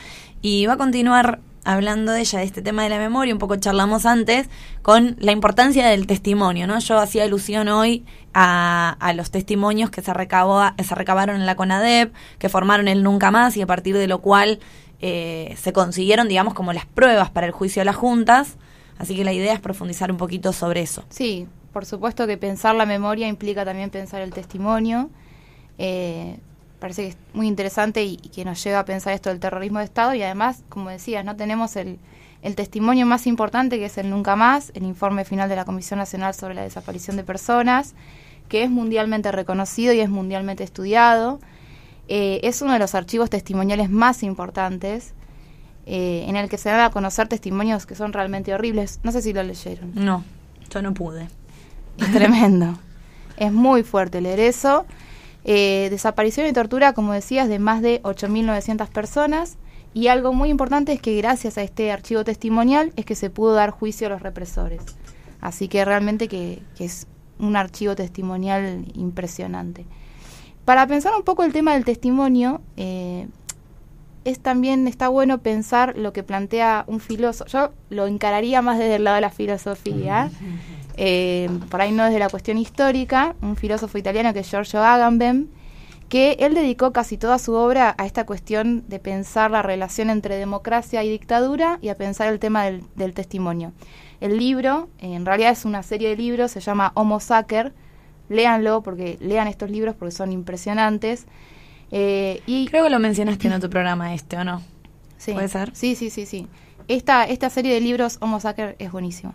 [0.42, 3.58] Y va a continuar hablando de ella de este tema de la memoria, un poco
[3.58, 4.48] charlamos antes,
[4.82, 6.80] con la importancia del testimonio, ¿no?
[6.80, 11.56] Yo hacía alusión hoy a, a los testimonios que se, recabó, se recabaron en la
[11.56, 14.60] CONADEP, que formaron el Nunca Más y a partir de lo cual
[15.02, 18.58] eh, se consiguieron, digamos, como las pruebas para el juicio de las juntas.
[18.98, 21.04] Así que la idea es profundizar un poquito sobre eso.
[21.10, 25.10] Sí, por supuesto que pensar la memoria implica también pensar el testimonio.
[25.78, 26.40] Eh,
[26.80, 29.80] parece que es muy interesante y, y que nos lleva a pensar esto del terrorismo
[29.80, 32.00] de Estado y además, como decías, no tenemos el,
[32.42, 36.00] el testimonio más importante que es el Nunca Más, el informe final de la Comisión
[36.00, 37.96] Nacional sobre la Desaparición de Personas,
[38.48, 41.40] que es mundialmente reconocido y es mundialmente estudiado.
[42.08, 45.14] Eh, es uno de los archivos testimoniales más importantes
[45.86, 49.00] eh, en el que se dan a conocer testimonios que son realmente horribles.
[49.04, 49.92] No sé si lo leyeron.
[49.96, 50.24] No,
[50.70, 51.28] yo no pude.
[51.98, 52.78] Es tremendo.
[53.38, 54.86] es muy fuerte leer eso.
[55.50, 59.58] Eh, desaparición y tortura, como decías, de más de 8.900 personas.
[59.94, 63.54] Y algo muy importante es que gracias a este archivo testimonial es que se pudo
[63.54, 64.82] dar juicio a los represores.
[65.40, 67.08] Así que realmente que, es
[67.40, 69.86] un archivo testimonial impresionante.
[70.66, 73.28] Para pensar un poco el tema del testimonio, eh,
[74.26, 77.50] es también está bueno pensar lo que plantea un filósofo.
[77.50, 80.30] Yo lo encararía más desde el lado de la filosofía,
[80.98, 85.50] eh, por ahí no desde la cuestión histórica, un filósofo italiano que es Giorgio Agamben,
[86.10, 90.38] que él dedicó casi toda su obra a esta cuestión de pensar la relación entre
[90.38, 93.74] democracia y dictadura y a pensar el tema del, del testimonio.
[94.22, 97.74] El libro, eh, en realidad es una serie de libros, se llama Homo Sacer,
[98.30, 101.28] léanlo porque lean estos libros porque son impresionantes.
[101.92, 104.62] Eh, y Creo que lo mencionaste en otro programa este, ¿o no?
[105.18, 105.34] Sí.
[105.34, 105.76] ¿Puede ser?
[105.76, 106.48] Sí, sí, sí, sí.
[106.88, 109.34] Esta, esta serie de libros Homo Sacer es buenísima.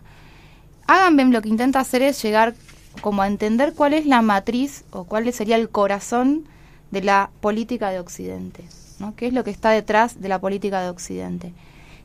[0.92, 2.54] Agamben lo que intenta hacer es llegar
[3.00, 6.44] como a entender cuál es la matriz o cuál sería el corazón
[6.90, 8.62] de la política de Occidente,
[8.98, 9.16] ¿no?
[9.16, 11.54] ¿Qué es lo que está detrás de la política de Occidente?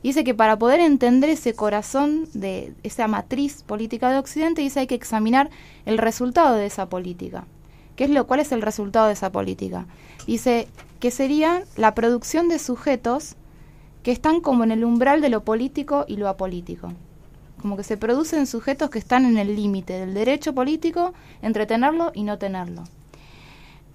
[0.02, 4.86] Dice que para poder entender ese corazón de esa matriz política de Occidente, dice hay
[4.86, 5.50] que examinar
[5.84, 7.44] el resultado de esa política.
[7.94, 9.84] ¿Qué es lo, ¿Cuál es el resultado de esa política?
[10.26, 10.66] Dice
[10.98, 13.34] que sería la producción de sujetos
[14.02, 16.94] que están como en el umbral de lo político y lo apolítico.
[17.60, 22.12] Como que se producen sujetos que están en el límite del derecho político entre tenerlo
[22.14, 22.84] y no tenerlo.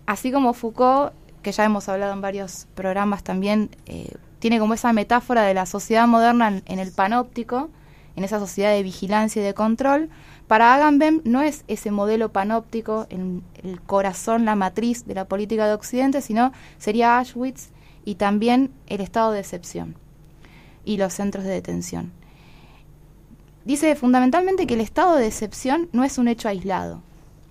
[0.05, 4.91] Así como Foucault, que ya hemos hablado en varios programas también, eh, tiene como esa
[4.91, 7.69] metáfora de la sociedad moderna en, el panóptico,
[8.15, 10.09] en esa sociedad de vigilancia y de control,
[10.47, 15.67] para Agamben no es ese modelo panóptico, el, el corazón, la matriz de la política
[15.67, 17.69] de Occidente, sino sería Auschwitz
[18.03, 19.95] y también el estado de excepción
[20.83, 22.11] y los centros de detención.
[23.65, 27.01] Dice fundamentalmente que el estado de excepción no es un hecho aislado,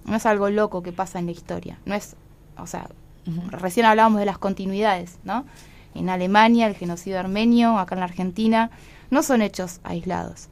[0.04, 2.16] no es algo loco que pasa en la historia, no es,
[2.58, 2.88] o sea,
[3.50, 5.44] recién hablábamos de las continuidades, ¿no?
[5.94, 8.70] en Alemania, el genocidio armenio, acá en la Argentina,
[9.10, 10.48] no son hechos aislados.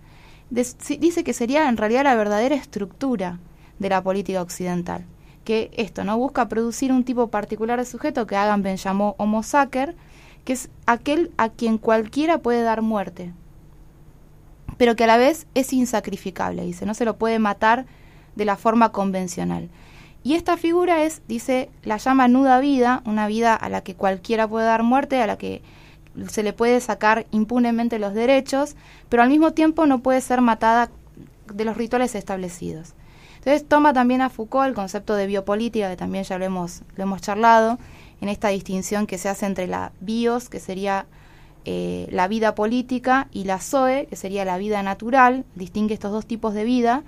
[0.51, 3.39] Dice que sería en realidad la verdadera estructura
[3.79, 5.05] de la política occidental,
[5.45, 9.95] que esto no busca producir un tipo particular de sujeto que Agamben llamó homo sacer,
[10.45, 13.33] que es aquel a quien cualquiera puede dar muerte,
[14.81, 17.85] pero que a la vez es insacrificable, dice, no se lo puede matar
[18.35, 19.69] de la forma convencional.
[20.25, 24.49] Y esta figura es, dice, la llama nuda vida, una vida a la que cualquiera
[24.49, 25.61] puede dar muerte, a la que
[26.31, 28.75] se le puede sacar impunemente los derechos,
[29.11, 30.89] pero al mismo tiempo no puede ser matada
[31.53, 32.95] de los rituales establecidos.
[33.37, 36.81] Entonces toma también a Foucault el concepto de biopolítica, que también ya lo hemos,
[37.21, 37.79] charlado,
[38.23, 41.05] en esta distinción que se hace entre la bios, que sería
[41.65, 46.27] eh, la vida política, y la zoe, que sería la vida natural, distingue estos dos
[46.27, 47.03] tipos de vida.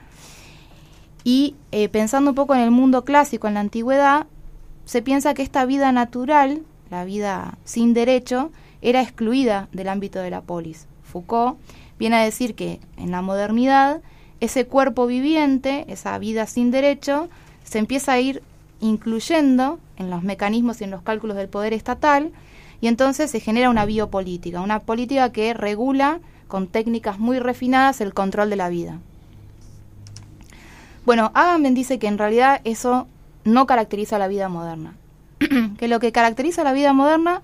[1.24, 4.26] Y eh, pensando un poco en el mundo clásico, en la antigüedad,
[4.84, 8.50] se piensa que esta vida natural, la vida sin derecho,
[8.82, 10.86] era excluida del ámbito de la polis.
[11.04, 11.58] Foucault
[11.98, 14.02] viene a decir que en la modernidad
[14.40, 17.28] ese cuerpo viviente, esa vida sin derecho,
[17.62, 18.42] se empieza a ir
[18.80, 22.32] incluyendo en los mecanismos y en los cálculos del poder estatal
[22.82, 26.18] y entonces se genera una biopolítica, una política que regula
[26.48, 28.98] con técnicas muy refinadas el control de la vida.
[31.06, 33.06] Bueno, Agamben dice que en realidad eso
[33.44, 34.96] no caracteriza la vida moderna,
[35.78, 37.42] que lo que caracteriza la vida moderna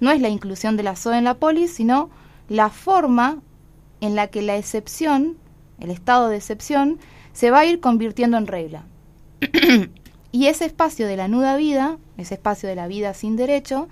[0.00, 2.08] no es la inclusión de la SOE en la polis, sino
[2.48, 3.42] la forma
[4.00, 5.36] en la que la excepción,
[5.80, 6.98] el estado de excepción,
[7.34, 8.84] se va a ir convirtiendo en regla.
[10.32, 13.88] y ese espacio de la nuda vida, ese espacio de la vida sin derecho,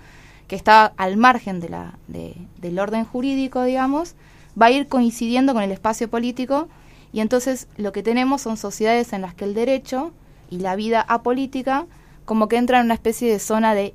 [0.47, 4.15] que está al margen de la, de- del orden jurídico, digamos,
[4.59, 6.67] va a ir coincidiendo con el espacio político
[7.13, 10.11] y entonces lo que tenemos son sociedades en las que el derecho
[10.49, 11.85] y la vida apolítica
[12.25, 13.93] como que entran en una especie de zona de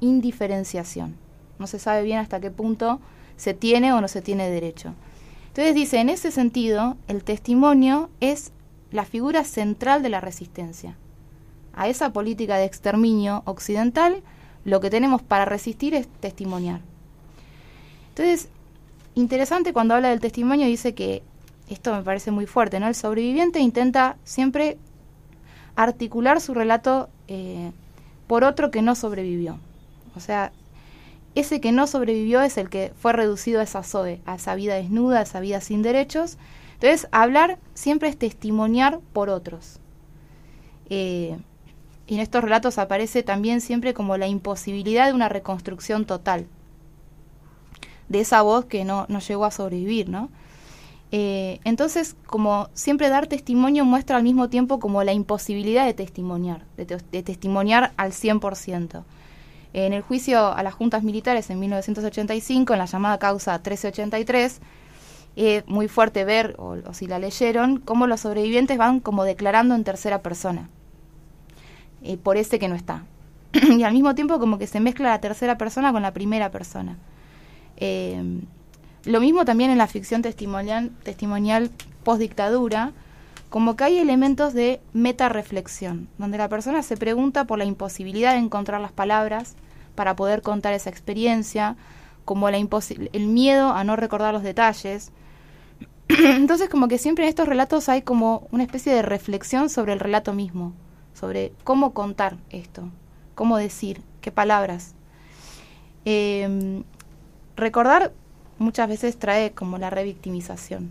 [0.00, 1.16] indiferenciación.
[1.58, 3.00] No se sabe bien hasta qué punto
[3.36, 4.94] se tiene o no se tiene derecho.
[5.48, 8.52] Entonces dice, en ese sentido, el testimonio es
[8.90, 10.96] la figura central de la resistencia.
[11.74, 14.22] A esa política de exterminio occidental,
[14.64, 16.80] lo que tenemos para resistir es testimoniar.
[18.10, 18.48] Entonces,
[19.14, 21.22] interesante cuando habla del testimonio, dice que,
[21.68, 22.88] esto me parece muy fuerte, ¿no?
[22.88, 24.76] El sobreviviente intenta siempre
[25.74, 27.72] articular su relato eh,
[28.26, 29.58] por otro que no sobrevivió.
[30.14, 30.52] O sea,
[31.34, 34.74] ese que no sobrevivió es el que fue reducido a esa SOE, a esa vida
[34.74, 36.36] desnuda, a esa vida sin derechos.
[36.74, 39.78] Entonces, hablar siempre es testimoniar por otros.
[40.90, 41.38] Eh,
[42.06, 46.46] y en estos relatos aparece también siempre como la imposibilidad de una reconstrucción total
[48.08, 50.28] de esa voz que no, no llegó a sobrevivir, ¿no?
[51.14, 56.64] Eh, entonces, como siempre dar testimonio muestra al mismo tiempo como la imposibilidad de testimoniar,
[56.76, 59.04] de, te- de testimoniar al 100%.
[59.74, 64.60] En el juicio a las juntas militares en 1985, en la llamada causa 1383,
[65.36, 69.74] es muy fuerte ver, o, o si la leyeron, cómo los sobrevivientes van como declarando
[69.74, 70.68] en tercera persona,
[72.04, 73.04] eh, por ese que no está.
[73.52, 76.98] y al mismo tiempo como que se mezcla la tercera persona con la primera persona.
[77.76, 78.22] Eh,
[79.04, 81.70] lo mismo también en la ficción testimonial, testimonial
[82.04, 82.92] post-dictadura,
[83.50, 88.38] como que hay elementos de meta-reflexión, donde la persona se pregunta por la imposibilidad de
[88.38, 89.56] encontrar las palabras
[89.94, 91.76] para poder contar esa experiencia,
[92.24, 95.12] como la el miedo a no recordar los detalles.
[96.08, 100.00] Entonces, como que siempre en estos relatos hay como una especie de reflexión sobre el
[100.00, 100.72] relato mismo,
[101.22, 102.82] sobre cómo contar esto,
[103.36, 104.96] cómo decir, qué palabras.
[106.04, 106.82] Eh,
[107.54, 108.12] recordar
[108.58, 110.90] muchas veces trae como la revictimización.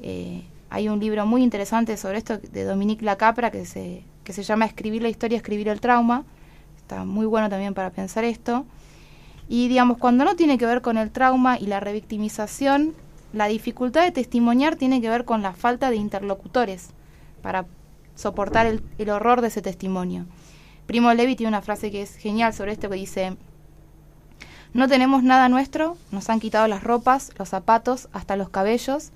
[0.00, 4.42] Eh, hay un libro muy interesante sobre esto de Dominique Lacapra que se, que se
[4.42, 6.24] llama Escribir la historia, escribir el trauma.
[6.78, 8.64] Está muy bueno también para pensar esto.
[9.50, 12.94] Y digamos, cuando no tiene que ver con el trauma y la revictimización,
[13.34, 16.88] la dificultad de testimoniar tiene que ver con la falta de interlocutores
[17.42, 17.66] para
[18.16, 20.26] soportar el, el horror de ese testimonio.
[20.86, 23.36] Primo Levi tiene una frase que es genial sobre esto que dice,
[24.72, 29.10] no tenemos nada nuestro, nos han quitado las ropas, los zapatos, hasta los cabellos.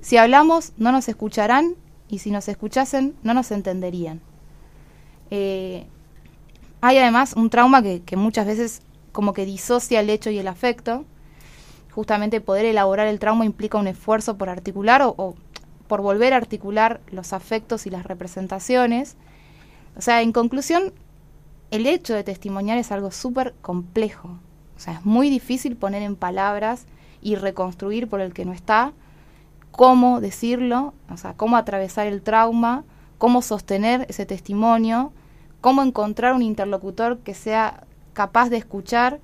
[0.00, 1.74] Si hablamos, no nos escucharán
[2.08, 4.20] y si nos escuchasen, no nos entenderían.
[5.30, 5.86] Eh,
[6.80, 8.82] hay además un trauma que, que muchas veces
[9.12, 11.04] como que disocia el hecho y el afecto.
[11.92, 15.34] Justamente poder elaborar el trauma implica un esfuerzo por articular o, o
[15.86, 19.16] por volver a articular los afectos y las representaciones.
[19.96, 20.92] O sea, en conclusión,
[21.70, 24.38] el hecho de testimoniar es algo súper complejo.
[24.76, 26.86] O sea, es muy difícil poner en palabras
[27.22, 28.92] y reconstruir por el que no está
[29.70, 32.84] cómo decirlo, o sea, cómo atravesar el trauma,
[33.18, 35.12] cómo sostener ese testimonio,
[35.60, 39.20] cómo encontrar un interlocutor que sea capaz de escuchar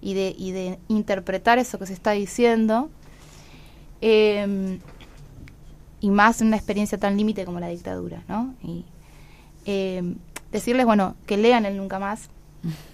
[0.00, 2.90] y de, interpretar eso que se está diciendo.
[4.02, 4.78] Eh,
[6.04, 8.54] y más en una experiencia tan límite como la dictadura, ¿no?
[8.62, 8.84] Y
[9.64, 10.02] eh,
[10.52, 12.28] decirles, bueno, que lean el Nunca Más,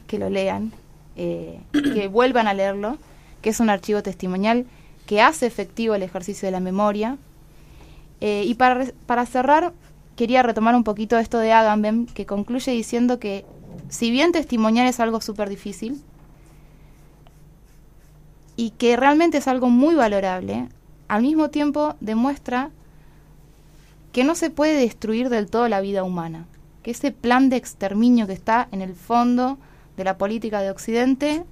[0.07, 0.71] que lo lean,
[1.17, 2.99] eh, que vuelvan a leerlo,
[3.43, 4.65] que es un archivo testimonial
[5.07, 7.19] que hace efectivo el ejercicio de la memoria.
[8.21, 9.73] Eh, y para, para cerrar,
[10.15, 13.45] quería retomar un poquito esto de Agamben, que concluye diciendo que
[13.89, 16.01] si bien testimoniar es algo súper difícil,
[18.55, 20.69] y que realmente es algo muy valorable,
[21.09, 22.71] al mismo tiempo demuestra
[24.13, 26.47] que no se puede destruir del todo la vida humana,
[26.83, 29.59] que ese plan de exterminio que está en el fondo
[29.97, 31.45] de la política de Occidente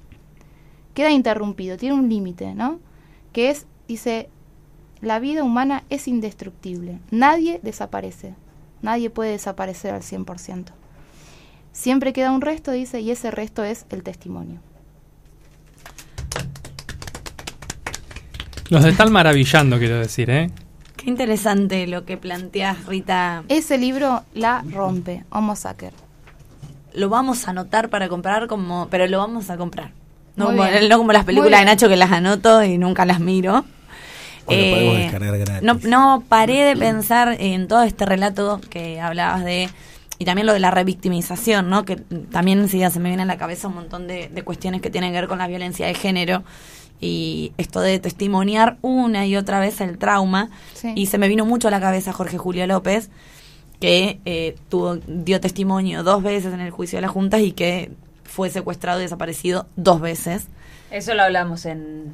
[0.95, 2.81] queda interrumpido, tiene un límite, ¿no?
[3.33, 4.29] Que es, dice,
[5.01, 8.35] la vida humana es indestructible, nadie desaparece,
[8.83, 10.67] nadie puede desaparecer al 100%.
[11.73, 14.61] Siempre queda un resto, dice, y ese resto es el testimonio.
[18.71, 20.51] Nos están maravillando, quiero decir, ¿eh?
[20.99, 23.45] Qué interesante lo que planteas, Rita.
[23.49, 25.93] Ese libro la rompe, Homo Sacer.
[26.93, 29.93] Lo vamos a anotar para comprar, como, pero lo vamos a comprar.
[30.35, 30.89] No, como, bien.
[30.89, 31.67] no como las películas de.
[31.67, 33.65] Nacho que las anoto y nunca las miro.
[34.49, 35.09] Eh.
[35.63, 39.69] No, no paré de pensar en todo este relato que hablabas de
[40.19, 41.85] y también lo de la revictimización, ¿no?
[41.85, 44.91] Que también enseguida se me viene a la cabeza un montón de, de cuestiones que
[44.91, 46.43] tienen que ver con la violencia de género
[47.01, 50.51] y esto de testimoniar una y otra vez el trauma.
[50.75, 50.93] Sí.
[50.97, 53.11] Y se me vino mucho a la cabeza Jorge Julio López,
[53.81, 57.93] que eh, tuvo, dio testimonio dos veces en el juicio de las juntas y que
[58.25, 60.49] fue secuestrado y desaparecido dos veces.
[60.91, 62.13] Eso lo hablamos en,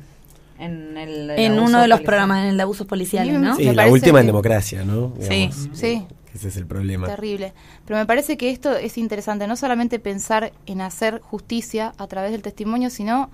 [0.58, 2.04] en el el En uno de los policial.
[2.04, 3.56] programas, en el de abusos policiales, ¿no?
[3.56, 5.14] Sí, Me la última en democracia, ¿no?
[5.20, 5.50] Sí.
[5.72, 6.06] Sí.
[6.34, 7.06] Ese es el problema.
[7.06, 7.52] Terrible.
[7.86, 12.32] Pero me parece que esto es interesante, no solamente pensar en hacer justicia a través
[12.32, 13.30] del testimonio, sino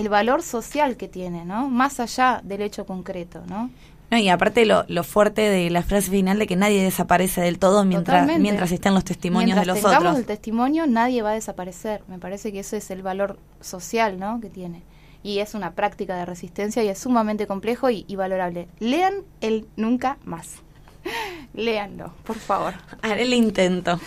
[0.00, 1.68] el valor social que tiene, ¿no?
[1.68, 3.70] Más allá del hecho concreto, ¿no?
[4.10, 7.60] No, y aparte lo, lo fuerte de la frase final de que nadie desaparece del
[7.60, 8.42] todo mientras, Totalmente.
[8.42, 10.18] mientras estén los testimonios Mientras de los tengamos otros.
[10.18, 12.02] el testimonio, nadie va a desaparecer.
[12.08, 14.40] Me parece que ese es el valor social, ¿no?
[14.40, 14.82] Que tiene.
[15.22, 18.66] Y es una práctica de resistencia y es sumamente complejo y, y valorable.
[18.80, 20.56] Lean el Nunca Más.
[21.54, 22.74] Léanlo, por favor.
[23.02, 24.00] Haré el intento.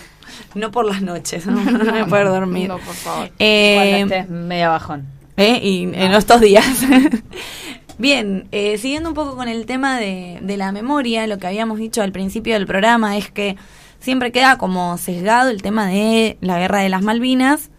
[0.56, 2.68] No por las noches, no, no voy a poder dormir.
[2.68, 3.30] No, por favor.
[3.40, 5.08] Eh, Cuando estés media bajón.
[5.38, 5.60] ¿Eh?
[5.62, 6.66] Y en estos días.
[7.98, 11.78] Bien, eh, siguiendo un poco con el tema de, de la memoria, lo que habíamos
[11.78, 13.56] dicho al principio del programa es que
[14.00, 17.70] siempre queda como sesgado el tema de la guerra de las Malvinas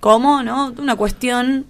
[0.00, 1.66] como no una cuestión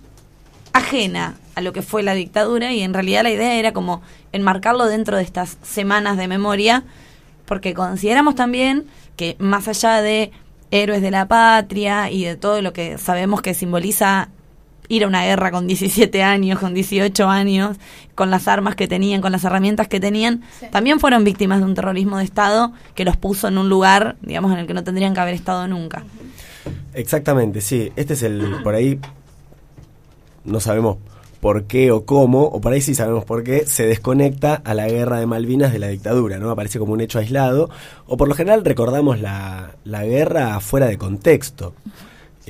[0.73, 4.03] ajena a lo que fue la dictadura y en realidad la idea era como
[4.33, 6.85] enmarcarlo dentro de estas semanas de memoria
[7.47, 8.85] porque consideramos también
[9.17, 10.31] que más allá de
[10.71, 14.29] héroes de la patria y de todo lo que sabemos que simboliza
[14.89, 17.77] ir a una guerra con 17 años, con 18 años,
[18.15, 21.75] con las armas que tenían, con las herramientas que tenían, también fueron víctimas de un
[21.75, 25.15] terrorismo de Estado que los puso en un lugar, digamos, en el que no tendrían
[25.15, 26.05] que haber estado nunca.
[26.95, 27.93] Exactamente, sí.
[27.97, 28.63] Este es el.
[28.63, 28.99] Por ahí.
[30.45, 30.99] No sabemos
[31.41, 34.89] por qué o cómo, o por ahí sí sabemos por qué, se desconecta a la
[34.89, 36.51] guerra de Malvinas de la dictadura, ¿no?
[36.51, 37.71] Aparece como un hecho aislado,
[38.07, 41.75] o por lo general recordamos la, la guerra fuera de contexto.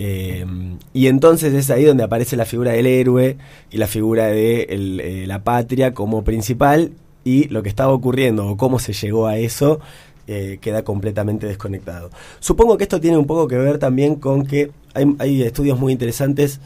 [0.00, 0.46] Eh,
[0.92, 3.36] y entonces es ahí donde aparece la figura del héroe
[3.72, 6.92] y la figura de eh, la patria como principal
[7.24, 9.80] y lo que estaba ocurriendo o cómo se llegó a eso
[10.28, 12.10] eh, queda completamente desconectado.
[12.38, 16.60] Supongo que esto tiene un poco que ver también con que hay, estudios muy interesantes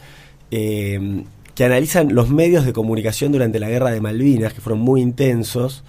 [0.51, 1.23] eh,
[1.55, 5.85] que analizan los medios de comunicación durante la guerra de Malvinas, que fueron muy intensos.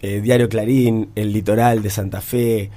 [0.00, 2.70] Eh, Diario Clarín, El Litoral de Santa Fe,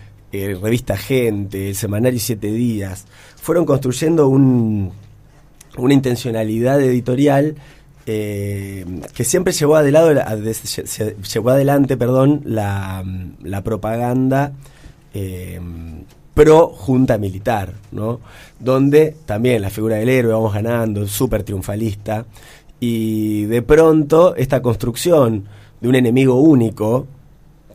[0.44, 3.06] eh, Revista Gente, el Semanario Siete Días,
[3.36, 4.92] fueron construyendo un,
[5.78, 7.56] una intencionalidad editorial
[8.08, 13.04] eh, que siempre llevó, adelante perdón, la,
[13.42, 14.52] la propaganda
[15.14, 15.60] eh,
[16.36, 18.20] pro junta militar, ¿no?
[18.60, 22.26] donde también la figura del héroe vamos ganando, súper triunfalista,
[22.80, 25.46] y de pronto esta construcción
[25.82, 27.08] de un enemigo único,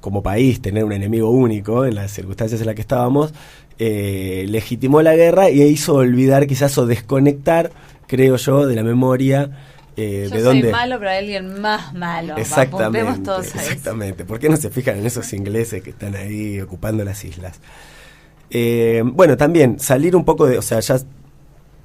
[0.01, 3.33] como país tener un enemigo único en las circunstancias en las que estábamos,
[3.79, 7.71] eh, legitimó la guerra y hizo olvidar quizás o desconectar,
[8.07, 9.51] creo yo, de la memoria
[9.97, 10.73] eh, Yo de soy dónde...
[10.73, 12.37] malo, pero hay alguien más malo.
[12.37, 14.25] Exactamente, Apuntemos todos exactamente.
[14.25, 17.61] ¿Por qué no se fijan en esos ingleses que están ahí ocupando las islas?
[18.51, 20.99] Eh, bueno, también salir un poco de, o sea, ya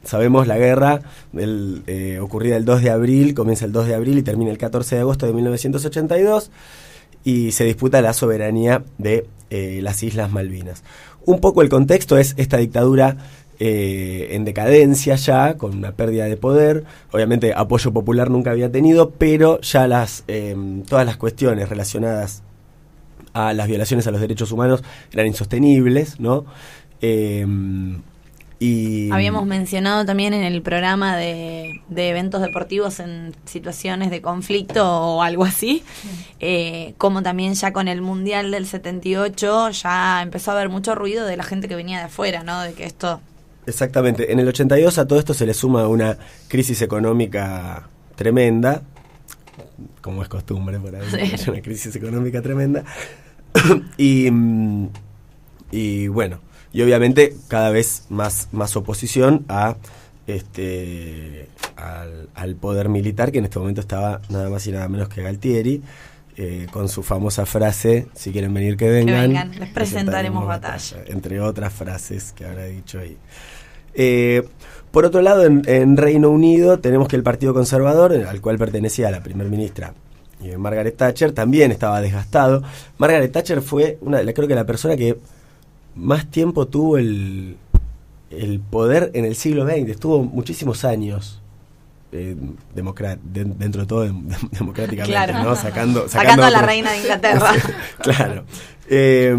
[0.03, 1.01] sabemos la guerra
[1.33, 4.57] del, eh, ocurrida el 2 de abril, comienza el 2 de abril y termina el
[4.57, 6.51] 14 de agosto de 1982
[7.25, 10.83] y se disputa la soberanía de eh, las Islas Malvinas.
[11.25, 13.17] Un poco el contexto es esta dictadura
[13.59, 16.85] eh, en decadencia ya, con una pérdida de poder.
[17.11, 20.55] Obviamente apoyo popular nunca había tenido, pero ya las eh,
[20.87, 22.43] todas las cuestiones relacionadas
[23.33, 26.45] a las violaciones a los derechos humanos eran insostenibles, ¿no?
[28.57, 34.85] Y Habíamos mencionado también en el programa de, de eventos deportivos en situaciones de conflicto
[34.89, 35.83] o algo así,
[36.39, 41.25] eh, como también ya con el Mundial del 78 ya empezó a haber mucho ruido
[41.25, 42.61] de la gente que venía de afuera, ¿no?
[42.61, 43.19] De que esto...
[43.65, 44.31] Exactamente.
[44.31, 48.83] En el 82 a todo esto se le suma una crisis económica tremenda,
[50.01, 51.49] como es costumbre por ahí, Sí.
[51.51, 52.85] una crisis económica tremenda.
[53.97, 54.89] y, mm,
[55.71, 56.39] y bueno,
[56.75, 59.77] y obviamente cada vez más, más oposición a
[60.27, 61.47] este
[61.77, 65.23] al, al poder militar que en este momento estaba nada más y nada menos que
[65.23, 65.81] Galtieri.
[66.35, 70.97] eh, con su famosa frase, si quieren venir que vengan, vengan, les presentaremos batalla.
[71.07, 73.15] entre otras frases que habrá dicho ahí.
[73.93, 74.43] Eh,
[74.91, 79.09] por otro lado, en, en Reino Unido tenemos que el Partido Conservador, al cual pertenecía
[79.11, 79.93] la primer ministra
[80.43, 82.63] eh, Margaret Thatcher, también estaba desgastado.
[82.97, 85.17] Margaret Thatcher fue, una, creo que la persona que
[85.95, 87.57] más tiempo tuvo el,
[88.29, 91.41] el poder en el siglo XX, estuvo muchísimos años.
[92.11, 92.35] eh,
[92.73, 95.43] de- dentro de todo dem- democráticamente, Claro.
[95.43, 95.55] ¿no?
[95.55, 97.51] Sacando, Sacando a la otros- reina de Inglaterra.
[98.01, 98.45] claro.
[98.89, 99.35] Eh,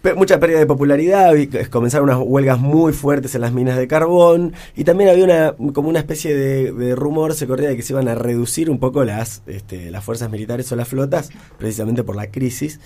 [0.00, 3.86] pe- mucha pérdida de popularidad, vi- comenzaron unas huelgas muy fuertes en las minas de
[3.88, 7.82] carbón y también había una como una especie de, de rumor, se corría de que
[7.82, 12.02] se iban a reducir un poco las, este, las fuerzas militares o las flotas, precisamente
[12.04, 12.80] por la crisis.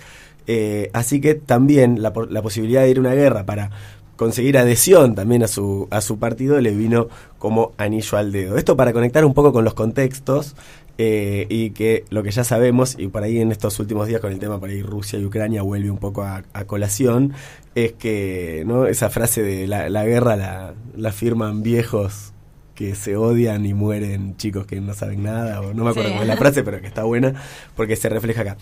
[0.47, 3.69] Eh, así que también la, la posibilidad de ir a una guerra para
[4.17, 8.57] conseguir adhesión también a su, a su partido le vino como anillo al dedo.
[8.57, 10.55] Esto para conectar un poco con los contextos
[10.97, 14.31] eh, y que lo que ya sabemos, y por ahí en estos últimos días con
[14.31, 17.33] el tema por ahí Rusia y Ucrania vuelve un poco a, colación,
[17.75, 22.33] es que no esa frase de la, guerra la firman viejos
[22.77, 26.13] que se odian y mueren chicos que no saben nada, o no me acuerdo Sí.
[26.13, 27.33] cómo es la frase, pero que está buena
[27.75, 28.57] porque se refleja acá.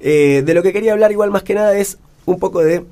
[0.00, 1.96] Eh, de lo que quería hablar igual más que nada es
[2.26, 2.84] un poco de,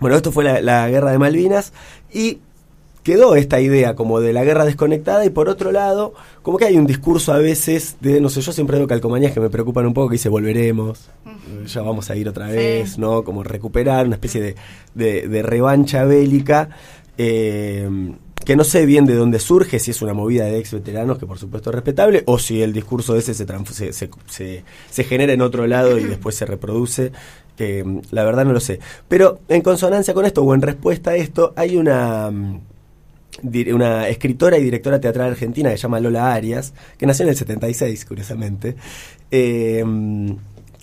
[0.00, 1.74] bueno, esto fue la, la guerra de Malvinas
[2.10, 2.38] y
[3.02, 6.76] quedó esta idea como de la guerra desconectada y por otro lado, como que hay
[6.78, 9.92] un discurso a veces de, no sé, yo siempre veo calcomanías que me preocupan un
[9.94, 11.10] poco, que dice volveremos,
[11.66, 13.22] ya vamos a ir otra vez, ¿no?
[13.22, 14.56] Como recuperar una especie de,
[14.94, 16.70] de- de revancha bélica.
[17.18, 17.88] eh,
[18.46, 21.26] que no sé bien de dónde surge, si es una movida de ex veteranos, que
[21.26, 23.44] por supuesto es respetable, o si el discurso ese se,
[23.92, 23.92] se,
[24.26, 27.12] se, se- genera en otro lado y después se reproduce.
[27.58, 28.78] eh, la verdad no lo sé.
[29.08, 32.60] Pero en consonancia con esto, o en respuesta a esto, hay una, mm,
[33.74, 37.36] una escritora y directora teatral argentina que se llama Lola Arias, que nació en el
[37.36, 38.76] 76, curiosamente,
[39.30, 39.84] eh,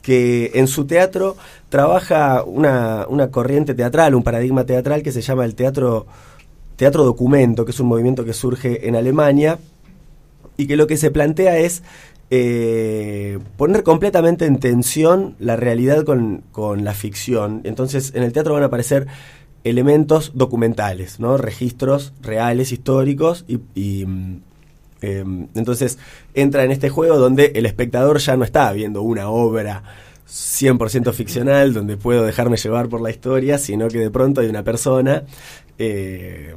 [0.01, 1.38] que en su teatro
[1.70, 6.05] trabaja una, una corriente teatral, un paradigma teatral que se llama el teatro,
[6.84, 9.57] teatro documento, que es un movimiento que surge en Alemania
[10.57, 11.81] y que lo que se plantea es
[12.29, 17.61] eh, poner completamente en tensión la realidad con, con la ficción.
[17.63, 19.07] Entonces, en el teatro van a aparecer
[19.63, 21.38] elementos documentales, ¿no?
[21.38, 23.61] Registros reales, históricos y...
[23.75, 24.41] y, mm,
[25.03, 25.99] em, entonces
[26.34, 29.84] entra en este juego donde el espectador ya no está viendo una obra
[30.27, 34.63] 100% ficcional donde puedo dejarme llevar por la historia, sino que de pronto hay una
[34.63, 35.23] persona
[35.78, 36.53] eh,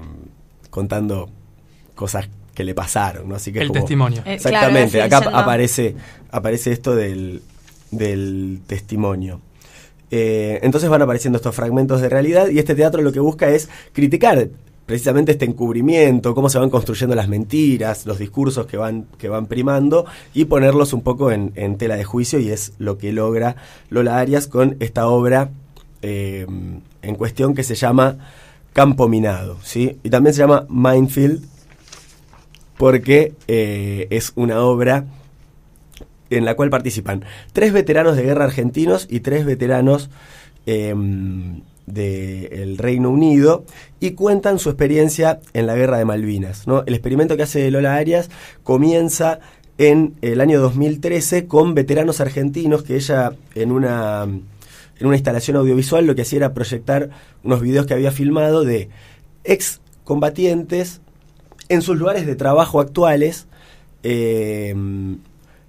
[0.71, 1.29] contando
[1.95, 3.35] cosas que le pasaron, ¿no?
[3.37, 4.23] Así que El como- testimonio.
[4.25, 5.95] Eh, Exactamente, claro, acá aparece,
[6.31, 7.43] aparece esto del,
[7.91, 9.41] del testimonio.
[10.11, 13.69] Eh, entonces van apareciendo estos fragmentos de realidad y este teatro lo que busca es
[13.93, 14.49] criticar
[14.87, 19.47] precisamente este encubrimiento, cómo se van construyendo las mentiras, los discursos que van, que van
[19.47, 23.57] primando y ponerlos un poco en, en tela de juicio y es lo que logra
[23.91, 25.51] Lola Arias con esta obra
[26.03, 26.47] eh,
[27.03, 28.19] en cuestión que se llama
[28.77, 29.97] Campo Minado, ¿sí?
[30.03, 31.43] Y también se llama Minefield
[32.77, 35.07] porque eh, es una obra
[36.29, 37.25] en la cual participan
[37.55, 40.11] tres veteranos de guerra argentinos y tres veteranos
[40.67, 43.65] em, del Reino Unido
[43.99, 46.67] y cuentan su experiencia en la guerra de Malvinas.
[46.67, 46.83] ¿no?
[46.85, 48.29] El experimento que hace Lola Arias
[48.63, 49.41] comienza
[49.79, 54.29] en el año 2013 con veteranos argentinos que ella en una,
[54.99, 57.11] en una instalación audiovisual lo que hacía era proyectar
[57.43, 58.89] unos videos que había filmado de
[59.45, 61.01] ex combatientes
[61.69, 63.47] en sus lugares de trabajo actuales,
[64.03, 64.75] eh,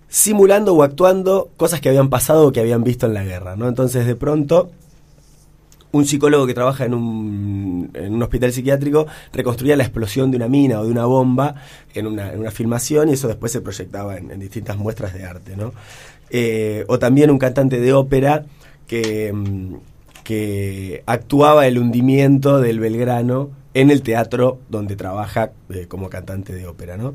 [0.08, 3.56] simulando o actuando cosas que habían pasado o que habían visto en la guerra.
[3.56, 3.68] ¿no?
[3.68, 4.70] Entonces, de pronto,
[5.92, 10.48] un psicólogo que trabaja en un, en un hospital psiquiátrico reconstruía la explosión de una
[10.48, 11.56] mina o de una bomba
[11.94, 15.26] en una, en una filmación y eso después se proyectaba en, en distintas muestras de
[15.26, 15.58] arte.
[15.58, 15.74] ¿no?
[16.30, 18.46] Eh, o también un cantante de ópera
[18.88, 19.76] que, mm,
[20.24, 26.66] que actuaba el hundimiento del Belgrano en el teatro donde trabaja eh, como cantante de
[26.68, 27.14] ópera, ¿no?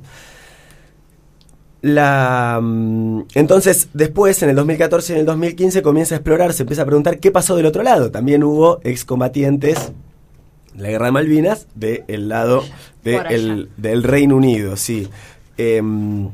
[1.81, 6.63] La, mm, entonces, después, en el 2014 y en el 2015, comienza a explorar, se
[6.63, 8.11] empieza a preguntar qué pasó del otro lado.
[8.13, 9.93] También hubo excombatientes
[10.75, 12.63] de la guerra de Malvinas del lado
[13.03, 15.09] de el- del Reino Unido, sí.
[15.59, 16.31] Em,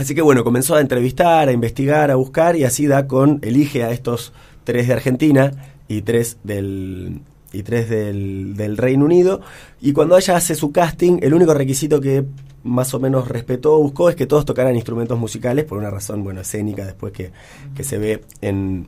[0.00, 3.84] así que bueno, comenzó a entrevistar, a investigar, a buscar y así da con, elige
[3.84, 4.32] a estos
[4.64, 5.52] tres de Argentina
[5.88, 7.20] y tres del
[7.52, 9.40] y tres del, del Reino Unido.
[9.80, 12.24] Y cuando ella hace su casting el único requisito que
[12.62, 16.42] más o menos respetó buscó es que todos tocaran instrumentos musicales por una razón bueno
[16.42, 17.32] escénica después que,
[17.74, 18.86] que se ve en,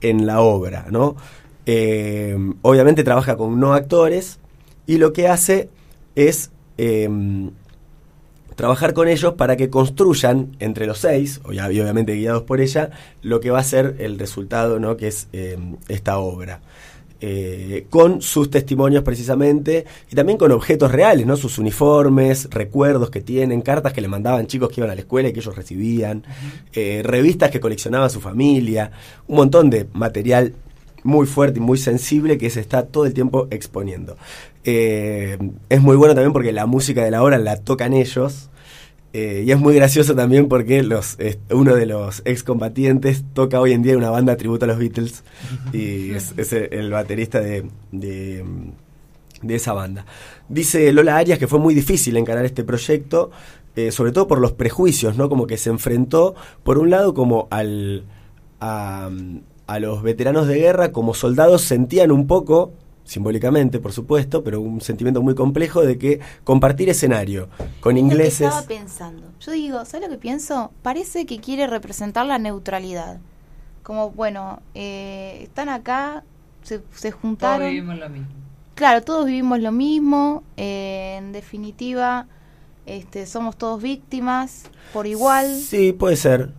[0.00, 1.16] en la obra no
[1.66, 4.38] Eh, obviamente trabaja con no actores
[4.86, 5.70] y lo que hace
[6.14, 7.52] es em,
[8.54, 12.60] trabajar con ellos para que construyan entre los seis, y ob- y obviamente guiados por
[12.60, 12.90] ella,
[13.22, 14.96] lo que va a ser el resultado, ¿no?
[14.96, 16.60] que es eh, esta obra.
[17.26, 21.36] Eh, con sus testimonios precisamente y también con objetos reales, ¿no?
[21.36, 25.28] sus uniformes, recuerdos que tienen, cartas que le mandaban chicos que iban a la escuela
[25.28, 26.22] y que ellos recibían,
[26.74, 28.90] eh, revistas que coleccionaba su familia,
[29.26, 30.52] un montón de material
[31.02, 34.18] muy fuerte y muy sensible que se está todo el tiempo exponiendo.
[34.64, 35.38] Eh,
[35.68, 38.50] es muy bueno también porque la música de la obra la tocan ellos.
[39.12, 41.16] eh, y es muy gracioso también porque los,
[41.50, 45.22] uno de los excombatientes toca hoy en día una banda tributo a los Beatles
[45.72, 48.44] y es, el, baterista de, de,
[49.48, 50.04] esa banda.
[50.48, 53.30] Dice Lola Arias que fue muy difícil encarar este proyecto,
[53.76, 55.28] eh, sobre todo por los prejuicios, ¿no?
[55.28, 58.04] Como que se enfrentó, por un lado, como al,
[59.66, 62.72] a los veteranos de guerra, como soldados sentían un poco,
[63.04, 67.48] simbólicamente, por supuesto, pero un sentimiento muy complejo de que compartir escenario
[67.80, 68.40] con Es lo que ingleses...
[68.48, 69.28] estaba pensando.
[69.40, 70.72] Yo digo, ¿sabes lo que pienso?
[70.82, 73.20] Parece que quiere representar la neutralidad.
[73.82, 76.24] Como, bueno, eh, están acá,
[76.62, 77.66] se, se juntaron.
[77.98, 78.28] lo mismo.
[78.74, 80.42] Claro, todos vivimos lo mismo.
[80.56, 82.26] eh, en definitiva,
[82.86, 85.54] este, somos todos víctimas por igual.
[85.60, 86.52] Sí, puede ser.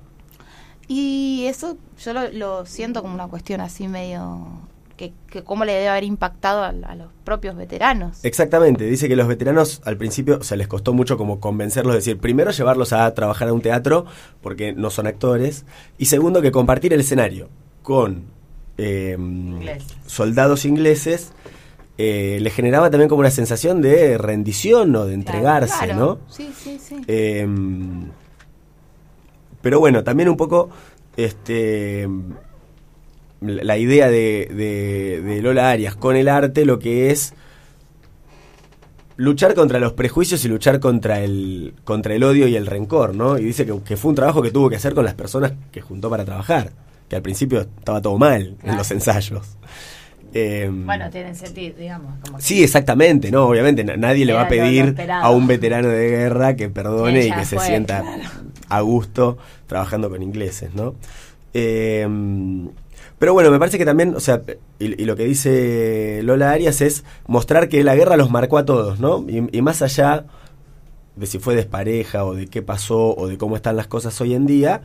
[0.88, 4.48] Y eso yo lo, lo siento como una cuestión así medio...
[4.98, 8.24] Que, que cómo le debe haber impactado a, a los propios veteranos.
[8.24, 12.18] Exactamente, dice que los veteranos al principio se les costó mucho como convencerlos, es decir,
[12.22, 14.06] primero llevarlos a trabajar a un teatro
[14.41, 15.66] porque no son actores
[15.98, 17.50] y segundo que compartir el escenario
[17.84, 18.24] con
[18.78, 19.18] eh,
[20.06, 21.34] soldados ingleses
[21.98, 26.00] eh, le generaba también como una sensación de rendición o de entregarse, Claro.
[26.00, 26.20] ¿no?
[26.30, 26.96] Sí, sí, sí.
[27.08, 27.46] Eh,
[29.62, 30.69] pero bueno, también un poco
[31.18, 32.07] este
[33.47, 37.34] la idea de, de- de Lola Arias con el arte, lo que es
[39.17, 43.38] luchar contra los prejuicios y luchar contra el, contra el odio y el rencor, ¿no?
[43.38, 45.81] Y dice que, que fue un trabajo que tuvo que hacer con las personas que
[45.81, 46.72] juntó para trabajar,
[47.09, 49.45] que al principio estaba todo mal en los ensayos.
[50.34, 52.11] Eh, Bueno, tienen sentido, digamos.
[52.26, 53.45] Como Sí, exactamente, ¿no?
[53.45, 57.31] Obviamente na- nadie le va a pedir a un veterano de guerra que perdone y
[57.31, 58.23] que se fue, sienta claro.
[58.67, 60.95] a gusto trabajando con ingleses, ¿no?
[61.53, 62.05] Eh,
[63.20, 64.42] pero bueno, me parece que también, o sea,
[64.80, 68.66] y, y lo que dice Lola Arias es mostrar que la guerra los marcó a
[68.66, 69.26] todos, ¿no?
[69.30, 70.26] Y, y más allá
[71.16, 74.34] de si fue despareja o de qué pasó o de cómo están las cosas hoy
[74.34, 74.82] en día,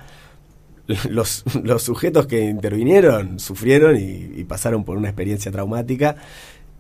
[1.09, 6.17] los, los sujetos que intervinieron sufrieron y, y pasaron por una experiencia traumática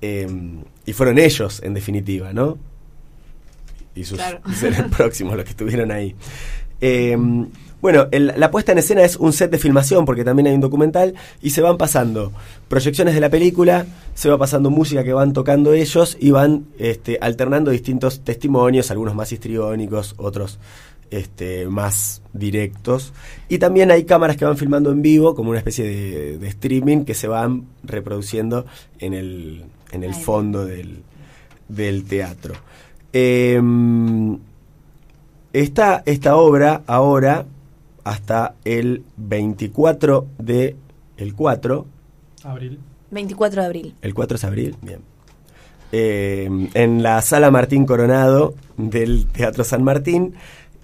[0.03, 0.29] eh,
[0.87, 2.59] y fueron ellos, en definitiva, ¿no?
[3.95, 4.41] Y sus Claro.
[4.55, 6.15] seres próximos, los que estuvieron ahí.
[6.81, 7.19] Eh,
[7.81, 10.61] bueno, el- la puesta en escena es un set de filmación, porque también hay un
[10.61, 12.33] documental, y se van pasando
[12.69, 17.19] proyecciones de la película, se va pasando música que van tocando ellos y van este,
[17.21, 20.59] alternando distintos testimonios, algunos más histriónicos, otros
[21.11, 23.13] este, más directos.
[23.49, 27.05] Y también hay cámaras que van filmando en vivo, como una especie de, de streaming,
[27.05, 28.65] que se van reproduciendo
[29.01, 31.03] en el, en el fondo del,
[31.69, 32.55] del teatro.
[35.53, 37.45] Está esta obra ahora
[38.11, 40.75] hasta el 24 de
[41.17, 41.87] el 4,
[42.43, 42.81] Abril.
[43.13, 43.95] 24 de abril.
[44.03, 45.01] el 4 es abril, bien.
[45.93, 50.35] Em, en la sala Martín Coronado del Teatro San Martín,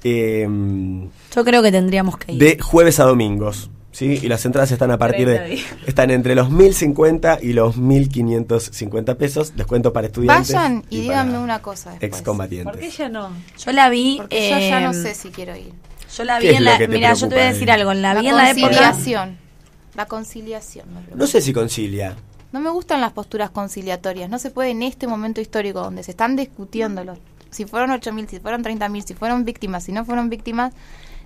[0.05, 2.39] em, Yo creo que tendríamos que ir.
[2.39, 3.70] de jueves a domingos.
[3.90, 4.20] ¿sí?
[4.23, 5.61] Y las entradas están a partir 30 de.
[5.89, 9.57] Están entre los 1050 y los 1550 pesos.
[9.57, 10.55] Descuento para estudiantes.
[10.55, 12.09] Vayan y, para díganme una cosa después.
[12.12, 12.73] Excombatientes.
[12.73, 13.31] ¿Por qué ya no?
[13.59, 14.19] Yo la vi.
[14.19, 15.73] Porque yo ya no eh, sé si quiero ir.
[16.17, 16.79] Yo la ¿Qué vi en la.
[16.89, 17.93] Mira, yo te voy a decir de- algo.
[17.95, 18.67] La, La vi en la época.
[18.69, 19.39] conciliación.
[19.95, 20.87] La conciliación.
[21.15, 22.17] No sé si concilia.
[22.53, 24.31] No me gustan las posturas conciliatorias.
[24.31, 27.19] No se puede en este momento histórico donde se están discutiendo los,
[27.51, 30.73] si fueron 8.000, si fueron 30.000, si fueron víctimas, si no fueron víctimas,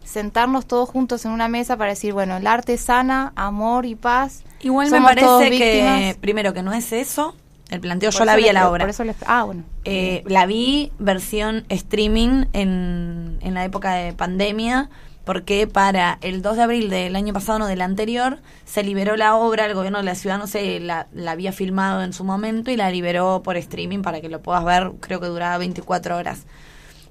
[0.04, 4.42] sentarnos todos juntos en una mesa para decir, bueno, el arte sana, amor y paz.
[4.60, 7.34] Igual Somos me todos parece que, primero, que no es eso.
[7.70, 8.84] El planteo, Por yo la vi a la obra.
[8.84, 9.62] Por eso les- ah, bueno.
[9.84, 14.90] Eh, la vi versión streaming en, en la época de pandemia,
[15.24, 19.36] porque para el 2 de abril del año pasado, no del anterior, se liberó la
[19.36, 22.70] obra, el gobierno de la ciudad, no sé, la, la había filmado en su momento
[22.72, 26.46] y la liberó por streaming para que lo puedas ver, creo que duraba 24 horas.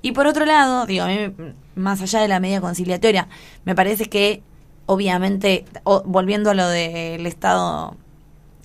[0.01, 1.31] Y por otro lado, digo, a mí,
[1.75, 3.27] más allá de la medida conciliatoria,
[3.63, 4.41] me parece que,
[4.85, 7.95] obviamente, o- volviendo a lo del Estado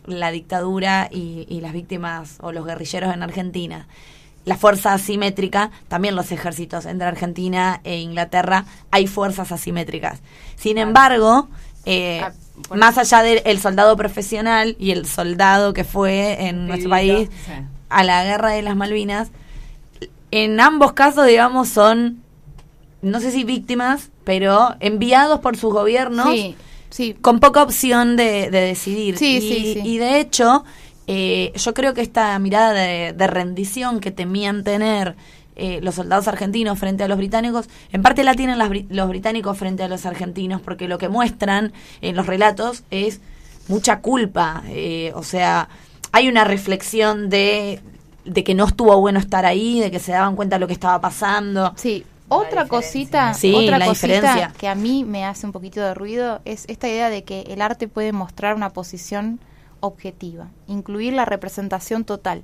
[0.04, 3.86] la dictadura y, y las víctimas o los guerrilleros en Argentina.
[4.44, 10.20] La fuerza asimétrica, también los ejércitos entre Argentina e Inglaterra, hay fuerzas asimétricas.
[10.56, 11.48] Sin embargo,
[11.86, 12.32] eh, Ah,
[12.76, 17.52] más allá del soldado profesional y el soldado que fue en nuestro país Sí.
[17.88, 19.30] a la guerra de las Malvinas,
[20.30, 22.22] en ambos casos, digamos, son,
[23.02, 26.56] no sé si víctimas, pero enviados por sus gobiernos Sí,
[26.94, 27.16] sí.
[27.20, 29.18] con poca opción de, de decidir.
[29.18, 29.80] Sí, y, sí, sí.
[29.84, 30.64] y de hecho,
[31.08, 35.16] eh, yo creo que esta mirada de, de rendición que temían tener
[35.56, 39.58] eh, los soldados argentinos frente a los británicos, en parte la tienen las los británicos
[39.58, 43.20] frente a los argentinos, porque lo que muestran en los relatos es
[43.68, 44.62] mucha culpa.
[44.68, 45.68] eh, o sea,
[46.12, 47.80] hay una reflexión de,
[48.24, 50.72] de que no estuvo bueno estar ahí, de que se daban cuenta de lo que
[50.72, 51.72] estaba pasando.
[51.76, 54.52] Sí, otra cosita, Sí, otra cosita diferencia.
[54.58, 57.60] que a mí me hace un poquito de ruido es esta idea de que el
[57.62, 59.40] arte puede mostrar una posición
[59.80, 62.42] objetiva, incluir la representación total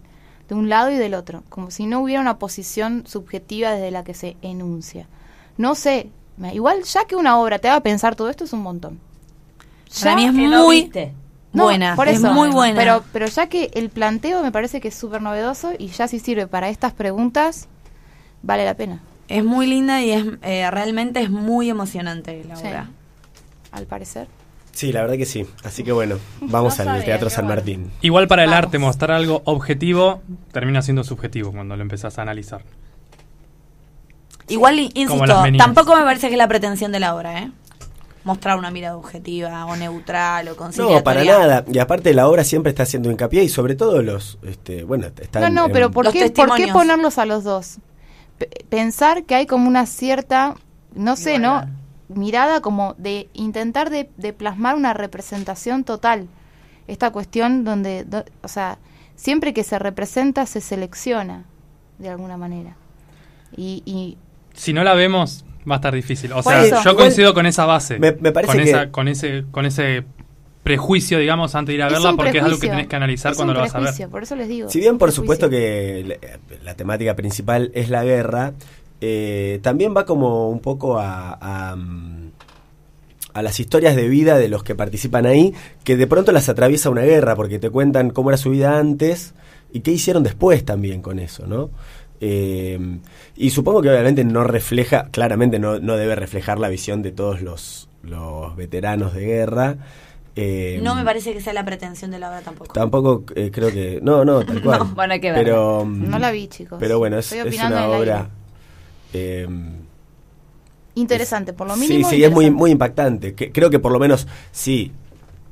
[0.48, 4.04] de un lado y del otro, como si no hubiera una posición subjetiva desde la
[4.04, 5.06] que se enuncia.
[5.56, 8.62] No sé, me- igual ya que una obra te haga pensar todo esto es un
[8.62, 8.98] montón.
[10.02, 10.90] Para mí es muy.
[11.52, 12.78] No, buena, por es muy buena.
[12.78, 16.20] Pero, pero ya que el planteo me parece que es súper novedoso y ya si
[16.20, 17.66] sirve para estas preguntas,
[18.42, 19.00] vale la pena,
[19.30, 22.66] Es muy linda y es eh, realmente es muy emocionante la Sí.
[22.66, 22.90] obra.
[23.72, 24.26] al parecer.
[24.72, 25.46] Sí, la verdad que sí.
[25.64, 27.60] Así que bueno, vamos No al sabía, Teatro San bueno.
[27.60, 27.90] Martín.
[28.02, 28.64] Igual para el Vamos.
[28.64, 32.62] arte mostrar algo objetivo termina siendo subjetivo cuando lo empezás a analizar.
[34.48, 37.52] Igual, insisto, tampoco me parece que es la pretensión de la obra, ¿eh?
[38.24, 40.98] Mostrar una mirada objetiva o neutral o conciliatoria.
[40.98, 41.64] No, para nada.
[41.72, 45.42] Y aparte la obra siempre está haciendo hincapié y sobre todo los, este, bueno, están
[45.42, 47.78] No, no, en- pero ¿por qué, ¿por qué ponerlos a los dos?
[48.68, 50.54] Pensar que hay como una cierta,
[50.94, 51.38] no sé.
[51.38, 51.64] ¿no?
[52.08, 56.26] Mirada como de intentar de, de plasmar una representación total.
[56.88, 58.78] Esta cuestión donde, do- o sea,
[59.14, 61.44] siempre que se representa se selecciona
[61.98, 62.74] de alguna manera.
[63.56, 64.16] Y, y
[64.54, 66.32] Si no la vemos, va a estar difícil.
[66.32, 66.82] O sea, eso.
[66.82, 67.98] yo coincido con esa base.
[68.00, 70.04] Me- me parece con que- esa, con ese, con ese
[70.70, 73.32] prejuicio, digamos, antes de ir a es verla, porque es algo que tenés que analizar
[73.32, 74.08] es cuando lo vas a ver.
[74.08, 74.68] Por eso les digo.
[74.68, 75.22] Si bien por prejuicio.
[75.22, 78.54] supuesto que la, la temática principal es la guerra,
[79.00, 82.30] eh, también va como un poco a, a, mm,
[83.32, 86.90] a las historias de vida de los que participan ahí, que de pronto las atraviesa
[86.90, 89.34] una guerra, porque te cuentan cómo era su vida antes
[89.72, 91.70] y qué hicieron después también con eso, ¿no?
[92.20, 92.78] Eh,
[93.36, 97.40] y supongo que obviamente no refleja, claramente no, no debe reflejar la visión de todos
[97.40, 99.78] los, los veteranos de guerra.
[100.36, 102.72] Eh, No me parece que sea la pretensión de la obra tampoco.
[102.72, 104.00] Tampoco eh, creo que.
[104.02, 104.78] No, no, tal cual.
[104.80, 105.44] No, bueno, hay que verla.
[105.44, 106.78] Pero, No la vi, chicos.
[106.80, 108.30] Pero bueno, es, una obra.
[109.12, 109.46] eh,
[110.94, 112.10] Interesante, por lo sí, mínimo.
[112.10, 113.34] sí, es muy, muy impactante.
[113.34, 114.92] Que, creo que por lo menos, sí,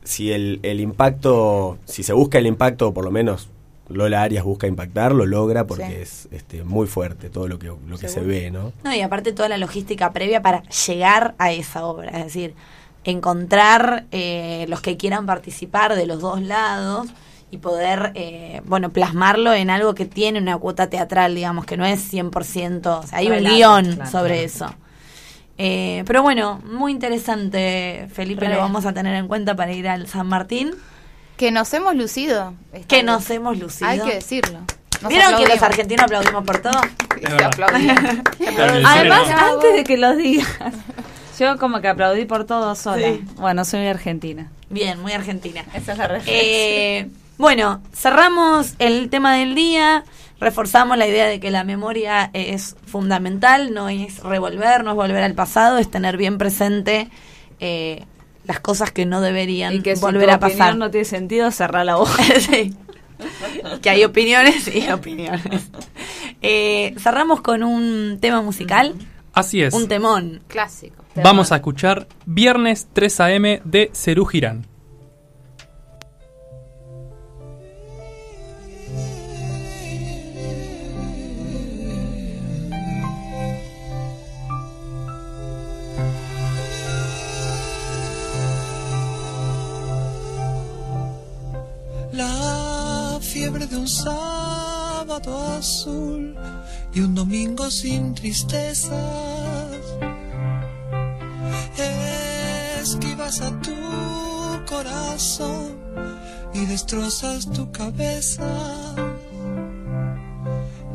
[0.02, 3.48] si el, el impacto, si se busca el impacto, por lo menos
[3.88, 5.92] Lola Arias busca impactar, lo logra porque Sí.
[6.02, 8.72] es este, muy fuerte todo lo que, lo que se ve, ¿no?
[8.84, 12.54] No, y aparte toda la logística previa para llegar a esa obra, es decir,
[13.04, 17.08] encontrar eh, los que quieran participar de los dos lados
[17.50, 21.86] y poder, eh, bueno, plasmarlo en algo que tiene una cuota teatral, digamos, que no
[21.86, 24.44] es 100%, o sea, hay un guion claro, sobre claro.
[24.44, 24.74] eso.
[25.56, 28.54] Eh, pero bueno, muy interesante, Felipe, Re.
[28.54, 30.72] lo vamos a tener en cuenta para ir al San Martín,
[31.36, 32.54] Que nos hemos lucido.
[32.86, 33.88] que nos hemos lucido.
[33.88, 34.60] Hay que decirlo.
[35.02, 36.80] Nos ¿Vieron que los argentinos aplaudimos por todo?
[37.20, 40.48] Se el Además, antes de que lo digas,
[41.38, 43.08] yo como que aplaudí por todo sola.
[43.08, 43.24] Sí.
[43.36, 44.50] Bueno, soy argentina.
[44.70, 45.64] Bien, muy argentina.
[45.74, 46.34] Esa es la referencia.
[46.34, 47.08] Eh,
[47.38, 50.04] bueno, cerramos el tema del día,
[50.40, 55.22] reforzamos la idea de que la memoria es fundamental, no es revolver, no es volver
[55.22, 57.08] al pasado, es tener bien presente
[57.60, 58.04] eh,
[58.44, 60.76] las cosas que no deberían y que si volver tu a pasar.
[60.76, 62.12] no tiene sentido, cerrar la boca.
[62.40, 62.74] Sí.
[63.82, 65.70] Que hay opiniones y opiniones.
[66.40, 68.94] Eh, cerramos con un tema musical,
[69.32, 69.74] Así es.
[69.74, 70.40] un temón.
[70.46, 70.97] Clásico.
[71.22, 74.66] Vamos a escuchar Viernes 3 AM de Cerú Girán.
[92.12, 96.36] La fiebre fiebre de un sábado azul
[96.94, 98.92] y un domingo sin tristezas.
[102.82, 103.74] Esquivas a tu
[104.66, 105.76] corazón
[106.54, 108.44] y destrozas tu cabeza.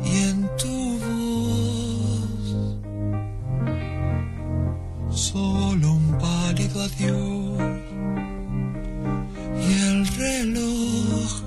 [0.04, 2.14] Y en tu voz
[5.16, 7.74] solo un pálido adiós
[9.66, 11.43] y el reloj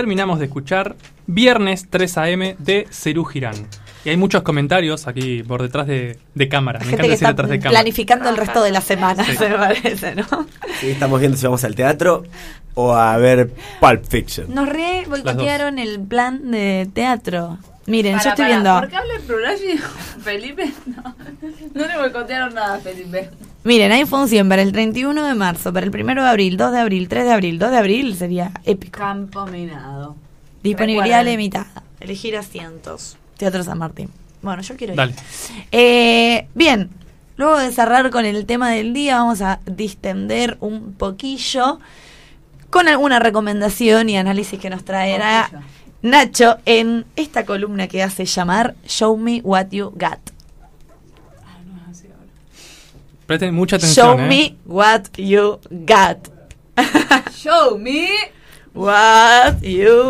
[0.00, 0.96] Terminamos de escuchar
[1.26, 3.54] Viernes 3 AM de Cerú Girán.
[4.02, 6.78] Y hay muchos comentarios aquí por detrás de, de cámara.
[6.78, 7.80] Me Gente encanta que decir está detrás de cámara.
[7.82, 9.36] planificando el resto de la semana, Sí.
[9.36, 10.24] se me parece, ¿no?
[10.80, 12.22] Sí, estamos viendo si vamos al teatro
[12.72, 14.54] o a ver Pulp Fiction.
[14.54, 17.58] Nos re boicotearon el plan de teatro.
[17.84, 18.80] Miren, Para, yo estoy para, viendo.
[18.80, 19.56] ¿Por qué habla en plural
[20.24, 20.72] Felipe?
[20.86, 21.14] No,
[21.74, 23.28] no le boicotearon nada Felipe.
[23.62, 26.78] Miren, hay función para el 31 de marzo, para el 1 de abril, 2 de
[26.78, 28.98] abril, 3 de abril, 2 de abril sería épico.
[28.98, 30.16] Campo minado.
[30.62, 31.32] Disponibilidad Recuerden.
[31.38, 31.82] limitada.
[32.00, 33.18] Elegir asientos.
[33.36, 34.08] Teatro San Martín.
[34.40, 34.96] Bueno, yo quiero ir.
[34.96, 35.14] Dale.
[35.72, 36.88] Eh, bien,
[37.36, 41.80] luego de cerrar con el tema del día, vamos a distender un poquillo
[42.70, 45.50] con alguna recomendación y análisis que nos traerá
[46.02, 50.18] Nacho en esta columna que hace llamar Show Me What You Got.
[53.30, 54.16] Presten mucha atención.
[54.16, 54.26] Show eh.
[54.28, 56.18] me what you got.
[57.32, 58.08] Show me
[58.74, 60.02] what you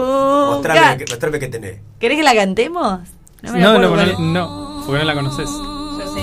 [0.54, 0.96] Mostrame, got.
[0.96, 1.80] que, mostrame que tenés.
[1.98, 3.00] ¿Querés que la cantemos?
[3.42, 4.18] me la No, acuerdo no, no, es.
[4.18, 5.50] no, porque no la conoces.
[5.50, 6.22] Yo sí.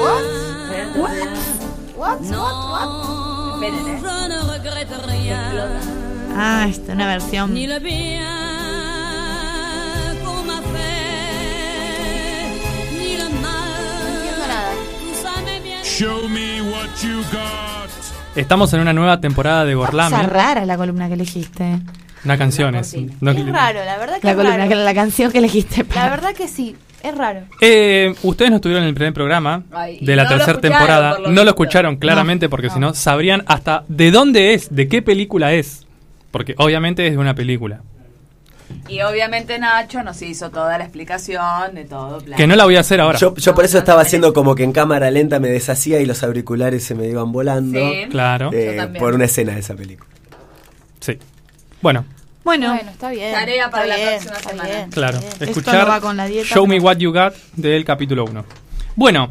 [0.00, 0.24] What?
[1.96, 2.20] What?
[2.20, 2.20] What?
[3.54, 4.00] Esperen, eh.
[6.34, 7.54] Ah, esta una versión.
[15.98, 17.88] Show me what you got.
[18.36, 20.14] Estamos en una nueva temporada de Gorlami.
[20.14, 21.78] Cosa rara la columna que elegiste.
[22.24, 22.94] Una canción es.
[23.20, 24.68] no- Es raro, la verdad que La es columna, raro.
[24.68, 25.84] que la canción que elegiste.
[25.94, 27.42] La verdad que sí, es raro.
[27.60, 31.18] Eh, ustedes no estuvieron en el primer programa Ay, de la no tercera temporada.
[31.28, 35.52] no lo escucharon claramente porque si no sabrían hasta de dónde es, de qué película
[35.54, 35.86] es.
[36.30, 37.80] Porque obviamente es de una película.
[38.88, 42.20] Y obviamente Nacho nos hizo toda la explicación de todo.
[42.20, 42.36] bla.
[42.36, 43.18] Que no la voy a hacer ahora.
[43.18, 46.00] Yo, yo por eso no estaba te haciendo como que en cámara lenta me deshacía
[46.00, 47.78] y los auriculares se me iban volando.
[47.78, 48.06] Sí.
[48.10, 48.50] Claro.
[48.52, 50.08] eh, por una escena de esa película.
[51.00, 51.18] Sí.
[51.82, 52.04] Bueno,
[52.44, 53.32] Bueno, Bueno, está bien.
[53.32, 54.68] Tarea para está la bien, próxima semana.
[54.68, 55.18] bien, claro.
[55.40, 58.44] Escuchar no va con la dieta, Show Me What You Got del capítulo 1.
[58.94, 59.30] Bueno,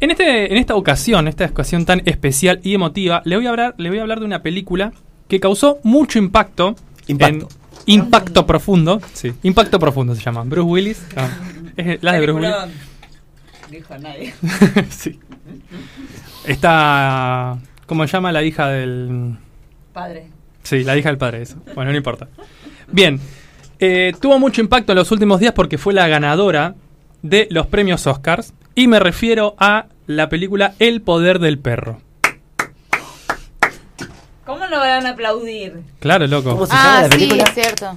[0.00, 3.74] en, este, en esta ocasión, esta ocasión tan especial y emotiva, le voy a hablar,
[3.78, 4.92] le voy a hablar de una película
[5.28, 6.74] que causó mucho impacto.
[7.06, 7.48] Impacto.
[7.50, 9.00] en- impacto profundo.
[9.12, 10.42] Sí, impacto profundo se llama.
[10.44, 11.02] Bruce Willis.
[11.16, 11.22] no,
[11.76, 12.54] es la de Bruce Willis.
[13.70, 14.34] Dijo nadie.
[14.90, 15.18] sí.
[16.46, 17.58] Está.
[17.86, 19.36] ¿Cómo se llama la hija del.?
[19.92, 20.28] Padre.
[20.62, 21.56] Sí, la hija del padre, eso.
[21.74, 22.28] Bueno, no importa.
[22.90, 23.20] Bien.
[23.78, 26.74] eh, tuvo mucho impacto en los últimos días porque fue la ganadora
[27.22, 28.54] de los premios Oscars.
[28.74, 32.00] Y me refiero a la película El poder del perro.
[34.64, 35.74] ¿Cómo lo van a aplaudir?
[36.00, 36.50] Claro, loco.
[36.50, 37.92] ¿Cómo se llama Ah, la sí, es cierto.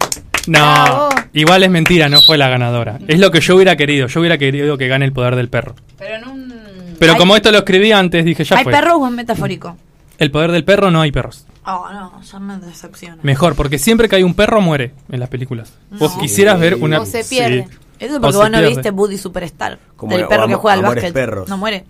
[0.47, 1.09] No, Bravo.
[1.33, 2.99] igual es mentira, no fue la ganadora.
[3.07, 4.07] Es lo que yo hubiera querido.
[4.07, 5.75] Yo hubiera querido que gane el poder del perro.
[5.97, 6.53] Pero en un...
[6.99, 8.71] Pero como esto lo escribí antes, dije ya ¿hay fue.
[8.73, 9.75] perros o es metafórico?
[10.17, 11.45] El poder del perro no hay perros.
[11.65, 13.17] Oh, no, ya me decepciona.
[13.23, 15.73] Mejor, porque siempre que hay un perro muere en las películas.
[15.91, 16.21] Vos No.
[16.21, 17.01] quisieras ver una.
[17.01, 17.67] O se pierde.
[17.69, 17.77] Sí.
[17.99, 18.67] Eso O porque vos no pierde.
[18.69, 19.77] viste Buddy Superstar.
[19.95, 21.13] Como del perro que juega al Amores básquet.
[21.13, 21.49] Perros.
[21.49, 21.83] No muere.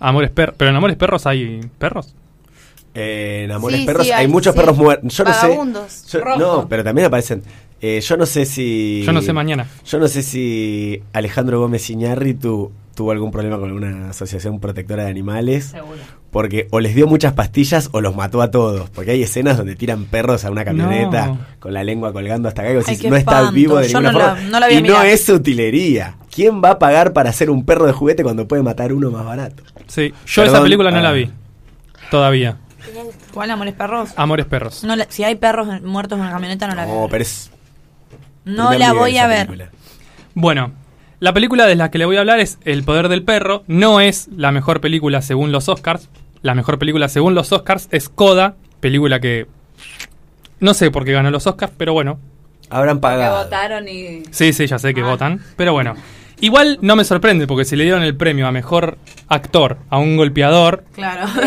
[0.00, 0.54] Amores perros.
[0.56, 2.14] Pero en Amores Perros hay perros.
[2.94, 4.60] Eh, en Amores Sí, Perros sí, hay, hay, muchos sí.
[4.60, 5.12] perros muertos.
[5.16, 5.58] Yo no sé.
[6.18, 7.42] Yo- no, pero también aparecen.
[7.80, 9.02] Eh, yo no sé si.
[9.04, 9.66] Yo no sé mañana.
[9.84, 15.10] Yo no sé si Alejandro Gómez Iñárritu tuvo algún problema con alguna asociación protectora de
[15.10, 15.66] animales.
[15.66, 15.98] Seguro.
[16.30, 18.88] Porque o les dio muchas pastillas o los mató a todos.
[18.90, 21.38] Porque hay escenas donde tiran perros a una camioneta No.
[21.58, 22.70] con la lengua colgando hasta acá.
[22.72, 24.50] y Ay, decís, no está vivo de Yo ninguna no la- forma.
[24.50, 26.16] no la a y no es utilería.
[26.32, 29.24] ¿Quién va a pagar para hacer un perro de juguete cuando puede matar uno más
[29.26, 29.62] barato?
[29.88, 30.14] Sí.
[30.26, 31.02] Yo esa película no ah.
[31.02, 31.30] la vi.
[32.10, 32.58] Todavía.
[33.32, 34.10] ¿Cuál Amores Perros?
[34.16, 34.84] Amores Perros.
[34.84, 37.08] No la- si hay perros muertos en la camioneta, no la No, veo.
[37.08, 37.50] pero es.
[38.44, 39.46] No primer la nivel voy esa a ver.
[39.46, 39.70] película.
[40.34, 40.72] Bueno,
[41.20, 43.64] la película de la que le voy a hablar es El poder del perro.
[43.66, 46.08] No es la mejor película según los Oscars.
[46.42, 49.46] La mejor película según los Oscars es Coda, película que
[50.60, 52.18] no sé por qué ganó los Oscars, pero bueno.
[52.70, 53.44] Habrán Que pagado.
[53.44, 54.22] votaron y...
[54.30, 55.04] Sí, sí, ya sé que Ah.
[55.06, 55.94] votan, pero bueno.
[56.40, 58.98] Igual no me sorprende porque si le dieron el premio a mejor
[59.28, 61.26] actor a un golpeador, Claro.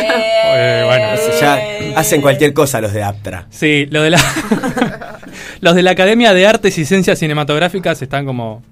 [0.59, 3.45] Eh, bueno, Si ya hacen cualquier cosa los de Aptra.
[3.49, 4.19] sí, lo de la
[5.61, 8.63] los de la Academia de Artes y Ciencias Cinematográficas están como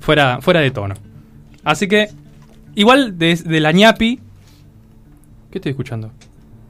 [0.00, 0.94] fuera fuera de tono.
[1.62, 2.08] Así que
[2.74, 4.18] igual de, de la ñapi
[5.52, 6.10] ¿Qué estoy escuchando?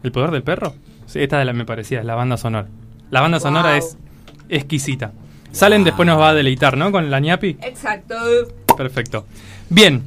[0.03, 0.75] ¿El poder del perro?
[1.07, 2.67] Sí, esta de la, me parecía, es la banda sonora.
[3.11, 3.79] La banda sonora Wow.
[3.79, 3.97] es
[4.49, 5.13] exquisita.
[5.53, 6.91] Salen después nos va a deleitar, ¿no?
[6.93, 7.59] Con la ñapi.
[7.63, 8.15] Exacto.
[8.83, 9.27] Perfecto.
[9.69, 10.03] Bien.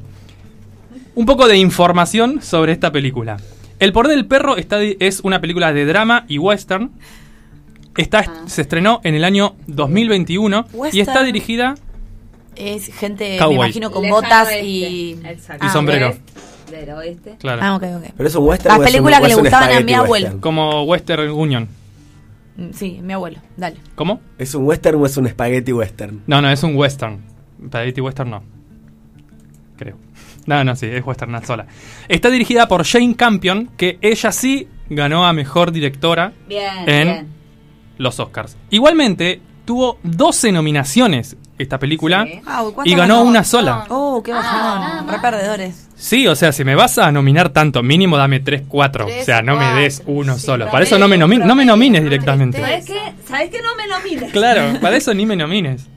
[1.16, 3.38] Un poco de información sobre esta película.
[3.80, 6.90] El poder del perro está di- es una película de drama y western.
[7.98, 11.02] Está, Se estrenó en el año 2021 y Western.
[11.08, 11.76] está dirigida
[12.56, 13.50] Es gente, Cowboy.
[13.58, 14.66] me imagino, con Lejano botas oeste.
[14.66, 15.20] y...
[15.24, 15.66] Exacto.
[15.68, 16.16] Y sombrero.
[16.72, 17.36] Del oeste.
[17.38, 17.62] Claro.
[17.64, 18.04] Ah, ok, ok.
[18.18, 18.78] Pero es un western.
[18.80, 20.12] Las películas que le gustaban a mi abuelo.
[20.26, 20.40] western?
[20.40, 21.68] Como Western Union.
[22.58, 23.38] Mm, Sí, mi abuelo.
[23.56, 23.76] Dale.
[23.94, 24.20] ¿Cómo?
[24.40, 26.22] ¿Es un western o es un spaghetti western?
[26.26, 27.20] No, no, es un western.
[27.68, 28.44] Spaghetti western no.
[29.84, 29.98] Creo.
[30.46, 31.66] No, no, sí, es western sola.
[32.08, 37.28] Está dirigida por Jane Campion, que ella sí ganó a mejor directora Bien, en bien.
[37.98, 38.56] los Oscars.
[38.70, 42.42] Igualmente, tuvo 12 nominaciones esta película Sí.
[42.46, 43.86] Ah, uy, ¿cuántas y ganó una sola.
[43.90, 45.08] Oh, qué bajón.
[45.08, 45.90] Re perdedores.
[45.96, 49.06] Sí, o sea, si me vas a nominar tanto, mínimo dame 3, 4.
[49.06, 50.66] O sea, no me des uno sí, solo.
[50.66, 52.60] promedio, Para eso no me, nomi- no me promedio, nomines no me directamente.
[52.60, 53.14] ¿Sabes qué?
[53.28, 53.60] ¿Sabes qué?
[53.62, 54.32] No me nomines.
[54.34, 55.88] Claro, para eso ni me nomines.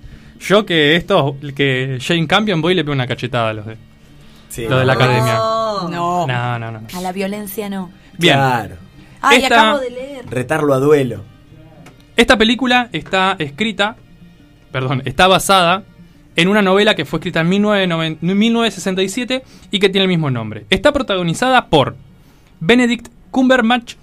[0.47, 3.77] Yo que esto, que Jane Campion voy y le pego una cachetada a los de,
[4.48, 4.66] Sí.
[4.68, 5.35] lo de la academia.
[5.35, 5.89] No.
[5.89, 6.27] No.
[6.27, 6.81] No, no, no.
[6.94, 7.90] A la violencia no.
[8.18, 8.77] Bien, Claro.
[9.20, 10.24] Ay, Esta- acabo de leer.
[10.28, 11.24] Retarlo a duelo.
[12.16, 13.97] esta película está escrita,
[14.73, 15.82] perdón, está basada
[16.36, 20.64] en una novela que fue escrita en 1990 1967 y que tiene el mismo nombre.
[20.70, 21.97] Está protagonizada por
[22.60, 23.94] Benedict Cumberbatch,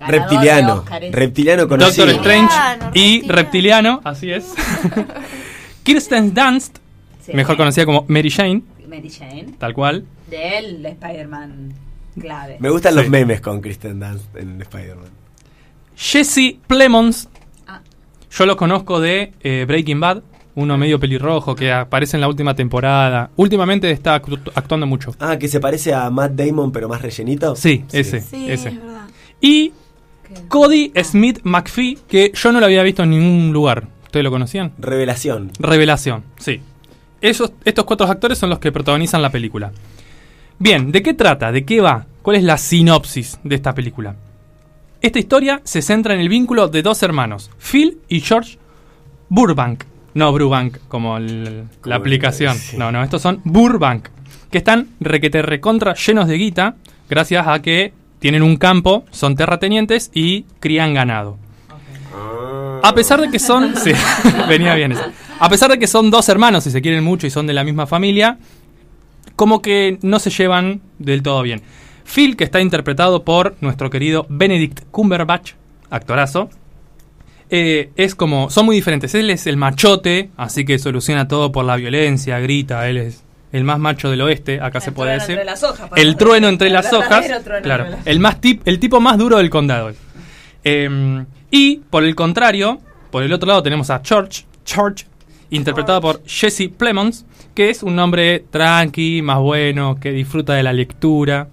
[0.00, 0.84] Ganador Reptiliano.
[1.12, 2.06] Reptiliano conocido.
[2.06, 3.28] Doctor Strange Reptiliano, y.
[3.28, 4.52] Reptiliano, así es.
[5.88, 6.78] Kirsten Dunst,
[7.24, 7.32] Sí.
[7.34, 9.46] mejor conocida como Mary Jane, Mary Jane.
[9.58, 10.04] tal cual.
[10.30, 11.72] Del Spider-Man
[12.20, 12.56] clave.
[12.60, 12.98] Me gustan Sí.
[13.00, 15.08] los memes con Kristen Dunst en Spider-Man.
[15.96, 17.28] Jesse Plemons,
[17.66, 17.80] Ah.
[18.30, 20.22] Yo los conozco de eh, Breaking Bad,
[20.54, 23.30] uno medio pelirrojo que aparece en la última temporada.
[23.36, 25.14] Últimamente está actu- actuando mucho.
[25.20, 27.54] Ah, que se parece a Matt Damon, pero más rellenito.
[27.56, 28.68] Sí, ese, Sí, ese.
[28.70, 29.06] es verdad.
[29.40, 29.72] Y
[30.48, 33.86] Cody Smith McPhee, que yo no lo había visto en ningún lugar.
[34.08, 34.72] ¿Ustedes lo conocían?
[34.78, 35.50] Revelación.
[35.58, 36.60] Revelación, sí.
[37.20, 39.72] Esos, estos cuatro actores son los que protagonizan la película.
[40.58, 41.52] Bien, ¿de qué trata?
[41.52, 42.06] ¿De qué va?
[42.22, 44.16] ¿Cuál es la sinopsis de esta película?
[45.00, 48.58] Esta historia se centra en el vínculo de dos hermanos, Phil y George
[49.28, 49.84] Burbank.
[50.14, 52.56] No Brubank, como el- la aplicación.
[52.56, 52.76] sí.
[52.76, 54.08] No, no, estos son Burbank,
[54.50, 56.74] que están requete recontra llenos de guita,
[57.08, 61.36] gracias a que tienen un campo, son terratenientes y crían ganado.
[62.82, 63.74] A pesar de que son.
[63.82, 63.92] sí,
[64.48, 65.04] venía bien eso.
[65.40, 67.64] A pesar de que son dos hermanos y se quieren mucho y son de la
[67.64, 68.38] misma familia,
[69.36, 71.62] como que no se llevan del todo bien.
[72.04, 75.52] Phil, que está interpretado por nuestro querido Benedict Cumberbatch,
[75.90, 76.48] actorazo,
[77.50, 78.50] eh, es como.
[78.50, 79.14] Son muy diferentes.
[79.14, 83.22] Él es el machote, así que soluciona todo por la violencia, grita, él es.
[83.50, 85.40] El más macho del oeste, acá se puede decir.
[85.42, 87.08] las hojas, el trueno entre las hojas.
[87.08, 89.90] verdadero trueno Claro, entre las- el más tip, el tipo más duro del condado.
[90.64, 92.80] Eh, y por el contrario,
[93.10, 95.06] por el otro lado tenemos a George, George,
[95.50, 100.72] interpretado por Jesse Plemons, que es un hombre tranqui, más bueno, que disfruta de la
[100.72, 101.48] lectura,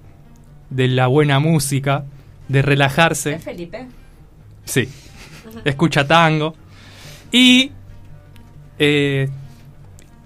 [0.70, 2.06] de la buena música,
[2.48, 3.34] de relajarse.
[3.36, 3.88] ¿Es Felipe?
[4.66, 4.90] Sí.
[5.64, 6.56] Escucha tango.
[7.32, 7.72] Y
[8.78, 9.30] eh,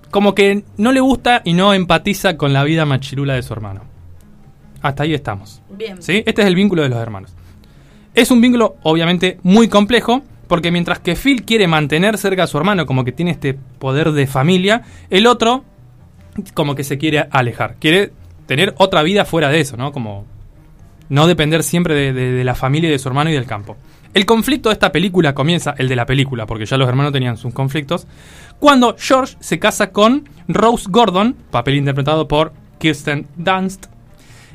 [0.09, 3.81] como que no le gusta y no empatiza con la vida machirula de su hermano.
[4.81, 5.61] Hasta ahí estamos.
[5.69, 6.01] Bien.
[6.01, 6.23] ¿Sí?
[6.25, 7.33] Este es el vínculo de los hermanos.
[8.13, 12.57] Es un vínculo obviamente muy complejo, porque mientras que Phil quiere mantener cerca a su
[12.57, 15.63] hermano, como que tiene este poder de familia, el otro
[16.53, 17.75] como que se quiere alejar.
[17.79, 18.11] Quiere
[18.45, 19.91] tener otra vida fuera de eso, ¿no?
[19.91, 20.25] Como
[21.09, 23.77] no depender siempre de, la familia y de su hermano y del campo.
[24.13, 27.37] El conflicto de esta película comienza, el de la película, porque ya los hermanos tenían
[27.37, 28.07] sus conflictos,
[28.59, 33.85] cuando George se casa con Rose Gordon, papel interpretado por Kirsten Dunst,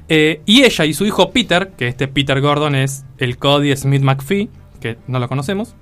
[0.09, 4.02] eh, y ella y su hijo Peter, que este Peter Gordon es el Cody Smith
[4.02, 4.51] McPhee,
[4.81, 5.74] que no lo conocemos,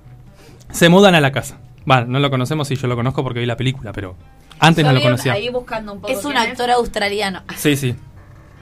[0.71, 1.59] se mudan a la casa.
[1.85, 4.15] Bueno, no lo conocemos y yo lo conozco porque vi la película, pero
[4.59, 5.33] antes Yo no lo conocía.
[5.33, 7.41] Ahí buscando un poco Es un actor australiano.
[7.57, 7.89] Sí, sí.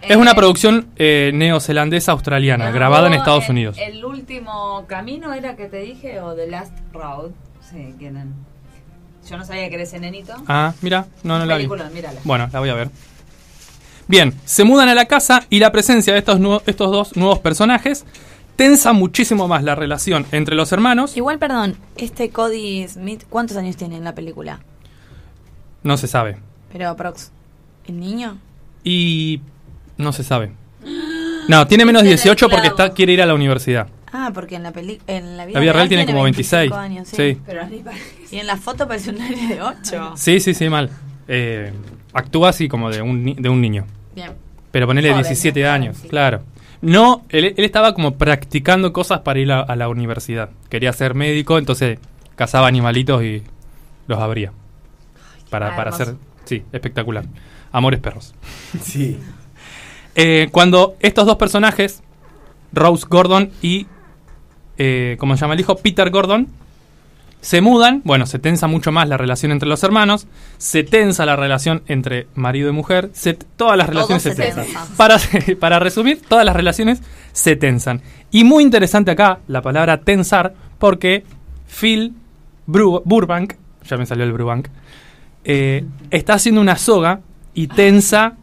[0.01, 3.77] Eh, Es una producción eh, neozelandesa australiana, grabada en Estados el- Unidos.
[3.77, 7.29] ¿El último camino era que te dije o The Last Road?
[7.69, 8.33] Sí, ¿quién eran?
[9.29, 10.33] Yo no sabía que era ese nenito.
[10.47, 11.67] Ah, mira, no, no la vi.
[11.93, 12.19] Mírala.
[12.23, 12.89] Bueno, la voy a ver.
[14.11, 17.39] Bien, se mudan a la casa y la presencia de estos, nuevos- estos dos nuevos
[17.39, 18.05] personajes
[18.57, 21.15] tensa muchísimo más la relación entre los hermanos.
[21.15, 24.59] Igual, perdón, este Cody Smith, ¿cuántos años tiene en la película?
[25.83, 26.38] No se sabe.
[26.73, 27.31] Pero, Prox,
[27.88, 28.38] ¿el niño?
[28.83, 29.39] Y
[29.95, 30.51] no se sabe.
[31.47, 33.88] No, tiene menos 18 porque está, quiere ir a la universidad.
[34.11, 36.81] Ah, porque en la peli en la vida, La vida real tiene como 25 26.
[36.83, 37.41] años, sí.
[37.45, 37.61] Pero.
[38.29, 40.13] Y en la foto parece un nene de 8.
[40.17, 40.89] Sí, sí, sí, mal.
[41.29, 41.71] Eh,
[42.13, 43.85] actúa así como de un, ni- de un niño.
[44.15, 44.31] Bien.
[44.71, 45.69] Pero ponele Joven, 17 ¿no?
[45.69, 46.07] años, Sí.
[46.07, 46.41] claro.
[46.81, 50.49] No, él, él estaba como practicando cosas para ir a, a la universidad.
[50.69, 51.99] Quería ser médico, entonces
[52.35, 53.43] cazaba animalitos y
[54.07, 54.51] los abría.
[55.51, 56.15] Para, para hacer...
[56.45, 57.25] Sí, espectacular.
[57.71, 58.33] Amores perros.
[58.81, 59.19] Sí.
[60.15, 62.01] Eh, cuando estos dos personajes,
[62.73, 63.85] Rose Gordon y,
[64.77, 65.75] eh, ¿cómo se llama el hijo?
[65.77, 66.47] Peter Gordon,
[67.41, 70.27] se mudan, bueno, se tensa mucho más la relación entre los hermanos,
[70.57, 74.65] se tensa la relación entre marido y mujer, se- todas las relaciones se, se tensan.
[74.65, 74.88] tensa.
[74.95, 75.18] Para,
[75.59, 77.01] para resumir, todas las relaciones
[77.34, 78.01] se tensan.
[78.31, 81.23] Y muy interesante acá la palabra tensar, porque
[81.68, 82.13] Phil
[82.68, 83.53] Bru- Burbank,
[83.89, 84.68] ya me salió el Burbank,
[85.43, 87.22] eh, está haciendo una soga
[87.55, 88.34] y tensa,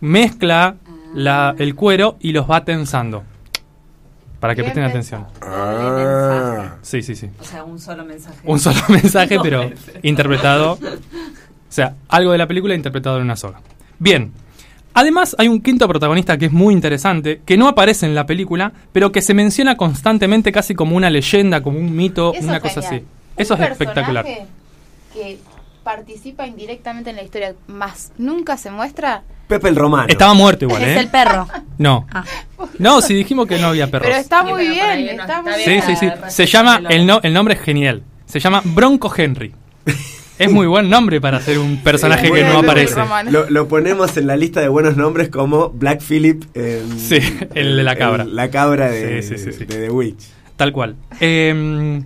[0.00, 0.74] mezcla
[1.14, 3.24] la- el cuero y los va tensando.
[4.42, 5.24] Para que Bien presten atención.
[5.40, 6.74] Ah.
[6.82, 7.30] Sí, sí, sí.
[7.40, 8.36] O sea, un solo mensaje.
[8.42, 10.00] Un solo mensaje, No, pero perfecto.
[10.02, 10.72] interpretado.
[10.72, 10.78] O
[11.68, 13.60] sea, algo de la película interpretado en una soga.
[14.00, 14.32] Bien.
[14.94, 18.72] Además, hay un quinto protagonista que es muy interesante, que no aparece en la película,
[18.92, 22.80] pero que se menciona constantemente casi como una leyenda, como un mito, Eso una cosa
[22.80, 23.00] así.
[23.36, 24.24] Eso Un es espectacular.
[25.14, 25.38] Que
[25.82, 29.22] participa indirectamente en la historia, más nunca se muestra.
[29.48, 30.06] Pepe el Romano.
[30.08, 31.00] Estaba muerto igual, Es ¿eh?
[31.00, 31.46] el perro.
[31.78, 32.06] No.
[32.12, 32.24] Ah.
[32.78, 34.06] No, si dijimos que no había perros.
[34.08, 35.82] Pero está Sí, muy pero bien, está muy Sí, bien.
[35.86, 36.06] sí, sí.
[36.08, 38.02] Para Se llama, el, no- el nombre es genial.
[38.26, 39.52] Se llama Bronco Henry.
[40.38, 42.96] Es muy buen nombre para ser un personaje Sí, que no aparece.
[43.30, 46.44] Lo, lo ponemos en la lista de buenos nombres como Black Phillip.
[46.56, 47.18] en- Sí,
[47.54, 48.24] el de la cabra.
[48.24, 49.64] la cabra de, Sí, sí, sí, sí.
[49.66, 50.22] de The Witch.
[50.56, 50.96] Tal cual.
[51.20, 52.02] Eh,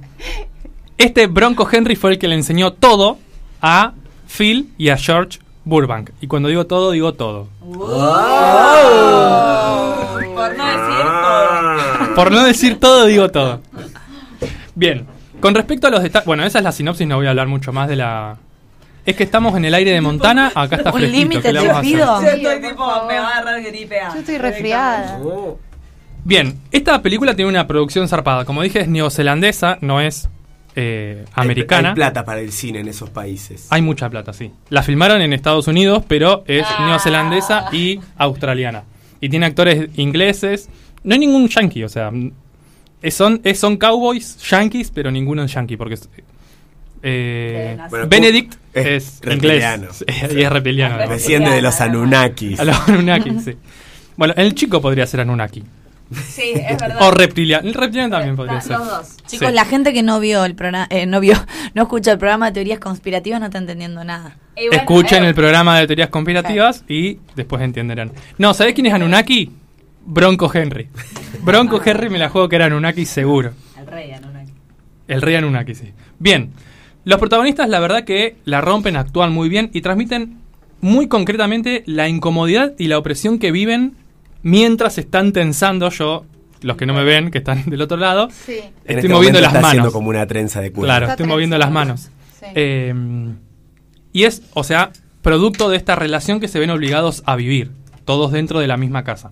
[0.99, 3.19] este Bronco Henry fue el que le enseñó todo
[3.69, 3.93] a
[4.29, 6.11] Phil y a George Burbank.
[6.21, 7.49] Y cuando digo todo, digo todo.
[7.61, 7.89] Por
[10.57, 12.15] no decir todo.
[12.15, 13.61] Por no decir todo, digo todo.
[14.77, 15.05] Bien.
[15.41, 17.73] Con respecto a los detalles, bueno, esa es la sinopsis, no voy a hablar mucho
[17.73, 18.37] más de la...
[19.05, 21.19] Es que estamos en el aire de Montana, acá está Un fresquito.
[21.21, 22.23] límite ¿qué le te pido.
[22.23, 24.13] Yo estoy tipo, me va a agarrar gripe A.
[24.15, 25.19] Yo estoy resfriada.
[26.25, 28.45] Bien, esta película tiene una producción zarpada.
[28.45, 30.29] Como dije, es neozelandesa, no es
[30.77, 31.89] eh, americana.
[31.89, 33.67] Hay plata para el cine en esos países.
[33.71, 34.51] Hay mucha plata, sí.
[34.69, 38.85] La filmaron en Estados Unidos, pero es neozelandesa y australiana.
[39.21, 40.69] Y tiene actores ingleses.
[41.03, 42.11] No hay ningún yankee, o sea.
[43.03, 46.09] es- son, es- son cowboys yankees, pero ninguno es yankee, porque es,
[47.03, 49.65] eh, Bueno, Benedict es inglés
[50.35, 50.99] y es reptiliano.
[51.09, 52.61] Desciende de los Anunnakis.
[52.61, 53.57] A los Anunnaki, sí.
[54.17, 55.63] Bueno, el chico podría ser Anunnaki.
[56.13, 56.99] Sí, es verdad.
[57.01, 57.67] O reptiliano.
[57.67, 58.79] El reptiliano también podría ser.
[58.79, 59.17] Los dos.
[59.27, 59.55] Chicos, Sí.
[59.55, 61.35] la gente que no vio el programa, eh, no vio,
[61.75, 64.37] no escucha el programa de teorías conspirativas no está entendiendo nada.
[64.55, 68.13] Bueno, Escuchen eh, el programa de teorías conspirativas y después entenderán.
[68.39, 69.51] No, ¿sabés quién es Anunnaki?
[70.05, 70.89] Bronco Henry.
[71.43, 73.53] Bronco Henry me la juego que era Anunnaki seguro.
[73.79, 74.53] El rey Anunnaki.
[75.09, 75.93] El rey Anunnaki, sí.
[76.19, 76.53] Bien.
[77.05, 80.39] Los protagonistas, la verdad que la rompen, actúan muy bien y transmiten
[80.81, 83.95] muy concretamente la incomodidad y la opresión que viven
[84.43, 85.89] mientras están tensando.
[85.91, 86.25] Yo,
[86.63, 88.53] los que no me ven, que están del otro lado, Sí.
[88.59, 89.93] En estoy este moviendo las está haciendo manos.
[89.93, 90.87] como una trenza de cuero.
[90.87, 92.11] Claro, Está estoy moviendo las manos.
[92.41, 92.47] Sí.
[92.55, 92.95] Eh,
[94.13, 94.91] y es, o sea,
[95.23, 97.71] producto de esta relación que se ven obligados a vivir,
[98.05, 99.31] todos dentro de la misma casa.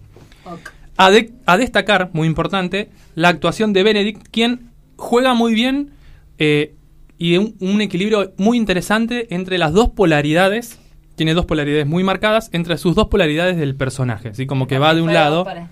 [0.97, 5.91] A, de- a destacar, muy importante, la actuación de Benedict, quien juega muy bien
[6.39, 6.75] eh,
[7.19, 10.79] y un, un equilibrio muy interesante entre las dos polaridades.
[11.16, 14.35] Tiene dos polaridades muy marcadas entre sus dos polaridades del personaje.
[14.35, 14.47] ¿sí?
[14.47, 15.45] Como que va de un lado.
[15.45, 15.69] para.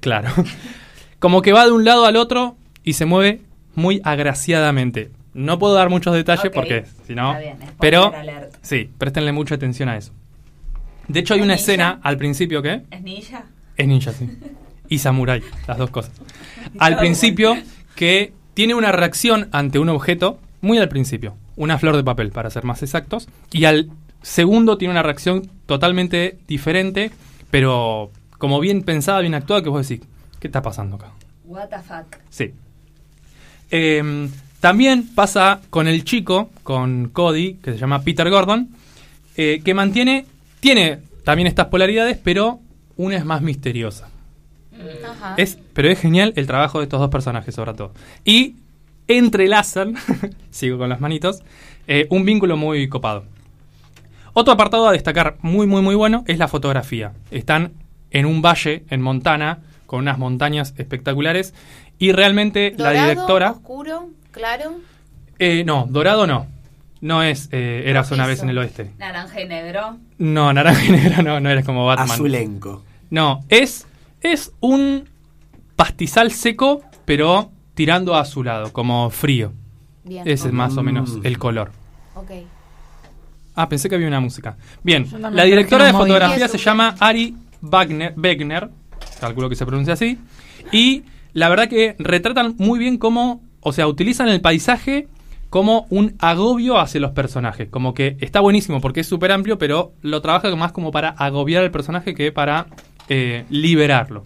[0.00, 0.30] Claro.
[1.18, 3.42] Como que va de un lado al otro y se mueve
[3.74, 5.10] muy agraciadamente.
[5.34, 7.32] No puedo dar muchos detalles porque si no.
[7.32, 8.12] Está bien, spoiler Pero
[8.62, 10.12] sí, préstenle mucha atención a eso.
[11.08, 11.62] De hecho hay ¿Es una ninja?
[11.62, 13.44] escena al principio que ¿Es ninja?
[13.76, 14.28] es ninja, sí.
[14.88, 16.12] Y samurai, las dos cosas.
[16.78, 17.56] Al principio
[17.94, 22.50] que tiene una reacción ante un objeto, muy al principio, una flor de papel para
[22.50, 23.88] ser más exactos, y al
[24.22, 27.10] segundo tiene una reacción totalmente diferente,
[27.50, 30.06] pero como bien pensada, bien actuada, que vos decís,
[30.38, 31.12] ¿qué está pasando acá?
[31.44, 32.16] What the fuck.
[32.30, 32.52] Sí.
[33.70, 34.28] Eh,
[34.60, 38.68] también pasa con el chico, con Cody, que se llama Peter Gordon,
[39.36, 40.26] eh, que mantiene,
[40.60, 42.60] tiene también estas polaridades, pero
[42.96, 44.10] una es más misteriosa.
[45.04, 45.34] Ajá.
[45.38, 47.92] Es, pero es genial el trabajo de estos dos personajes, sobre todo.
[48.24, 48.56] Y
[49.08, 49.94] entrelazan,
[50.50, 51.42] sigo con las manitos,
[51.86, 53.24] eh, un vínculo muy copado.
[54.32, 57.12] Otro apartado a destacar muy, muy, muy bueno es la fotografía.
[57.30, 57.72] Están
[58.10, 61.54] en un valle en Montana, con unas montañas espectaculares,
[61.98, 63.50] y realmente la Dorado, directora...
[63.52, 64.76] oscuro, claro.
[65.38, 66.46] Eh, no, dorado no.
[67.00, 68.90] No es eh, Eras una vez en el oeste.
[68.98, 69.96] Naranja y negro.
[70.18, 72.10] No, naranja y negro no, no eres como Batman.
[72.10, 72.84] Azulenco.
[73.10, 73.86] No, es,
[74.20, 75.08] es un
[75.76, 79.52] pastizal seco, pero tirando a azulado, como frío.
[80.04, 80.26] Bien.
[80.28, 81.26] Ese es más o menos Mm.
[81.26, 81.70] el color.
[82.14, 82.30] Ok.
[83.54, 84.56] Ah, pensé que había una música.
[84.82, 88.70] Bien, la directora de fotografía se llama Ari Wagner, Wegner,
[89.20, 90.18] calculo que se pronuncia así,
[90.72, 95.08] y la verdad que retratan muy bien cómo, o sea, utilizan el paisaje
[95.50, 99.92] como un agobio hacia los personajes, como que está buenísimo porque es súper amplio, pero
[100.00, 102.66] lo trabaja más como para agobiar al personaje que para
[103.08, 104.24] eh, liberarlo.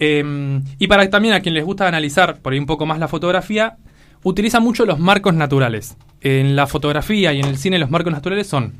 [0.00, 3.08] Eh, y para también a quien les gusta analizar por ahí un poco más la
[3.08, 3.76] fotografía,
[4.24, 5.96] utiliza mucho los marcos naturales.
[6.20, 8.74] En la fotografía y en el cine los marcos naturales son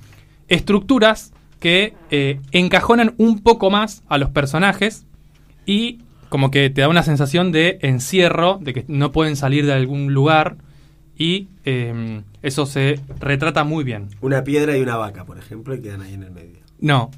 [0.48, 5.04] estructuras que eh, encajonan un poco más a los personajes
[5.66, 9.72] y como que te da una sensación de encierro, de que no pueden salir de
[9.72, 10.56] algún lugar
[11.16, 14.08] y eh, eso se retrata muy bien.
[14.20, 16.58] Una piedra y una vaca, por ejemplo, y quedan ahí en el medio.
[16.80, 17.10] No,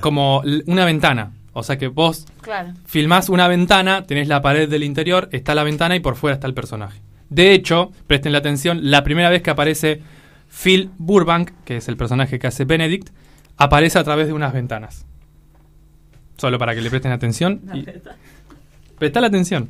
[0.00, 1.32] como l- una ventana.
[1.54, 2.74] O sea que vos Claro.
[2.86, 6.46] filmás una ventana, tenés la pared del interior, está la ventana y por fuera está
[6.46, 7.00] el personaje.
[7.30, 10.00] De hecho, presten la atención, la primera vez que aparece
[10.62, 13.10] Phil Burbank, que es el personaje que hace Benedict,
[13.56, 15.04] aparece a través de unas ventanas.
[16.36, 17.60] Solo para que le presten atención.
[17.74, 17.84] y-
[18.98, 19.68] Prestá la atención.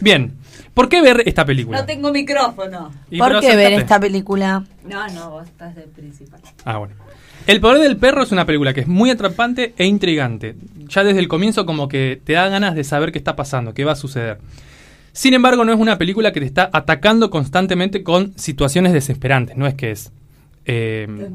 [0.00, 0.34] Bien,
[0.74, 1.80] ¿por qué ver esta película?
[1.80, 2.92] No tengo micrófono.
[3.10, 4.64] Y ¿Por qué ver esta película?
[4.88, 6.40] No, no, vos estás del principal.
[6.64, 6.94] Ah, bueno.
[7.46, 10.56] El poder del perro es una película que es muy atrapante e intrigante.
[10.88, 13.84] Ya desde el comienzo como que te da ganas de saber qué está pasando, qué
[13.84, 14.38] va a suceder.
[15.12, 19.56] Sin embargo, no es una película que te está atacando constantemente con situaciones desesperantes.
[19.56, 20.12] No es que es...
[20.64, 21.30] eh,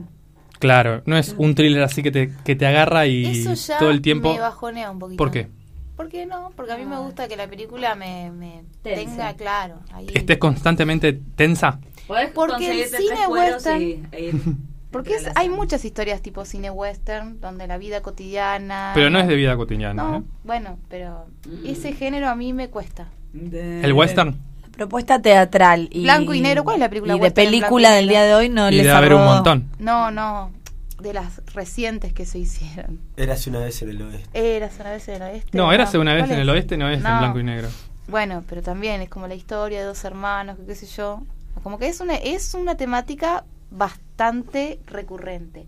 [0.59, 3.91] claro, no es un thriller así que te, que te agarra y Eso ya todo
[3.91, 4.33] el tiempo...
[4.33, 5.17] me bajonea un poquito.
[5.17, 5.47] ¿Por qué?
[5.95, 6.51] ¿Por qué no?
[6.55, 9.79] Porque a mí me gusta que la película me, tenga claro.
[9.93, 10.07] Ahí.
[10.13, 11.79] ¿Estés constantemente tensa?
[12.07, 14.31] Porque el cine western- y-
[14.91, 18.91] Porque es- hay muchas historias tipo cine western, donde la vida cotidiana...
[18.95, 20.03] Pero no es de vida cotidiana.
[20.03, 20.21] No, ¿eh?
[20.45, 21.25] bueno, pero
[21.65, 23.09] ese género a mí me cuesta.
[23.35, 24.37] ¿El western?
[24.71, 28.23] Propuesta teatral y Blanco y negro, ¿cuál es la película Y de película del día
[28.23, 29.69] de hoy no debe haber un montón.
[29.79, 30.51] No, no,
[30.99, 32.99] de las recientes que se hicieron.
[33.15, 34.55] Érase una vez en el oeste.
[34.57, 35.57] Era una vez en el oeste.
[35.57, 37.69] No, érase una vez ¿cuál en el oeste, no es en blanco y negro.
[38.07, 41.21] Bueno, pero también es como la historia de dos hermanos, que qué sé yo.
[41.63, 45.65] Como que es una, es una temática bastante recurrente.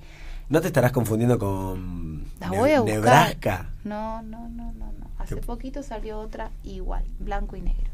[0.49, 2.99] ¿No te estarás confundiendo con La Ne- voy a buscar.
[2.99, 3.69] Nebraska?
[3.83, 4.96] No, no, no, no, no.
[5.27, 5.41] Hace ¿Qué?
[5.41, 7.91] poquito salió otra igual, blanco y negro.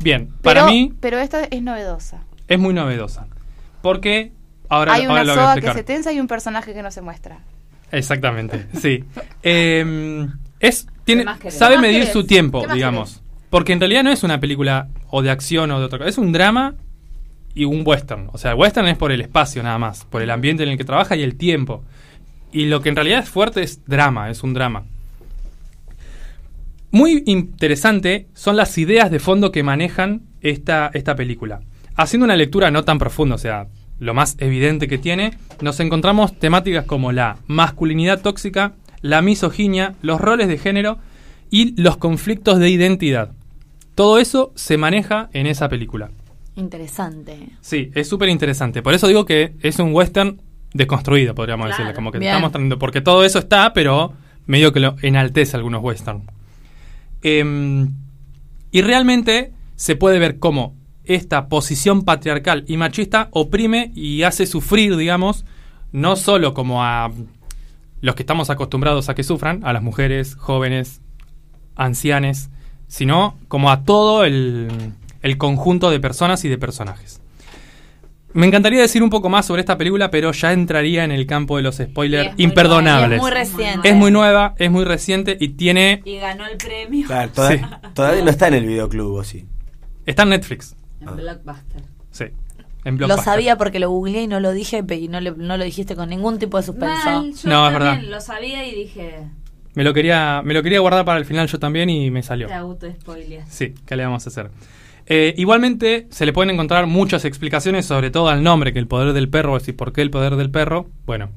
[0.00, 2.22] Bien, Pero, para mí pero esta es novedosa.
[2.48, 3.26] es muy novedosa.
[3.82, 4.32] Porque
[4.68, 6.82] ahora, Hay ahora una lo voy a soga que se tensa y un personaje que
[6.82, 7.40] no se muestra.
[7.90, 9.04] Exactamente, sí.
[9.42, 10.26] Eh,
[10.60, 13.22] es, tiene, sabe ¿Qué más medir su tiempo, ¿Qué más digamos.
[13.50, 16.08] Porque en realidad no es una película o de acción o de otra cosa.
[16.08, 16.74] Es un drama
[17.54, 18.30] y un western.
[18.32, 20.78] O sea, el western es por el espacio nada más, por el ambiente en el
[20.78, 21.82] que trabaja y el tiempo.
[22.50, 24.84] Y lo que en realidad es fuerte es drama, es un drama.
[26.92, 31.60] Muy interesante son las ideas de fondo que manejan esta, esta película.
[31.96, 33.66] Haciendo una lectura no tan profunda, o sea,
[33.98, 40.20] lo más evidente que tiene, nos encontramos temáticas como la masculinidad tóxica, la misoginia, los
[40.20, 40.98] roles de género
[41.50, 43.32] y los conflictos de identidad.
[43.94, 46.10] Todo eso se maneja en esa película.
[46.56, 47.48] Interesante.
[47.60, 48.82] Sí, es súper interesante.
[48.82, 50.40] Por eso digo que es un western
[50.74, 51.78] deconstruido, podríamos Claro.
[51.78, 51.94] decirle.
[51.94, 52.32] Como que Bien.
[52.32, 52.78] está mostrando.
[52.78, 54.12] Porque todo eso está, pero
[54.46, 56.22] medio que lo enaltece algunos western.
[57.22, 57.94] Em,
[58.70, 60.74] y realmente se puede ver cómo
[61.04, 65.44] esta posición patriarcal y machista oprime y hace sufrir, digamos,
[65.90, 67.10] no solo como a
[68.00, 71.00] los que estamos acostumbrados a que sufran, a las mujeres, jóvenes,
[71.76, 72.50] ancianes,
[72.88, 74.68] sino como a todo el,
[75.22, 77.20] el conjunto de personas y de personajes.
[78.34, 81.56] Me encantaría decir un poco más sobre esta película, pero ya entraría en el campo
[81.56, 83.20] de los spoilers es imperdonables.
[83.20, 83.88] nueva, es muy reciente.
[83.88, 86.00] Es muy nueva, es muy reciente y tiene...
[86.04, 87.60] Y ganó el premio Claro, toda- Sí.
[87.94, 89.44] todavía no está en el videoclub, ¿o sí?
[90.06, 90.74] Está en Netflix.
[91.00, 91.82] en Blockbuster.
[92.10, 92.24] Sí.
[92.84, 95.64] En Lo sabía porque lo googleé y no lo dije y no, le- no lo
[95.64, 97.04] dijiste con ningún tipo de suspenso.
[97.04, 98.02] Mal, yo No, es también verdad.
[98.10, 99.18] lo sabía y dije,
[99.74, 102.46] Me lo quería, me lo quería guardar para el final yo también y me salió.
[102.48, 103.48] te auto spoileas.
[103.48, 104.50] Sí, ¿qué le vamos a hacer?
[105.06, 109.12] Eh, igualmente, se le pueden encontrar muchas explicaciones, sobre todo al nombre, que el poder
[109.12, 110.86] del perro, es decir, ¿por qué el poder del perro?
[111.06, 111.30] Bueno,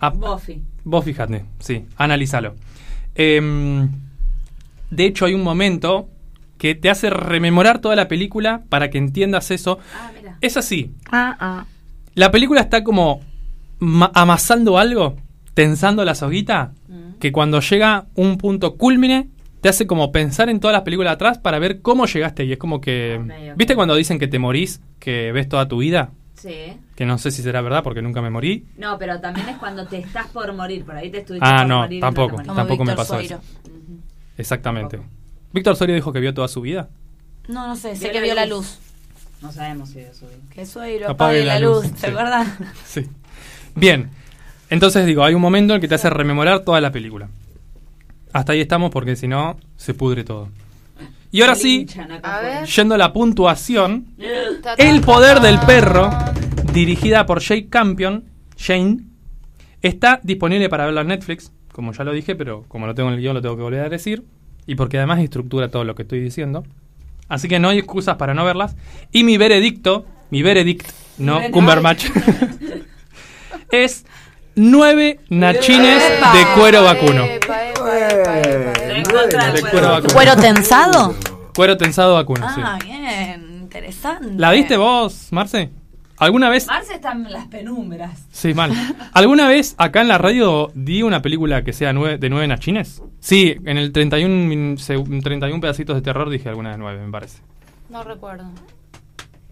[0.00, 0.62] a- Buffy.
[0.84, 2.54] vos fíjate, sí, analízalo.
[3.14, 3.88] Em,
[4.90, 6.08] de hecho, hay un momento
[6.58, 9.78] que te hace rememorar toda la película para que entiendas eso.
[9.96, 10.38] Ah, mira.
[10.40, 11.66] Es así, Ah, ah.
[12.14, 13.20] la película está como
[13.80, 15.16] ma- amasando algo,
[15.52, 17.18] tensando la soguita, Mm.
[17.20, 19.28] que cuando llega un punto culmine,
[19.64, 22.52] te hace como pensar en todas las películas atrás para ver cómo llegaste ahí.
[22.52, 23.18] Es como que...
[23.18, 23.56] Ok.
[23.56, 26.10] ¿Viste cuando dicen que te morís, que ves toda tu vida?
[26.34, 26.74] Sí.
[26.94, 28.66] Que no sé si será verdad porque nunca me morí.
[28.76, 30.84] No, pero también es cuando te estás por morir.
[30.84, 32.36] Por ahí te estuviste Ah, por no, morir y tampoco.
[32.36, 33.16] Como Tampoco me pasó.
[33.16, 33.38] Ujú.
[34.36, 34.98] Exactamente.
[34.98, 35.16] Tampoco.
[35.54, 36.90] Víctor Soria dijo que vio toda su vida.
[37.48, 38.56] No, no sé, sé Vio que la vio la luz.
[38.66, 38.78] luz.
[39.40, 40.42] No sabemos si eso bien.
[40.52, 42.00] Que Sueiro Apague apague la la luz, luz, sí.
[42.02, 42.48] ¿te acuerdas?
[42.84, 43.06] Sí.
[43.74, 44.10] Bien.
[44.68, 47.30] Entonces digo, hay un momento en el que te hace rememorar toda la película.
[48.34, 50.48] Hasta ahí estamos porque si no, se pudre todo.
[51.30, 51.86] Y ahora sí,
[52.24, 54.06] A yendo a la puntuación,
[54.76, 56.10] El poder del perro,
[56.72, 58.24] dirigida por Jake Campion,
[58.56, 59.02] Shane,
[59.82, 63.14] está disponible para verla en Netflix, como ya lo dije, pero como lo tengo en
[63.14, 64.24] el guion lo tengo que volver a decir,
[64.66, 66.64] y porque además estructura todo lo que estoy diciendo.
[67.28, 68.74] Así que no hay excusas para no verlas.
[69.12, 71.40] Y mi veredicto, mi veredict, no.
[71.52, 72.06] Cumbermatch,
[73.70, 74.04] es
[74.56, 77.24] nueve nachines de cuero vacuno.
[77.84, 79.88] Cuero cuero.
[79.90, 80.14] vacuno.
[80.14, 81.14] ¿Cuero tensado?
[81.54, 82.60] Cuero tensado vacuno, sí.
[82.64, 84.32] Ah, bien, interesante.
[84.36, 85.70] ¿La viste vos, Marce?
[86.16, 88.26] ¿Alguna vez Marce está en las penumbras.
[88.30, 88.72] Sí, mal.
[89.12, 93.02] ¿Alguna vez acá en la radio di una película que sea nueve- de nueve nachines?
[93.20, 97.10] Sí, en el 31, min- seg- 31 pedacitos de terror dije alguna de nueve, me
[97.10, 97.38] parece.
[97.90, 98.44] No recuerdo.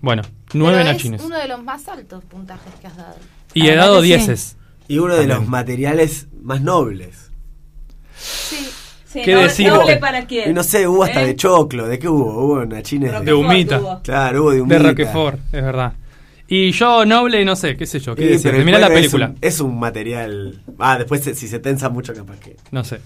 [0.00, 0.22] Bueno,
[0.54, 1.20] nueve Pero nachines.
[1.20, 3.14] Es uno de los más altos puntajes que has dado.
[3.54, 4.06] Y he ¿Verdad dado sí?
[4.06, 4.56] dieces.
[4.88, 5.38] Y uno de También.
[5.40, 7.21] los materiales más nobles.
[8.22, 8.68] Sí.
[9.04, 9.68] Sí, ¿Qué no- decir?
[9.68, 10.50] noble para quién?
[10.50, 11.26] Y no sé, hubo hasta ¿Eh?
[11.26, 11.86] de choclo.
[11.86, 12.32] ¿De qué hubo?
[12.46, 13.78] Hubo nachines Roquefort De humita.
[13.78, 14.00] tuvo.
[14.02, 14.78] Claro, hubo de De humita.
[14.82, 15.92] Roquefort, es verdad.
[16.48, 19.26] Y yo noble, no sé, qué sé yo, qué Sí, Mirá la es película.
[19.28, 20.62] un- Es un, material.
[20.78, 22.56] Ah, después se- si se tensa mucho, capaz que.
[22.70, 23.00] No sé.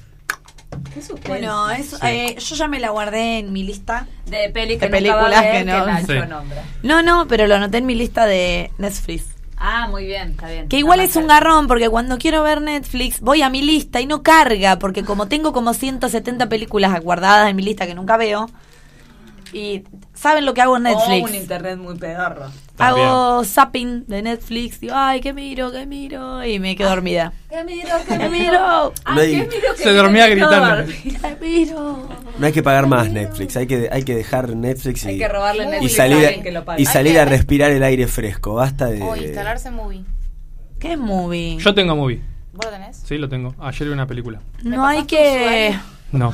[1.26, 2.06] Bueno, eso, Sí.
[2.06, 4.06] eh, yo ya me la guardé en mi lista.
[4.26, 5.86] de peli que de películas que no.
[5.86, 6.18] Nacho Sí.
[6.28, 6.64] nombra.
[6.82, 9.24] No, no, pero lo anoté en mi lista de Netflix.
[9.58, 10.68] Ah, muy bien, está bien.
[10.68, 14.06] Que igual es un garrón porque cuando quiero ver Netflix voy a mi lista y
[14.06, 18.50] no carga porque como tengo como 170 películas guardadas en mi lista que nunca veo
[19.52, 19.84] y
[20.14, 21.30] saben lo que hago en O Netflix.
[21.30, 22.46] un internet muy pedorro.
[22.78, 25.72] Hago zapping de Netflix, digo, ay, ¿qué miro?
[25.72, 26.44] ¿Qué miro?
[26.44, 27.32] Y me quedo dormida.
[27.48, 27.88] ¿Qué miro?
[28.06, 28.92] ¿Qué miro?
[29.14, 30.92] No hay- Se dormía gritando.
[31.02, 32.08] ¿Qué miro?
[32.38, 35.28] No hay que pagar más Netflix, hay que, hay que dejar Netflix y, Hay que
[35.28, 36.82] robarle y Netflix salir, a que lo pague.
[36.82, 38.54] y salir a respirar el aire fresco.
[38.54, 39.02] Basta de.
[39.02, 40.04] O instalarse movie.
[40.78, 41.56] ¿Qué es movie?
[41.58, 42.20] Yo tengo movie.
[42.52, 43.02] ¿Vos lo tenés?
[43.04, 43.54] Sí, lo tengo.
[43.58, 44.40] Ayer vi una película.
[44.62, 45.74] No ¿Me hay que?
[46.12, 46.32] No.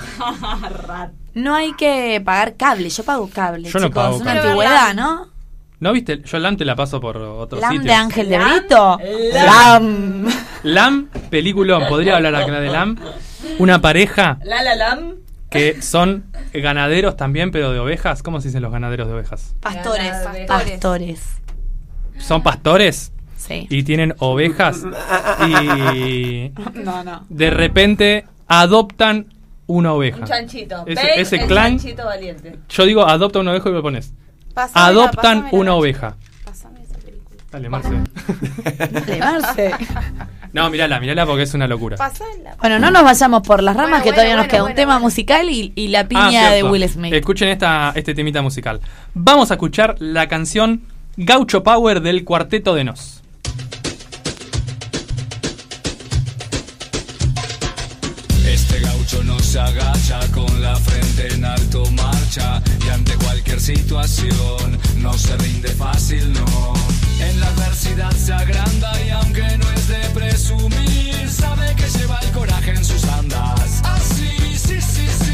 [1.34, 2.88] no hay que pagar cable.
[2.88, 4.02] Yo pago cable, Yo no chicos.
[4.02, 4.48] pago es una cable.
[4.48, 5.31] antigüedad, ¿no?
[5.82, 6.22] ¿No viste?
[6.22, 7.88] Yo LAM te la paso por otro Lam sitio.
[7.88, 8.98] de Ángel de Brito.
[9.34, 10.26] Lam.
[10.62, 11.08] Lam.
[11.28, 11.88] Peliculón.
[11.88, 12.96] Podría hablar acá de LAM.
[13.58, 15.14] Una pareja La la lam.
[15.50, 18.22] que son ganaderos también, pero de ovejas.
[18.22, 19.56] ¿Cómo se dicen los ganaderos de ovejas?
[19.58, 20.12] Pastores.
[20.12, 20.46] Pastores.
[20.46, 21.20] Pastores.
[22.18, 23.66] Son pastores Sí.
[23.68, 24.84] y tienen ovejas
[25.48, 27.26] y No, no.
[27.28, 29.26] de repente adoptan
[29.66, 30.18] una oveja.
[30.20, 30.84] Un chanchito.
[30.86, 32.56] Ese- ese clan- chanchito valiente.
[32.68, 34.14] Yo digo adopta una oveja y lo pones.
[34.54, 36.16] Pásamela, Adoptan pásamela, una oveja.
[36.44, 37.36] Pásame esa película.
[37.50, 37.90] Dale, Marce.
[39.06, 39.74] Dale, Marce.
[40.52, 41.96] No, mirala, mirala porque es una locura.
[41.96, 42.56] Pasala.
[42.60, 44.66] Bueno, no nos vayamos por las ramas Bueno, que bueno, todavía nos bueno, queda un
[44.66, 45.04] bueno, tema bueno.
[45.06, 46.62] musical y, y la Ah, piña de.
[46.62, 47.14] Will Smith.
[47.14, 48.78] Escuchen esta, este temita musical.
[49.14, 50.82] Vamos a escuchar la canción
[51.16, 53.21] Gaucho Power del Cuarteto de Nos.
[61.44, 66.74] Alto marcha y ante cualquier situación no se rinde fácil, no.
[67.20, 72.30] En la adversidad se agranda y aunque no es de presumir, sabe que lleva el
[72.30, 73.80] coraje en sus andas.
[73.84, 75.31] Así, sí, sí, sí.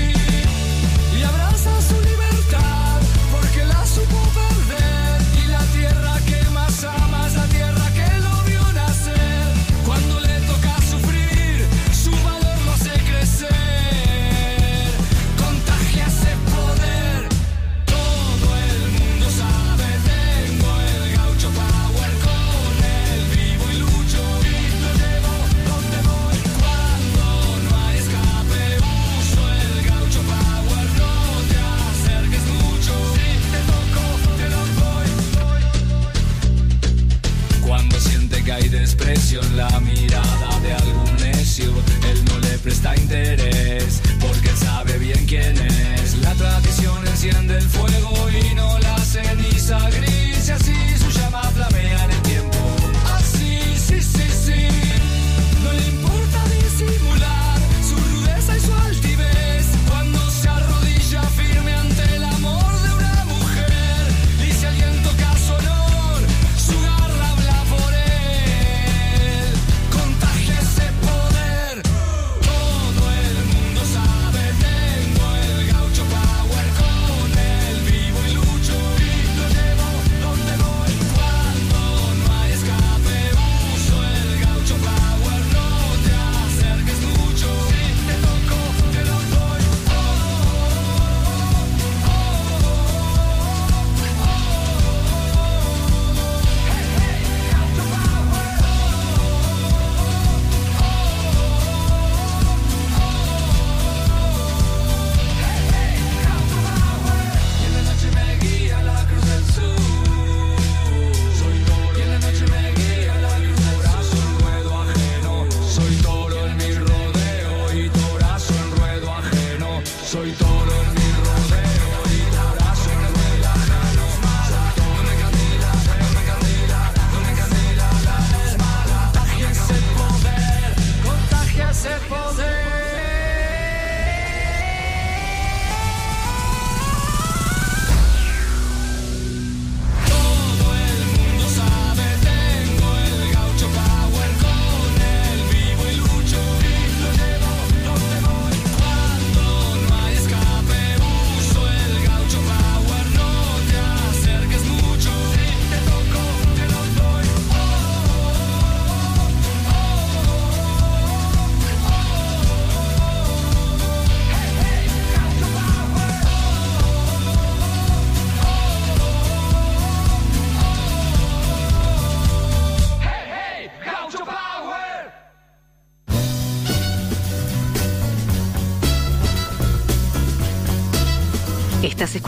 [39.54, 41.72] La mirada de algún necio,
[42.10, 46.18] él no le presta interés, porque sabe bien quién es.
[46.18, 50.07] La tradición enciende el fuego y no la ceniza gris,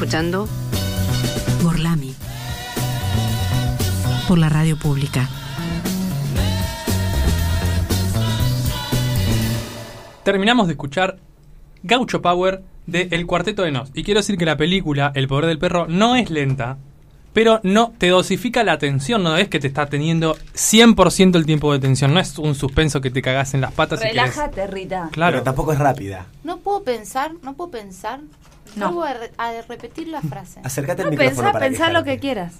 [0.02, 0.48] escuchando
[1.62, 2.14] Gorlami
[4.26, 5.28] por la radio pública.
[10.22, 11.18] Terminamos de escuchar
[11.82, 13.90] Gaucho Power de El Cuarteto de Nos.
[13.92, 16.78] Y quiero decir que la película El Poder del Perro no es lenta,
[17.34, 21.72] pero no te dosifica la atención, no es que te está teniendo 100% el tiempo
[21.72, 24.66] de atención, no es un suspenso que te cagas en las patas y querés- Relájate,
[24.66, 25.10] Rita.
[25.12, 25.32] Claro.
[25.34, 26.24] Pero tampoco es rápida.
[26.42, 28.20] No puedo pensar, no puedo pensar.
[28.76, 28.86] No.
[28.92, 30.60] Vuelvo a, re- a repetir la frase.
[30.62, 32.54] Acércate al No, micrófono pensá, para pensá lo que quieras.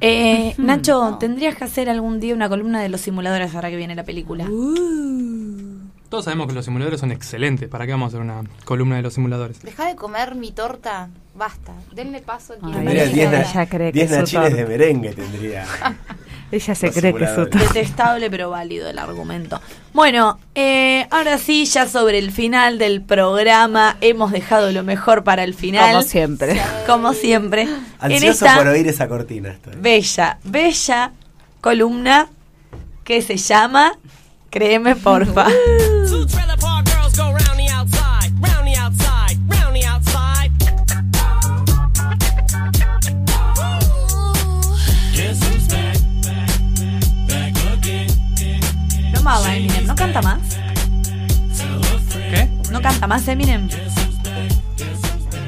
[0.00, 3.94] Eh, Nacho, tendrías que hacer algún día una columna de los simuladores ahora que viene
[3.94, 4.46] la película.
[6.08, 7.68] Todos sabemos que los simuladores son excelentes.
[7.68, 9.60] ¿Para qué vamos a hacer una columna de los simuladores?
[9.62, 11.08] Deja de comer mi torta.
[11.34, 11.72] Basta.
[11.92, 13.30] Denle paso a quien Tendría quiera.
[13.30, 14.56] 10 na- Ella cree que 10 es su nachines torta.
[14.56, 15.66] de merengue tendría.
[16.52, 17.72] Ella se cree que es simuladores.
[17.72, 19.60] Detestable pero válido el argumento.
[19.92, 25.42] Bueno, eh, ahora sí, ya sobre el final del programa, hemos dejado lo mejor para
[25.42, 25.92] el final.
[25.92, 26.60] Como siempre.
[26.86, 27.68] Como siempre.
[27.98, 29.74] Ansioso esta por oír esa cortina estoy.
[29.76, 31.12] bella, bella
[31.60, 32.28] columna
[33.04, 33.92] que se llama
[34.50, 35.48] Créeme, porfa.
[50.20, 50.56] canta más?
[52.30, 52.48] ¿Qué?
[52.72, 53.68] ¿No canta más Eminem?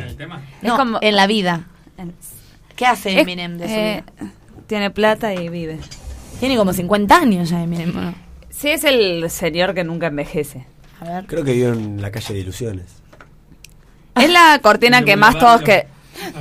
[0.09, 0.43] ¿El tema?
[0.63, 1.65] No, como- en la vida.
[2.77, 4.31] ¿Qué hace Es- Eminem de su eh, vida?
[4.67, 5.79] Tiene plata y vive.
[6.41, 7.97] Tiene como 50 años ya Eminem.
[7.97, 8.15] ¿o no?
[8.51, 10.67] Sí, es el señor que nunca envejece.
[11.01, 11.27] A ver.
[11.27, 12.87] Creo que vivió en la calle de Ilusiones.
[14.17, 15.87] Es la cortina que más todos que,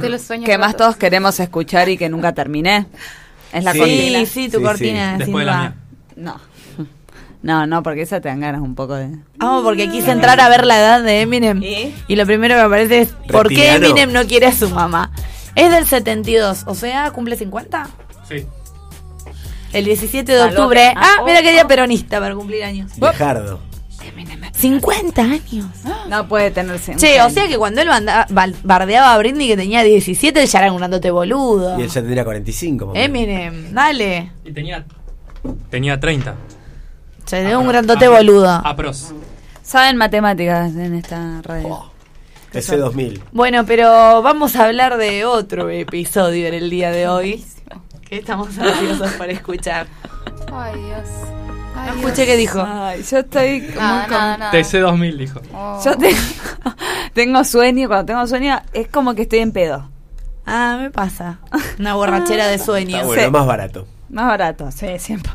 [0.02, 2.88] De los sueños que más todos queremos escuchar y que nunca terminé.
[3.54, 3.80] Es la Sí.
[3.80, 4.20] cortina.
[4.20, 5.10] Sí, sí, tu Sí, cortina.
[5.12, 5.76] sin Después de la mía.
[6.18, 6.57] No.
[7.48, 9.07] No, no, porque esa te dan ganas un poco de.
[9.38, 11.64] Vamos, porque quise entrar a ver la edad de Eminem.
[11.64, 11.95] ¿Y?
[12.10, 13.72] Y lo primero que me aparece es ¿por qué.
[13.76, 15.11] Eminem no quiere a su mamá?
[15.56, 17.88] Es del 72, o sea, cumple 50.
[18.28, 18.45] Sí.
[19.72, 20.91] El 17 de octubre.
[20.94, 21.68] Ah, Ah, oh, mira que día oh.
[21.69, 22.91] peronista para cumplir años.
[22.99, 23.61] Lejardo.
[24.52, 25.68] 50 años.
[26.10, 26.95] No puede tenerse.
[26.98, 28.28] Che, o sea que cuando él banda-
[28.64, 31.80] bardeaba a Britney que tenía 17, ya era un grandote boludo.
[31.80, 32.88] Y él ya tendría 45.
[32.88, 33.06] más o menos.
[33.07, 34.32] Eminem, dale.
[34.44, 34.84] Y tenía,
[35.69, 36.36] tenía 30.
[37.28, 38.49] Se dio un grandote boludo.
[38.49, 39.14] A pros.
[39.62, 41.68] Saben matemáticas en esta radio.
[41.70, 41.91] Oh,
[42.52, 43.22] TC 2000.
[43.34, 47.45] Bueno, pero vamos a hablar de otro episodio en el día de hoy.
[48.10, 49.88] Que estamos ansiosos por escuchar.
[50.54, 50.99] Ay, Dios.
[51.76, 51.95] Ay, No Dios.
[51.98, 52.64] escuché qué dijo.
[52.66, 53.60] Ay, yo estoy.
[53.62, 54.52] muy Nada, con- nada, nada.
[54.52, 55.41] TC 2000 dijo.
[55.54, 55.82] Oh.
[55.84, 56.18] Yo tengo,
[57.14, 57.90] tengo sueño.
[57.90, 59.90] Cuando tengo sueño, es como que estoy en pedo.
[60.45, 61.40] Ah, me pasa.
[61.78, 62.95] Una borrachera de sueños.
[63.02, 63.32] Está bueno, Sí.
[63.32, 63.86] más barato.
[64.10, 65.34] Más barato, sí, siempre.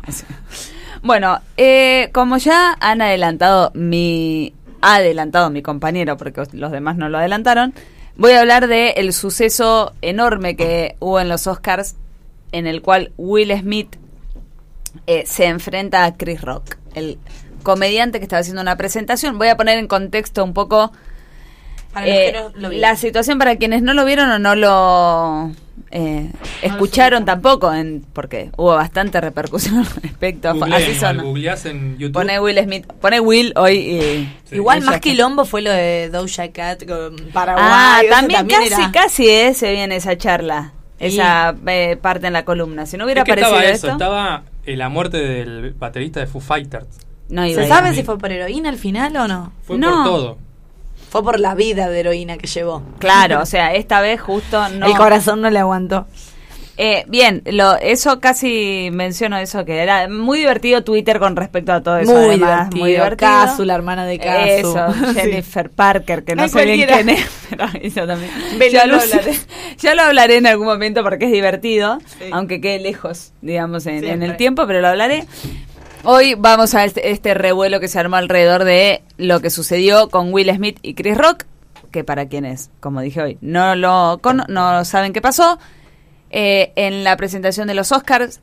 [1.02, 4.54] Bueno, eh, como ya han adelantado mi.
[4.80, 7.72] Adelantado mi compañero, porque los demás no lo adelantaron,
[8.16, 11.94] voy a hablar de el suceso enorme que hubo en los Oscars,
[12.50, 13.94] en el cual Will Smith
[15.06, 17.18] eh, se enfrenta a Chris Rock, el
[17.62, 19.38] comediante que estaba haciendo una presentación.
[19.38, 20.90] Voy a poner en contexto un poco
[21.92, 22.80] Para los eh, que no lo vieron.
[22.80, 25.50] la situación para quienes no lo vieron o no lo
[25.90, 26.30] eh,
[26.62, 30.54] escucharon tampoco, en, porque hubo bastante repercusión al respecto.
[30.72, 31.18] Así son.
[31.18, 32.14] googleás en YouTube.
[32.14, 34.56] Pone Will Smith, pone Will hoy y Sí.
[34.56, 35.02] Igual Doja más Cat.
[35.02, 37.64] quilombo fue lo de Doja Cat con Paraguay.
[37.66, 42.44] Ah, también, casi, era- casi eh, se viene esa charla, esa eh, parte en la
[42.46, 42.86] columna.
[42.86, 46.20] Si no hubiera Es que aparecido estaba esto, eso, estaba eh, la muerte del baterista
[46.20, 46.86] de Foo Fighters.
[47.28, 49.52] no ¿Se sabe si fue por heroína al final o no?
[49.62, 49.88] Fue No.
[49.90, 50.38] por todo.
[51.12, 52.82] Fue por la vida de heroína que llevó.
[52.98, 54.86] Claro, o sea, esta vez justo no.
[54.86, 56.06] El corazón no le aguantó.
[56.78, 61.82] Eh, bien, lo, eso casi menciono eso, que era muy divertido Twitter con respecto a
[61.82, 62.12] todo eso.
[62.14, 62.80] Muy además, divertido.
[62.80, 63.30] Muy divertido.
[63.30, 64.70] Casu, la hermana de Casu.
[64.70, 65.20] Eso, Sí.
[65.20, 68.30] Jennifer Parker, que no Ay, sé bien quién es, pero eso también.
[68.72, 69.32] Ya lo, hablaré,
[69.76, 72.30] ya lo hablaré en algún momento porque es divertido, Sí.
[72.32, 75.26] aunque quede lejos, digamos, en, el tiempo, pero lo hablaré.
[76.04, 80.32] Hoy vamos a este, este revuelo que se armó alrededor de lo que sucedió con
[80.32, 81.44] Will Smith y Chris Rock,
[81.92, 85.58] que para quienes, como dije hoy, no lo cono- no saben qué pasó.
[86.30, 88.40] Eh, en la presentación de los Oscars,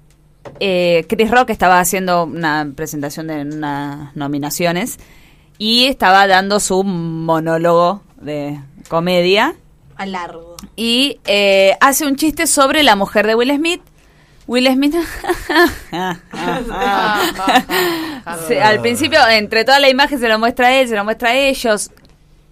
[0.61, 4.97] eh, Chris Rock estaba haciendo una presentación de unas nominaciones
[5.57, 8.57] y estaba dando su monólogo de
[8.87, 9.55] comedia
[9.97, 10.55] A largo.
[10.77, 13.81] y eh, hace un chiste sobre la mujer de Will Smith.
[14.49, 14.95] Will Smith.
[18.63, 21.35] Al principio, entre toda la imagen se lo muestra a él, se lo muestra a
[21.35, 21.91] ellos.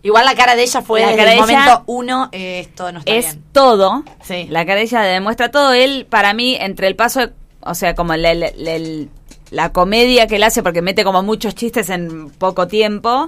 [0.03, 2.60] Igual la cara de ella fue La desde cara el de ella momento uno, eh,
[2.60, 3.44] esto no está es bien.
[3.52, 4.03] todo.
[4.22, 4.45] Sí.
[4.52, 5.74] La cara de ella demuestra todo.
[5.74, 10.61] Él, para mí, entre el paso, de- o sea, como la comedia que él hace,
[10.64, 13.28] porque mete como muchos chistes en poco tiempo,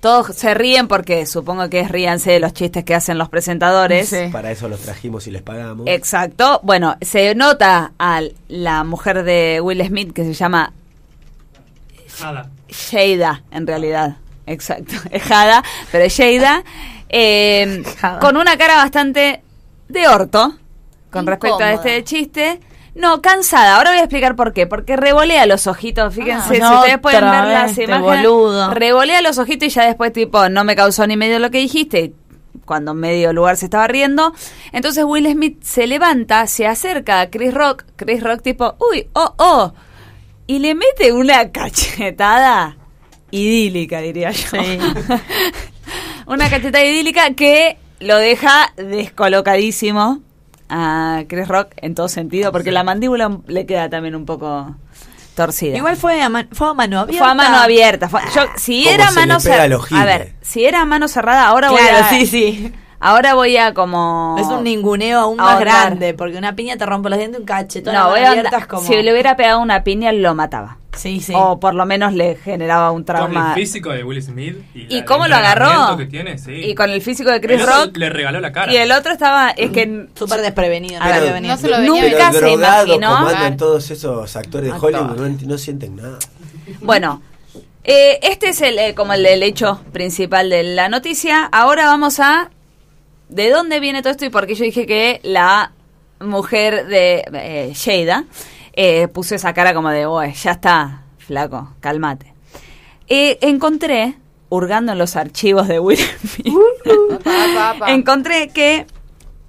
[0.00, 4.08] todos se ríen porque supongo que es ríanse de los chistes que hacen los presentadores.
[4.08, 4.28] Sí.
[4.32, 5.86] Para eso los trajimos y les pagamos.
[5.88, 6.60] Exacto.
[6.62, 10.72] Bueno, se nota a la mujer de Will Smith que se llama
[12.20, 12.50] Nada.
[12.68, 14.16] Sheida, en realidad.
[14.46, 16.62] Exacto, es Jada, pero es Sheida,
[17.08, 17.82] Eh,
[18.20, 19.42] con una cara bastante
[19.88, 20.56] de orto
[21.10, 22.60] con respecto a este chiste.
[22.96, 23.76] No, cansada.
[23.76, 24.66] Ahora voy a explicar por qué.
[24.66, 26.14] Porque revolea los ojitos.
[26.14, 28.22] Fíjense, si Ah, ustedes pueden ver las este imágenes.
[28.24, 28.72] boludo.
[28.74, 32.14] Revolea los ojitos y ya después, tipo, no me causó ni medio lo que dijiste.
[32.64, 34.32] Cuando medio lugar se estaba riendo.
[34.72, 37.84] Entonces Will Smith se levanta, se acerca a Chris Rock.
[37.96, 39.72] Chris Rock, tipo, uy, oh, oh.
[40.46, 42.76] Y le mete una cachetada
[43.30, 44.48] idílica, diría yo.
[46.26, 50.20] una cachetada idílica que lo deja descolocadísimo
[50.68, 54.74] a Chris Rock en todo sentido, porque la mandíbula le queda también un poco
[55.34, 55.76] torcida.
[55.76, 57.24] Igual fue a, man- fue a mano abierta.
[57.24, 58.08] Fue a mano abierta.
[58.08, 59.78] fue- yo, si ¿Cómo era mano cerrada.
[60.00, 62.08] A ver, si era mano cerrada, ahora voy a.
[62.08, 62.72] sí, sí.
[63.06, 64.34] Ahora voy a como.
[64.38, 65.64] Es un ninguneo aún más ahondar.
[65.88, 68.82] grande, porque una piña te rompe los dientes, un cachetón No, voy a como...
[68.82, 70.78] Si le hubiera pegado una piña, lo mataba.
[70.96, 71.32] Sí, sí.
[71.36, 73.48] O por lo menos le generaba un Con trauma.
[73.50, 75.96] el físico de Will Smith y, ¿Y la- cómo el lo agarró?
[75.98, 76.52] que tiene, sí.
[76.52, 77.96] Y con el físico de Chris Rock.
[77.96, 78.72] le regaló la cara.
[78.72, 79.50] Y el otro estaba.
[79.50, 80.08] Es que.
[80.14, 81.00] Súper desprevenido.
[81.04, 81.52] Ver, no, venía.
[81.54, 83.16] no se lo venía Pero Nunca se imaginó.
[83.18, 84.78] como todos esos actores de.
[84.80, 86.18] Hollywood, no, no sienten nada.
[86.80, 87.22] Bueno,
[87.84, 91.44] eh, este es el, eh, como el, el hecho principal de la noticia.
[91.52, 92.50] Ahora vamos a
[93.28, 95.72] de dónde viene todo esto y por qué yo dije que la
[96.20, 98.24] mujer de eh, Sheida
[98.72, 102.32] eh, puso esa cara como de, "Uy, ya está, flaco, cálmate.
[103.08, 104.14] Eh, encontré,
[104.48, 105.98] hurgando en los archivos de Will
[107.78, 107.90] pa.
[107.92, 108.86] encontré que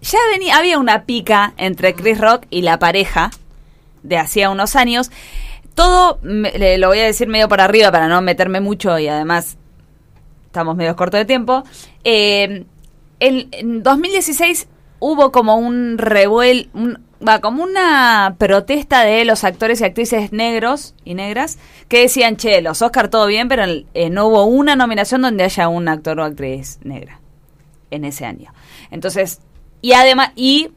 [0.01, 3.31] ya venía, había una pica entre Chris Rock y la pareja
[4.03, 5.11] de hacía unos años.
[5.75, 9.57] Todo, le- lo voy a decir medio por arriba para no meterme mucho y además
[10.45, 11.63] estamos medio cortos de tiempo.
[12.03, 12.65] Eh,
[13.19, 14.67] el- en 2016
[14.99, 20.93] hubo como un revuel, un- va, como una protesta de los actores y actrices negros
[21.03, 21.57] y negras
[21.87, 23.63] que decían, che, los Oscar todo bien, pero
[23.93, 27.19] eh, no hubo una nominación donde haya un actor o actriz negra
[27.91, 28.53] en ese año.
[28.91, 29.39] Entonces,
[29.81, 30.69] y además, y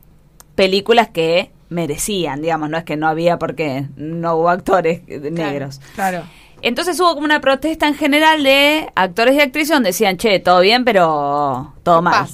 [0.54, 5.80] películas que merecían, digamos, no es que no había porque no hubo actores eh, negros.
[5.94, 6.24] Claro.
[6.62, 10.60] Entonces hubo como una protesta en general de actores y actrices donde decían, che, todo
[10.60, 12.26] bien, pero todo ¿Qué mal.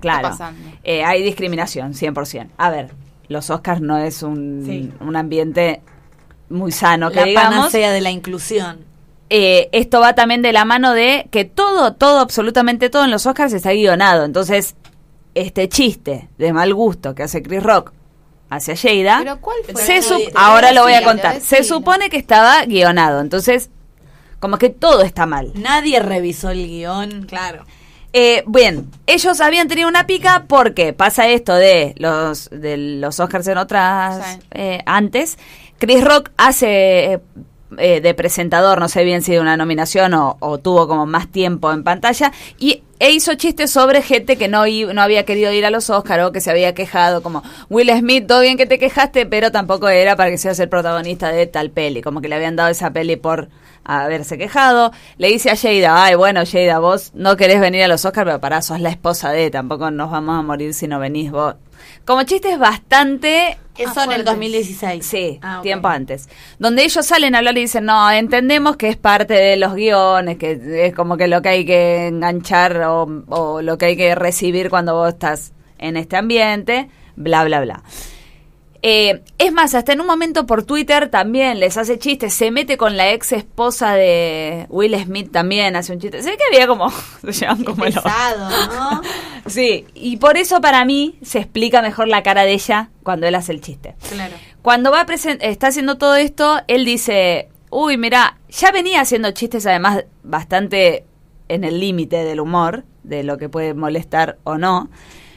[0.00, 0.36] Claro.
[0.84, 2.48] Eh, hay discriminación, 100%.
[2.58, 2.90] A ver,
[3.28, 4.92] los Oscars no es un, Sí.
[5.00, 5.80] un ambiente
[6.48, 7.54] muy sano, que La digamos.
[7.56, 8.78] panacea de la inclusión.
[9.30, 13.26] Eh, esto va también de la mano de que todo, todo, absolutamente todo en los
[13.26, 14.24] Oscars está guionado.
[14.24, 14.76] Entonces,
[15.34, 17.92] este chiste de mal gusto que hace Chris Rock
[18.50, 19.82] hacia Jada, Pero ¿cuál fue?
[19.82, 21.40] se ahora lo voy a contar.
[21.40, 23.20] Se supone que estaba guionado.
[23.20, 23.70] Entonces,
[24.40, 25.52] como que todo está mal.
[25.54, 27.64] Nadie revisó el guion, claro.
[28.12, 33.46] Eh, bien, ellos habían tenido una pica porque pasa esto de los de los Oscars
[33.48, 34.38] en otras Sí.
[34.52, 35.36] eh, antes.
[35.78, 37.18] Chris Rock hace eh,
[37.78, 41.72] eh, de presentador, no sé bien si de una nominación o, tuvo como más tiempo
[41.72, 45.70] en pantalla y e hizo chistes sobre gente que no no había querido ir a
[45.70, 49.26] los Oscars o que se había quejado como Will Smith, todo bien que te quejaste,
[49.26, 52.56] pero tampoco era para que seas el protagonista de tal peli, como que le habían
[52.56, 53.48] dado esa peli por
[53.84, 54.92] haberse quejado.
[55.18, 58.40] Le dice a Jada, ay, bueno, Jada, vos no querés venir a los Oscars, pero
[58.40, 61.54] pará, sos la esposa de, tampoco nos vamos a morir si no venís vos.
[62.04, 63.58] Como chistes bastante...
[63.78, 65.04] Eso en el 2016.
[65.04, 65.62] Sí, Ah, ok.
[65.62, 66.30] tiempo antes.
[66.58, 70.38] Donde ellos salen a hablar y dicen, no, entendemos que es parte de los guiones,
[70.38, 74.14] que es como que lo que hay que enganchar o, o lo que hay que
[74.14, 77.82] recibir cuando vos estás en este ambiente, bla, bla, bla.
[78.82, 82.76] Eh, es más, hasta en un momento por Twitter también les hace chistes, se mete
[82.76, 86.22] con la ex esposa de Will Smith también, hace un chiste.
[86.22, 86.90] Se ve que había como,
[87.22, 87.84] se llevan como.
[87.84, 89.02] Pesado, ¿no?
[89.46, 93.34] Sí, y por eso para mí se explica mejor la cara de ella cuando él
[93.36, 93.94] hace el chiste.
[94.10, 94.34] claro.
[94.60, 100.04] Cuando va está haciendo todo esto, él dice, uy, mira, ya venía haciendo chistes además
[100.24, 101.04] bastante
[101.48, 104.90] en el límite del humor, de lo que puede molestar o no.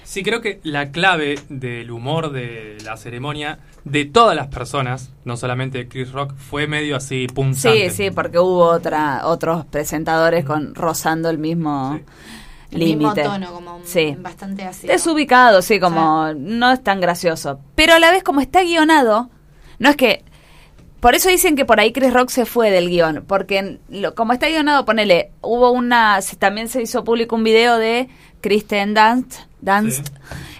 [0.09, 5.37] Sí, creo que la clave del humor de la ceremonia de todas las personas, no
[5.37, 7.91] solamente de Chris Rock, fue medio así punzante.
[7.91, 11.91] Sí, sí, porque hubo otra, otros presentadores con rozando el mismo
[12.71, 12.79] mismo
[13.11, 13.21] límite.
[13.21, 14.15] tono, como Sí.
[14.17, 14.87] bastante así.
[14.87, 17.59] Desubicado, sí, como no es tan gracioso.
[17.75, 19.29] Pero a la vez, como está guionado,
[19.77, 20.23] no es que.
[20.99, 23.23] Por eso dicen que por ahí Chris Rock se fue del guion.
[23.25, 26.19] Porque en lo- como está guionado, ponele, hubo una.
[26.21, 28.09] se- También se hizo público un video de
[28.41, 30.13] Kristen Dunst, Dunst Sí.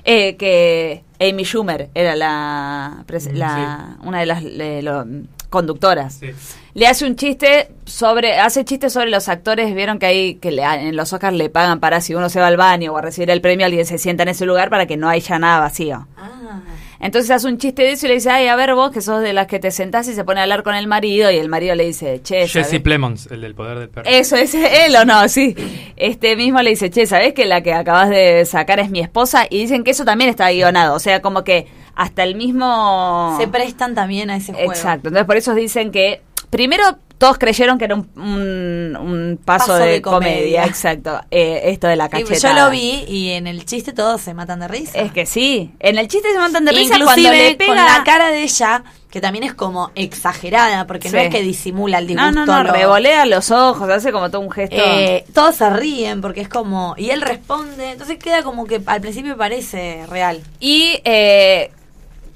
[0.05, 5.05] eh, que Amy Schumer era la, pres- la una de las lo-
[5.49, 6.29] conductoras Sí.
[6.75, 10.63] le hace un chiste sobre hace chistes sobre los actores vieron que hay que le-
[10.63, 13.29] en los Oscars le pagan para si uno se va al baño o a recibir
[13.31, 16.61] el premio alguien se sienta en ese lugar para que no haya nada vacío Ah.
[16.99, 19.21] Entonces hace un chiste de eso y le dice, ay, a ver vos que sos
[19.21, 21.47] de las que te sentás y se pone a hablar con el marido y el
[21.47, 22.47] marido le dice, che.
[22.47, 24.09] Jesse Plemons, el del poder del perro.
[24.09, 25.55] Eso es él o no, sí.
[25.95, 29.47] Este mismo le dice, che, ¿sabés que la que acabas de sacar es mi esposa?
[29.49, 30.95] Y dicen que eso también está guionado.
[30.95, 33.35] O sea, como que hasta el mismo...
[33.39, 34.71] Se prestan también a ese juego.
[34.71, 35.07] Exacto.
[35.07, 36.21] Entonces por eso dicen que...
[36.49, 36.83] Primero
[37.19, 40.33] todos creyeron que era un, un- un paso, Paso de, de comedia.
[40.37, 40.65] comedia.
[40.65, 41.21] Exacto.
[41.29, 42.55] Eh, esto de la cachetada.
[42.55, 44.97] yo lo vi y en el chiste todos se matan de risa.
[44.97, 45.71] Es que sí.
[45.79, 47.67] En el chiste se matan de risa Inclusive cuando le pega...
[47.67, 51.25] con la cara de ella, que también es como exagerada, porque no Sí.
[51.25, 52.31] es que disimula el disgusto.
[52.31, 54.77] No, no, no, revolea los ojos, hace como todo un gesto.
[54.77, 59.01] Eh, todos se ríen porque es como y él responde entonces queda como que al
[59.01, 61.71] principio parece real Y eh,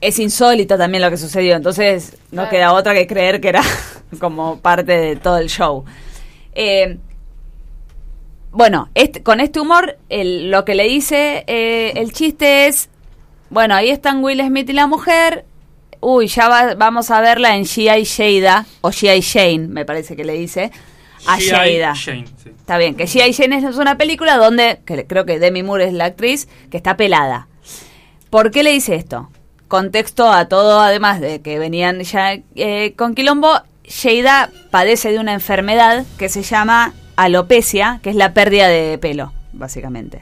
[0.07, 3.61] es insólito también lo que sucedió, entonces no queda otra que creer que era
[4.19, 5.85] como parte de todo el show.
[6.55, 6.97] Eh,
[8.51, 12.89] bueno, este- con este humor, el- lo que le dice eh, el chiste es,
[13.49, 15.45] bueno, ahí están Will Smith y la mujer,
[16.01, 18.03] uy, ya va- vamos a verla en G.I.
[18.03, 19.21] Shada, o G.I.
[19.21, 20.71] Shane, me parece que le dice,
[21.25, 21.39] a.
[21.39, 21.93] Shada.
[21.95, 22.49] Shane, sí.
[22.49, 23.33] Está bien, que G.I.
[23.33, 26.95] Jane es una película donde, que creo que Demi Moore es la actriz, que está
[26.97, 27.47] pelada.
[28.29, 29.29] ¿Por qué le dice esto?
[29.73, 35.33] Contexto a todo, además de que venían ya eh, con Quilombo, Sheida padece de una
[35.33, 40.21] enfermedad que se llama alopecia, que es la pérdida de pelo, básicamente.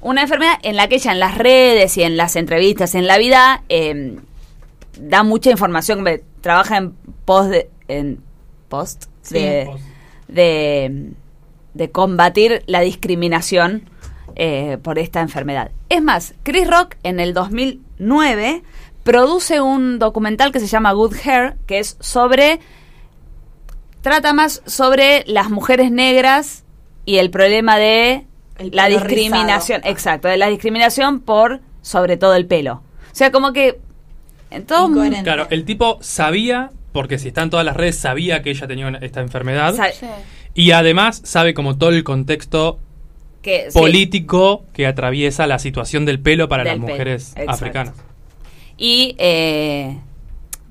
[0.00, 3.18] Una enfermedad en la que ella en las redes y en las entrevistas, en la
[3.18, 4.16] vida, eh,
[4.98, 6.02] da mucha información,
[6.40, 6.94] trabaja en
[7.26, 8.22] post de, en
[8.70, 9.84] post Sí, de, post.
[10.28, 11.10] de,
[11.74, 13.90] de combatir la discriminación
[14.36, 15.70] eh, por esta enfermedad.
[15.90, 18.62] Es más, Chris Rock en el 2009
[19.06, 22.58] produce un documental que se llama Good Hair, que es sobre
[24.02, 26.64] trata más sobre las mujeres negras
[27.04, 28.26] y el problema de
[28.58, 29.92] El la discriminación, rizado.
[29.92, 32.82] exacto, de la discriminación por sobre todo el pelo.
[33.12, 33.78] O sea, como que
[34.50, 34.90] en todo.
[35.22, 38.88] Claro, el tipo sabía, porque si está en todas las redes, sabía que ella tenía
[38.88, 39.74] una- esta enfermedad.
[39.74, 39.88] Sa-
[40.54, 42.78] Y además sabe como todo el contexto
[43.42, 43.78] que sí.
[43.78, 47.50] político que atraviesa la situación del pelo para Del las pelo, mujeres exacto.
[47.52, 47.94] africanas.
[48.76, 50.00] Y eh,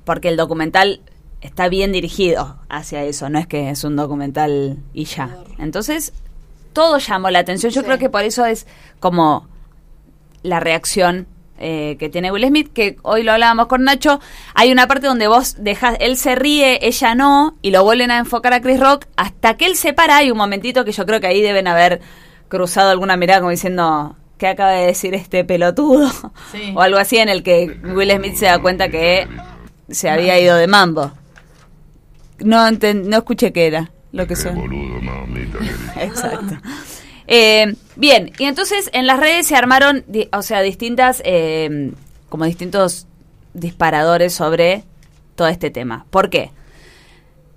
[0.04, 1.00] porque el documental
[1.40, 5.36] está bien dirigido hacia eso, no es que es un documental y ya.
[5.58, 6.12] Entonces,
[6.72, 7.72] todo llamó la atención.
[7.72, 8.66] Yo creo que por eso es
[9.00, 9.48] como
[10.42, 11.26] la reacción
[11.58, 14.20] eh, que tiene Will Smith, que hoy lo hablábamos con Nacho.
[14.54, 18.18] Hay una parte donde vos dejas, él se ríe, ella no, y lo vuelven a
[18.18, 19.06] enfocar a Chris Rock.
[19.16, 22.00] Hasta que él se para, hay un momentito que yo creo que ahí deben haber
[22.48, 24.16] cruzado alguna mirada como diciendo.
[24.38, 26.10] ¿Qué acaba de decir este pelotudo?
[26.52, 26.72] Sí.
[26.74, 29.26] O algo así en el que Will Smith se da cuenta que
[29.88, 31.12] se había ido de mambo.
[32.40, 34.54] No, enten- no escuché qué era lo que son.
[36.00, 36.56] Exacto.
[37.28, 41.92] Eh, bien, y entonces en las redes se armaron, di- o sea, distintas, eh,
[42.28, 43.06] como distintos
[43.54, 44.84] disparadores sobre
[45.34, 46.04] todo este tema.
[46.10, 46.50] ¿Por qué?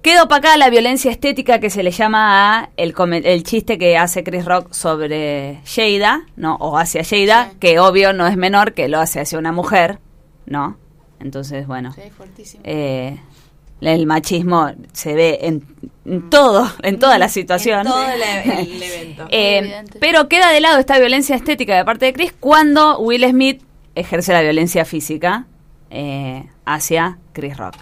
[0.02, 2.94] Queda opacada la violencia estética que se le llama a el,
[3.26, 6.56] el chiste que hace Chris Rock sobre Sheida, ¿no?
[6.56, 10.00] O hacia Sheida, que obvio no es menor que lo hace hacia una mujer,
[10.46, 10.78] ¿no?
[11.20, 11.92] Entonces, bueno.
[11.92, 12.64] Sí, fuertísimo.
[12.66, 13.18] eh,
[13.82, 15.66] el machismo se ve en,
[16.06, 17.80] en todo, en toda la situación.
[17.80, 19.28] En todo el, el evento.
[19.32, 23.64] Eh, pero queda de lado esta violencia estética de parte de Chris cuando Will Smith
[23.96, 25.46] ejerce la violencia física
[25.90, 27.76] eh, hacia Chris Rock.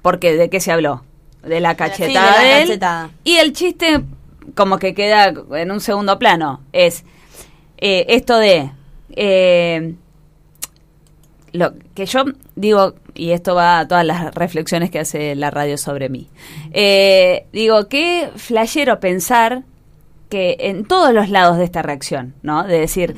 [0.00, 1.02] Porque ¿de qué se habló?
[1.42, 2.68] De la cachetada Sí, de la de él.
[2.68, 3.10] cachetada.
[3.24, 4.00] Y el chiste
[4.54, 6.60] como que queda en un segundo plano.
[6.72, 7.04] Es
[7.78, 8.70] eh, esto de...
[9.10, 9.94] eh,
[11.52, 12.24] lo que yo
[12.56, 16.28] digo, y esto va a todas las reflexiones que hace la radio sobre mí,
[16.72, 19.62] eh, digo, qué flashero pensar
[20.28, 22.64] que en todos los lados de esta reacción, ¿no?
[22.64, 23.14] De decir,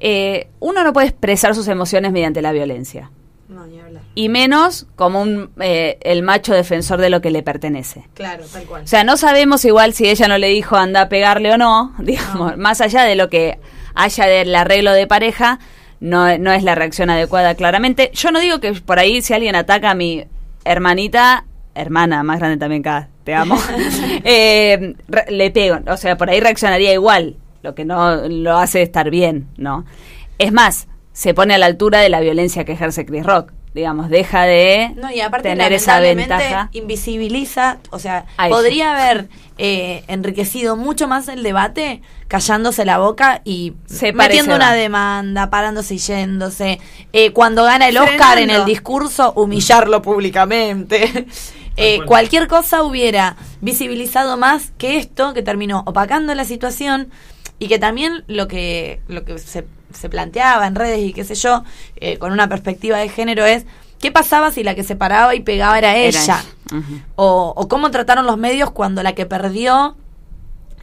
[0.00, 3.10] eh, uno no puede expresar sus emociones mediante la violencia,
[3.50, 4.02] No, ni hablar.
[4.14, 8.06] y menos como un, eh, el macho defensor de lo que le pertenece.
[8.14, 8.84] Claro, tal cual.
[8.84, 11.92] O sea, no sabemos igual si ella no le dijo anda a pegarle o no,
[11.98, 13.58] digamos, más allá de lo que
[13.94, 15.58] haya del arreglo de pareja,
[15.98, 18.10] no, no es la reacción adecuada claramente.
[18.14, 20.24] Yo no digo que por ahí si alguien ataca a mi
[20.64, 21.44] hermanita,
[21.74, 23.56] hermana más grande también acá, te amo,
[24.24, 28.82] eh, re- le pego, o sea, por ahí reaccionaría igual, lo que no lo hace
[28.82, 29.84] estar bien, ¿no?
[30.38, 33.52] Es más, se pone a la altura de la violencia que ejerce Chris Rock.
[33.72, 36.70] Digamos, deja de No, y aparte tener esa ventaja.
[36.72, 39.28] invisibiliza, o sea, Ahí podría haber
[39.58, 45.94] eh, enriquecido mucho más el debate callándose la boca y Se metiendo una demanda, parándose
[45.94, 46.80] y yéndose.
[47.12, 51.26] Eh, cuando gana el Oscar en el discurso, humillarlo públicamente.
[51.76, 52.06] Eh, cual.
[52.08, 57.10] cualquier cosa hubiera visibilizado más que esto, que terminó opacando la situación
[57.58, 61.34] y que también lo que, lo que se, se planteaba en redes y qué sé
[61.34, 61.64] yo,
[61.96, 63.64] eh, con una perspectiva de género es,
[64.00, 66.44] ¿qué pasaba si la que se paraba y pegaba era Era ella?
[67.16, 69.96] O, o cómo trataron los medios cuando la que perdió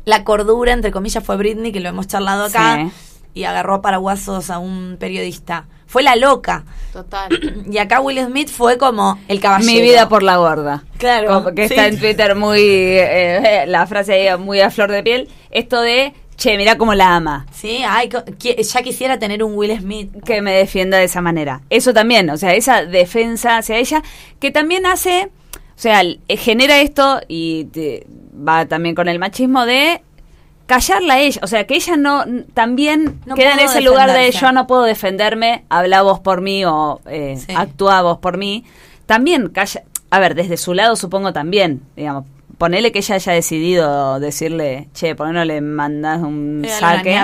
[0.05, 2.91] la cordura, entre comillas, fue Britney, que lo hemos charlado acá, Sí.
[3.37, 5.67] Y agarró a paraguasos a un periodista.
[5.85, 6.65] Fue la loca.
[6.91, 7.29] Total.
[7.71, 9.71] Y acá Will Smith fue como el caballero.
[9.71, 10.83] Mi vida por la gorda.
[10.97, 11.27] Claro.
[11.43, 12.59] Como que está en Twitter muy.
[12.61, 15.29] eh, la frase ahí muy a flor de piel.
[15.49, 17.45] Esto de, che, mira cómo la ama.
[17.53, 20.11] Sí, ay, ya quisiera tener un Will Smith.
[20.25, 21.61] Que me defienda de esa manera.
[21.69, 24.01] Eso también, o sea, esa defensa hacia ella,
[24.39, 25.29] que también hace.
[25.53, 30.01] O sea, eh, genera esto y te- va también con el machismo de
[30.67, 31.39] callarla a ella.
[31.43, 32.23] O sea, que ella no.
[32.53, 36.63] También No queda en ese lugar de yo no puedo defenderme, habla vos por mí
[36.65, 37.53] o eh, Sí.
[37.55, 38.63] actúa vos por mí.
[39.07, 39.81] También calla.
[40.09, 42.25] A ver, desde su lado supongo también, digamos.
[42.57, 47.15] Ponele que ella haya decidido decirle, che, ¿por qué no le mandas un una saque?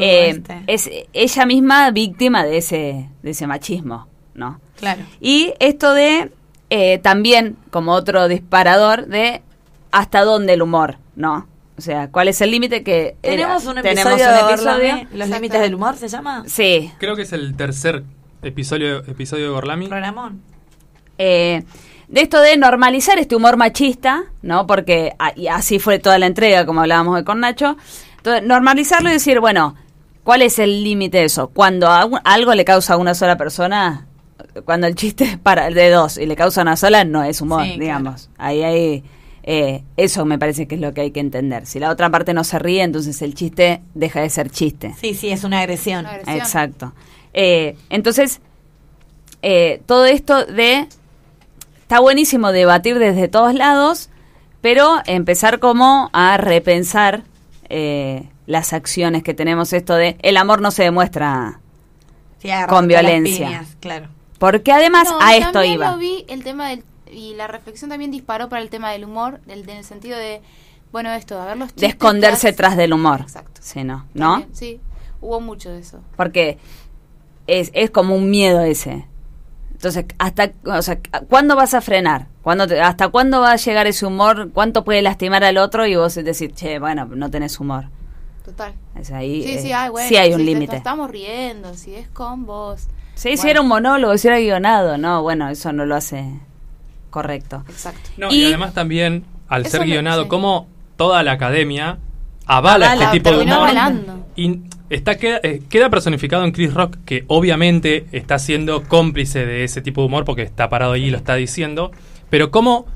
[0.00, 0.62] Eh, este.
[0.66, 4.60] es ella misma víctima de ese, de ese machismo, ¿no?
[4.76, 5.02] Claro.
[5.20, 6.32] Y esto de
[6.70, 9.42] eh, también como otro disparador de
[9.92, 11.46] hasta dónde el humor, ¿no?
[11.80, 15.08] O sea, ¿cuál es el límite que era- Tenemos un episodio, tenemos un de episodio?
[15.14, 16.44] Los límites del humor, ¿se llama?
[16.46, 18.04] Sí, Creo que es el tercer
[18.42, 19.86] episodio, episodio de Gorlami.
[19.88, 20.42] Programón.
[21.16, 21.62] eh,
[22.08, 24.66] de esto de normalizar este humor machista, ¿no?
[24.66, 27.76] Porque a- y así fue toda la entrega, como hablábamos hoy con Nacho.
[28.18, 29.74] Entonces, normalizarlo y decir, bueno,
[30.22, 31.48] ¿cuál es el límite de eso?
[31.48, 34.06] Cuando a un- algo le causa a una sola persona,
[34.66, 37.40] cuando el chiste es para de dos y le causa a una sola, no es
[37.40, 38.28] humor, Sí, digamos.
[38.36, 39.04] Ahí hay.
[39.42, 41.66] Eh, eso me parece que es lo que hay que entender.
[41.66, 44.94] Si la otra parte no se ríe, entonces el chiste deja de ser chiste.
[45.00, 46.00] Sí, sí, es una agresión.
[46.00, 46.36] Una agresión.
[46.36, 46.92] Exacto.
[47.32, 48.40] Eh, entonces,
[49.42, 50.86] eh, todo esto de...
[51.82, 54.10] Está buenísimo debatir desde todos lados,
[54.60, 57.22] pero empezar como a repensar
[57.68, 59.72] eh, las acciones que tenemos.
[59.72, 61.58] Esto de el amor no se demuestra
[62.40, 63.46] Sí, con violencia.
[63.48, 64.06] piñas, claro.
[64.38, 65.90] Porque además No, a esto iba.
[65.90, 69.40] lo vi, el tema del, y la reflexión también disparó para el tema del humor,
[69.46, 70.40] del, en el sentido de,
[70.92, 73.20] bueno, esto, a ver los De chistes esconderse que hace- tras del humor.
[73.22, 73.60] Exacto.
[73.62, 74.02] Sí, ¿no?
[74.52, 74.80] Sí,
[75.20, 76.00] hubo mucho de eso.
[76.16, 76.58] Porque
[77.46, 79.06] es, es como un miedo ese.
[79.72, 82.26] Entonces, hasta, o sea, ¿cuándo vas a frenar?
[82.42, 84.50] ¿Cuándo te- ¿Hasta cuándo va a llegar ese humor?
[84.52, 85.86] ¿Cuánto puede lastimar al otro?
[85.86, 87.86] Y vos decir, che, bueno, no tenés humor.
[88.44, 88.74] Total.
[88.94, 90.76] Es ahí, Sí, eh, sí, ay, bueno, sí hay un si te- límite.
[90.76, 92.88] Estamos riendo, si es con vos.
[93.14, 96.24] Sí, si Bueno, era un monólogo, si era guionado, no, bueno, eso no lo hace
[97.10, 97.64] correcto.
[97.68, 98.10] Exacto.
[98.16, 101.98] No, y, Y- además también, al ser guionado, como toda la academia
[102.46, 103.54] avala, Avala, este tipo de humor.
[103.58, 104.26] avalando.
[104.36, 104.60] Y
[104.90, 109.82] está queda, eh, queda personificado en Chris Rock, que obviamente está siendo cómplice de ese
[109.82, 111.90] tipo de humor porque está parado ahí y lo está diciendo.
[112.30, 112.86] Pero cómo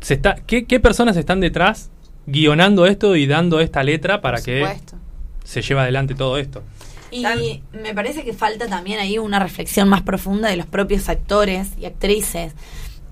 [0.00, 1.90] se está, qué, qué personas están detrás
[2.26, 4.96] guionando esto y dando esta letra para Por que supuesto.
[5.44, 6.62] se lleve adelante todo esto.
[7.12, 7.24] Y
[7.72, 11.84] me parece que falta también ahí una reflexión más profunda de los propios actores y
[11.86, 12.52] actrices.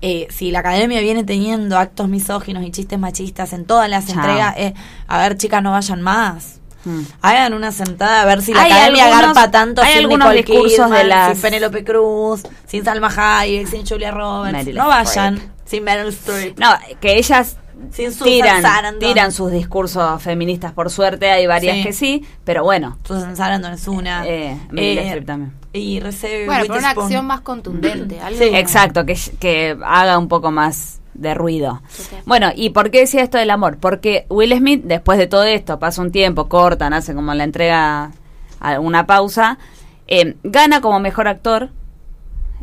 [0.01, 4.15] Eh, si la academia viene teniendo actos misóginos y chistes machistas en todas las Chao.
[4.15, 4.73] entregas, eh,
[5.07, 6.59] a ver, chicas, no vayan más.
[6.85, 7.01] Mm.
[7.21, 10.33] Hagan una sentada a ver si la Hay academia algunos- agarpa tanto hay sin algunos
[10.33, 13.11] Nicole discursos Kidman, de las- sin Penélope Cruz, sin Salma
[13.41, 14.53] Hayek, sin Julia Roberts.
[14.57, 16.57] Meryl no vayan sin Meryl Streep.
[16.57, 16.69] No,
[17.01, 17.57] que ellas
[17.91, 18.99] Sin tiran, Sarandon.
[18.99, 21.83] tiran sus discursos feministas, por suerte, hay varias Sí.
[21.83, 22.97] que sí, pero bueno.
[23.05, 24.25] Susan Sarandon es una.
[24.25, 25.58] Eh, Meryl Eh, Streep también.
[25.73, 28.19] Y Reese Bueno, pero una acción más contundente.
[28.19, 28.49] algo Sí.
[28.53, 31.81] Exacto, que, que haga un poco más de ruido.
[32.25, 33.77] Bueno, ¿y por qué decía esto del amor?
[33.77, 38.11] Porque Will Smith, después de todo esto, pasa un tiempo, cortan, hace como la entrega,
[38.59, 39.59] a- una pausa,
[40.07, 41.69] eh, gana como mejor actor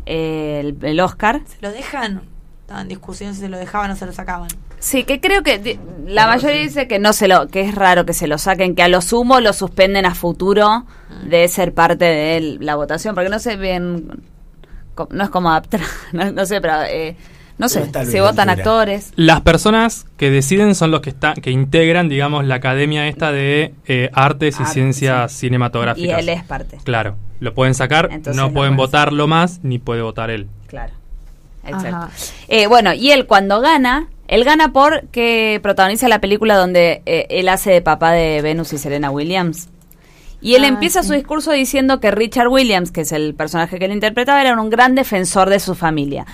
[0.05, 1.41] eh, el, el Oscar.
[1.45, 2.23] ¿Se lo dejan?
[2.61, 4.49] Estaban en discusión si se lo dejaban o se lo sacaban.
[4.79, 8.13] Sí, que creo que la mayoría dice que no se lo, que es raro que
[8.13, 10.85] se lo saquen, que a lo sumo lo suspenden a futuro
[11.23, 14.21] de ser parte de la votación, porque no sé bien,
[15.09, 15.81] no es como adaptar,
[16.13, 17.15] no, no sé, pero eh,
[17.57, 19.11] no sé, si votan actores.
[19.15, 23.73] Las personas que deciden son los que están, que integran, digamos, la academia esta de
[23.87, 25.39] eh, artes y Arte, ciencias sí.
[25.39, 26.17] cinematográficas.
[26.17, 26.77] Y él es parte.
[26.83, 30.47] Claro, lo pueden sacar, Entonces no pueden pueden votarlo más, ni puede votar él.
[30.67, 30.93] Claro.
[31.65, 32.09] Exacto.
[32.47, 37.49] Eh, bueno, y él cuando gana, él gana porque protagoniza la película donde eh, él
[37.49, 39.69] hace de papá de Venus y Serena Williams.
[40.41, 41.07] Y él Ah, empieza sí.
[41.09, 44.69] su discurso diciendo que Richard Williams, que es el personaje que él interpretaba, era un
[44.69, 46.25] gran defensor de su familia.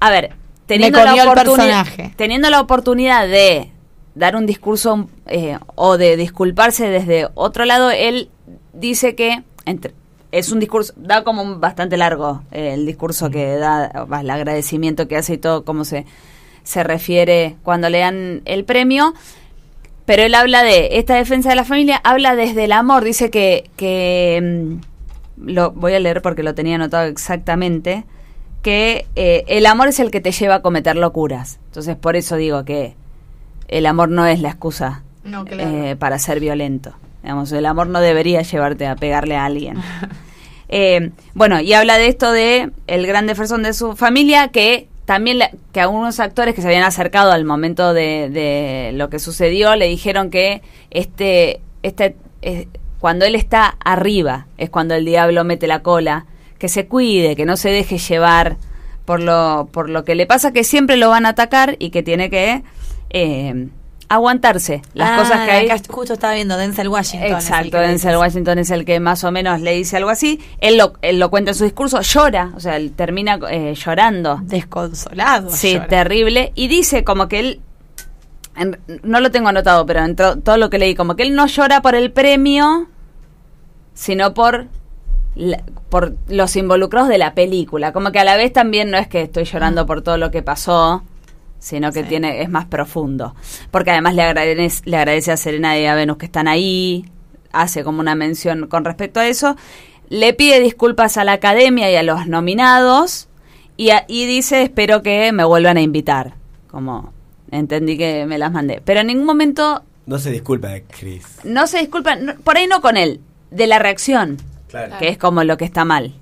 [0.00, 0.30] A ver,
[0.66, 2.14] teniendo, la, comió el oportuni- personaje.
[2.16, 3.70] teniendo la oportunidad de
[4.14, 8.30] dar un discurso eh, o de disculparse desde otro lado, él
[8.72, 9.92] dice que, entre,
[10.32, 15.08] es un discurso, da como un bastante largo eh, el discurso que da, el agradecimiento
[15.08, 16.06] que hace y todo, cómo se,
[16.62, 19.14] se refiere cuando le dan el premio.
[20.06, 23.70] Pero él habla de esta defensa de la familia, habla desde el amor, dice que,
[23.76, 28.04] que mm, lo voy a leer porque lo tenía anotado exactamente,
[28.62, 31.60] que eh, el amor es el que te lleva a cometer locuras.
[31.66, 32.94] Entonces por eso digo que
[33.68, 35.62] el amor no es la excusa No, claro.
[35.84, 36.92] eh, para ser violento.
[37.22, 39.76] Digamos, el amor no debería llevarte a pegarle a alguien.
[40.72, 45.40] Eh, bueno, y habla de esto de el gran defensor de su familia, que también
[45.72, 49.88] que algunos actores que se habían acercado al momento de, de lo que sucedió le
[49.88, 50.62] dijeron que
[50.92, 52.14] este, este
[53.00, 56.26] cuando él está arriba es cuando el diablo mete la cola,
[56.60, 58.58] que se cuide, que no se deje llevar
[59.04, 62.04] por lo, por lo que le pasa, que siempre lo van a atacar y que
[62.04, 62.62] tiene que
[63.08, 63.66] eh,
[64.10, 65.70] aguantarse las Ah, cosas que hay.
[65.70, 67.30] acá justo estaba viendo Denzel Washington.
[67.32, 70.40] Exacto, Denzel Washington es el que más o menos le dice algo así.
[70.58, 74.40] Él lo, él lo cuenta en su discurso, llora, o sea, él termina eh, llorando.
[74.42, 75.50] Desconsolado.
[75.50, 75.86] Sí, llora.
[75.86, 76.52] terrible.
[76.56, 77.60] Y dice como que él,
[78.56, 81.34] en- no lo tengo anotado, pero en to- todo lo que leí, como que él
[81.36, 82.88] no llora por el premio,
[83.94, 84.66] sino por,
[85.36, 87.92] la- por los involucrados de la película.
[87.92, 90.42] Como que a la vez también no es que estoy llorando por todo lo que
[90.42, 91.04] pasó,
[91.60, 92.08] sino que Sí.
[92.08, 93.36] tiene es más profundo.
[93.70, 97.04] Porque además le agradece, le agradece a Serena y a Venus que están ahí,
[97.52, 99.54] hace como una mención con respecto a eso.
[100.08, 103.28] Le pide disculpas a la academia y a los nominados
[103.76, 106.34] y, a- y dice espero que me vuelvan a invitar.
[106.68, 107.12] Como
[107.52, 108.80] entendí que me las mandé.
[108.84, 110.68] Pero en ningún momento No se disculpa,
[110.98, 111.24] Chris.
[111.44, 113.20] no se disculpan, no- por ahí no con él,
[113.52, 114.38] de la reacción,
[114.68, 114.96] Claro.
[114.98, 116.14] que es como lo que está mal.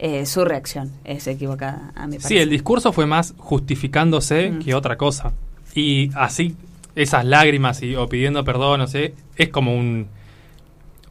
[0.00, 2.28] Eh, su reacción es equivocada, a mi parecer.
[2.28, 4.58] Sí, el discurso fue más justificándose Mm.
[4.60, 5.32] que otra cosa.
[5.74, 6.54] Y así,
[6.94, 10.06] esas lágrimas y, o pidiendo perdón, no sé, es como un,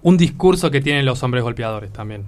[0.01, 2.23] un discurso que tienen los hombres golpeadores también.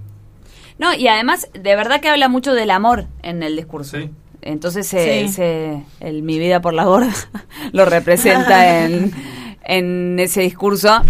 [0.78, 3.98] No, y además, de verdad que habla mucho del amor en el discurso.
[3.98, 4.10] Sí.
[4.42, 5.30] Entonces, eh, Sí.
[5.30, 7.12] ese- el mi vida por la borda
[7.72, 9.12] lo representa en,
[9.64, 11.02] en ese discurso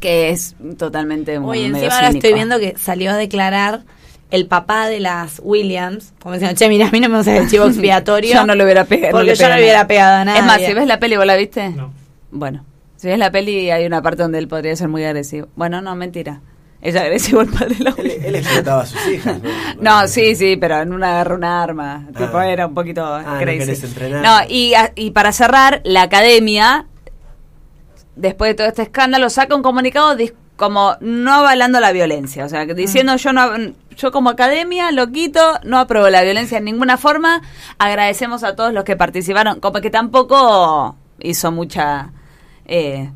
[0.00, 3.82] que es totalmente un Oye, encima ahora estoy viendo que salió a declarar
[4.30, 7.48] el papá de las Williams, como diciendo, che, mira, a mí no me gusta el
[7.48, 8.34] chivo expiatorio.
[8.34, 9.12] Yo no lo hubiera pegado.
[9.12, 10.40] Porque yo no le hubiera pegado a nadie.
[10.40, 11.68] Es más, si ves la peli, ¿vos la viste?
[11.70, 11.92] No.
[12.30, 12.64] Bueno,
[12.96, 15.48] si ves la peli, hay una parte donde él podría ser muy agresivo.
[15.56, 16.40] Bueno, no, mentira.
[16.82, 19.50] Es agresivo el padre de la Él, él explotaba a sus hijas, ¿no?
[20.02, 22.06] No, sí, sí, pero en una agarró una arma.
[22.16, 22.48] Tipo, Ah.
[22.50, 23.58] era un poquito no crazy.
[23.58, 24.22] querés entrenar.
[24.22, 26.86] No, y, a- y para cerrar, la academia,
[28.16, 30.16] después de todo este escándalo, saca un comunicado
[30.60, 32.44] como no avalando la violencia.
[32.44, 33.50] O sea, que diciendo yo no
[33.96, 37.40] yo como academia, lo quito, no apruebo la violencia en ninguna forma.
[37.78, 39.58] Agradecemos a todos los que participaron.
[39.58, 42.12] Como que tampoco hizo mucha
[42.66, 43.10] eh,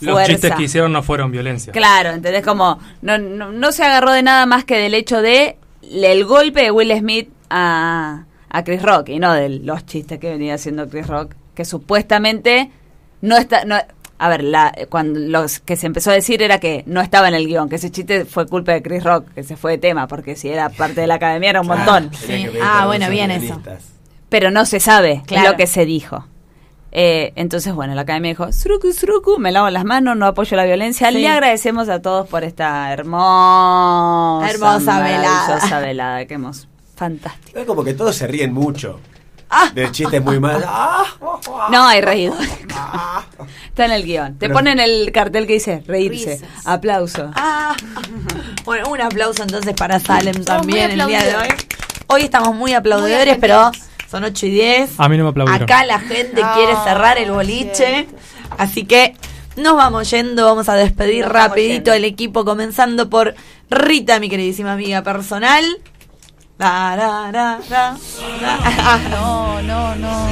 [0.00, 0.32] Los fuerza.
[0.32, 1.72] chistes que hicieron no fueron violencia.
[1.72, 2.44] Claro, ¿entendés?
[2.44, 6.24] Como no, no, no se agarró de nada más que del hecho de le- el
[6.24, 10.54] golpe de Will Smith a, a Chris Rock y no de los chistes que venía
[10.54, 12.70] haciendo Chris Rock, que supuestamente
[13.20, 13.64] no está...
[13.64, 13.76] No,
[14.18, 17.34] a ver, la, cuando los que se empezó a decir era que no estaba en
[17.34, 20.06] el guion, que ese chiste fue culpa de Chris Rock, que se fue de tema,
[20.08, 22.10] porque si era parte de la academia era un montón.
[22.62, 23.60] Ah, bueno, bien eso.
[24.28, 25.50] Pero no se sabe Claro.
[25.52, 26.26] lo que se dijo.
[26.90, 30.64] Eh, entonces, bueno, la academia dijo, Sruku, Sruku, me lavo las manos, no apoyo la
[30.64, 31.08] violencia.
[31.10, 31.18] Sí.
[31.18, 35.80] Le agradecemos a todos por esta hermosa, Hermosa velada.
[35.80, 36.66] velada que hemos.
[36.96, 37.58] Fantástico.
[37.58, 39.00] Es como que todos se ríen mucho.
[39.50, 39.70] Ah.
[39.74, 40.64] De chistes muy malos.
[40.66, 41.04] Ah,
[41.70, 42.34] No hay reído.
[43.68, 44.32] Está en el guion.
[44.34, 46.48] Te Pero- ponen el cartel que dice reírse, Risas.
[46.66, 47.30] aplauso.
[47.34, 47.74] Ah.
[48.64, 51.32] Bueno, un aplauso entonces para Salem también muy el día de hoy.
[51.34, 51.66] aplaudidores.
[52.08, 53.70] Hoy estamos muy aplaudidores, Muy pero
[54.10, 54.90] son 8 y 10.
[54.98, 55.62] A mí no me aplaudieron.
[55.62, 58.08] Acá la gente No, quiere cerrar el boliche.
[58.58, 59.14] Así que
[59.56, 61.92] nos vamos yendo, vamos a despedir Nos vamos rapidito yendo.
[61.94, 63.34] el equipo, comenzando por
[63.70, 65.64] Rita, mi queridísima amiga personal.
[66.58, 67.96] Da, da, da, da,
[68.40, 68.98] da.
[69.10, 70.28] No, no, no.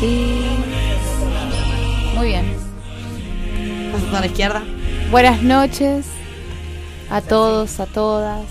[0.00, 0.44] Sí.
[2.16, 2.56] Muy bien.
[3.92, 4.62] Pasas a la izquierda.
[5.12, 6.06] Buenas noches
[7.10, 8.42] a todos, a todas.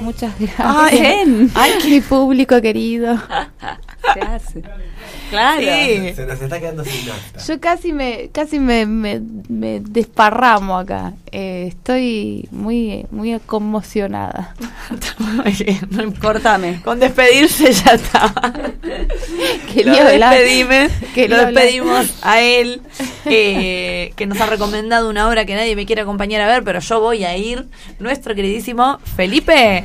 [0.00, 0.58] Muchas gracias.
[0.66, 1.50] Ay, ven.
[1.54, 3.18] Ay, mi público querido.
[4.14, 4.62] ¿Qué hace?
[5.30, 5.60] Claro.
[5.60, 6.12] Sí.
[6.14, 7.40] Se nos está quedando sin nafta.
[7.40, 11.14] Yo casi me, casi me, me, me desparramo acá.
[11.30, 14.54] Eh, estoy muy, muy conmocionada.
[16.20, 16.82] Cortame.
[16.82, 18.34] Con despedirse ya está.
[19.72, 22.82] Quería lo despedime, Quería lo despedimos a él,
[23.24, 26.80] eh, que nos ha recomendado una obra que nadie me quiere acompañar a ver, pero
[26.80, 27.68] yo voy a ir.
[27.98, 29.84] Nuestro queridísimo Felipe.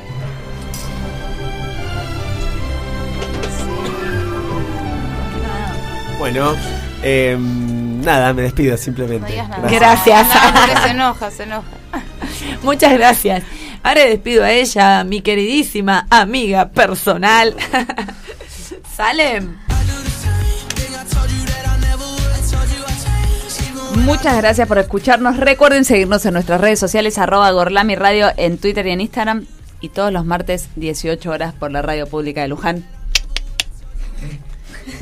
[6.18, 6.56] Bueno,
[7.04, 9.36] eh, nada, me despido simplemente.
[9.38, 9.70] nada.
[9.70, 10.28] Gracias.
[10.28, 11.68] No, se enoja, se enoja.
[12.64, 13.44] Muchas gracias.
[13.84, 17.56] Ahora despido a ella, mi queridísima amiga personal.
[18.96, 19.58] Salem.
[23.98, 25.38] Muchas gracias por escucharnos.
[25.38, 29.46] Recuerden seguirnos en nuestras redes sociales, arroba Gorlami Radio en Twitter y en Instagram.
[29.82, 32.86] Y todos los martes, 18 horas, por la radio pública de Luján.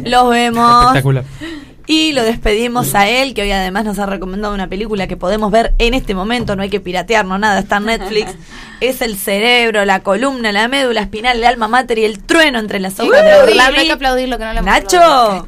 [0.03, 0.85] Los vemos.
[0.87, 1.23] Espectacular.
[1.87, 5.51] Y lo despedimos a él, que hoy además nos ha recomendado una película que podemos
[5.51, 8.31] ver en este momento, no hay que piratear, no nada, está en Netflix.
[8.81, 12.79] es el cerebro, la columna, la médula espinal, el alma mater y el trueno entre
[12.79, 13.77] las hojas de Aplaudirlo, Orlami.
[13.77, 15.45] hay que no le Nacho.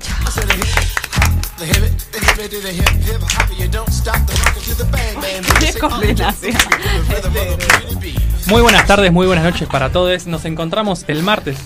[8.45, 10.27] Muy buenas tardes, muy buenas noches para todos.
[10.27, 11.57] Nos encontramos el martes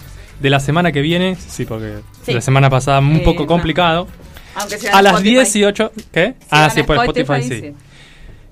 [0.41, 1.35] de la semana que viene.
[1.35, 2.33] Sí, porque Sí.
[2.33, 3.47] la semana pasada un Eh, poco no.
[3.47, 4.07] complicado.
[4.55, 5.35] Aunque sea A las Spotify.
[5.35, 5.91] 18.
[6.11, 6.35] ¿Qué?
[6.39, 7.61] Si ah, sí, por Spotify, sí.
[7.61, 7.73] sí.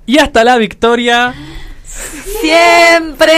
[0.06, 1.34] Y hasta la victoria.
[2.42, 3.34] Siempre.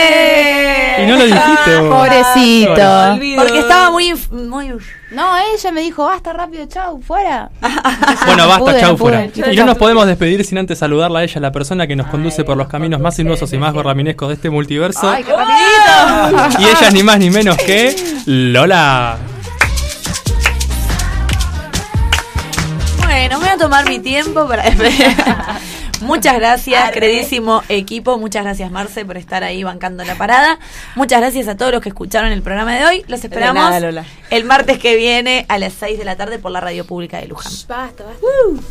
[1.04, 1.98] Y no lo dijiste, vos.
[1.98, 3.18] Pobrecito.
[3.38, 4.74] Porque estaba muy, muy
[5.12, 7.50] No, ella me dijo, basta rápido, chau, fuera.
[8.26, 9.26] Bueno, basta, chau, fuera.
[9.26, 12.44] Y no nos podemos despedir sin antes saludarla a ella, la persona que nos conduce
[12.44, 15.10] por los caminos más sinuosos y más gorraminescos de este multiverso.
[15.10, 16.62] Ay, qué rapidito.
[16.62, 17.96] Y ella es ni más ni menos que
[18.26, 19.18] Lola.
[23.04, 24.64] Bueno, voy a tomar mi tiempo para.
[26.06, 28.18] Muchas gracias, queridísimo equipo.
[28.18, 30.60] Muchas gracias, Marce, por estar ahí bancando la parada.
[30.96, 33.06] Muchas gracias a todos los que escucharon el programa de hoy.
[33.08, 34.06] Los esperamos nada, Lola.
[34.30, 37.28] el martes que viene a las 6 de la tarde por la radio pública de
[37.28, 37.52] Luján.
[37.68, 38.26] Basta, basta.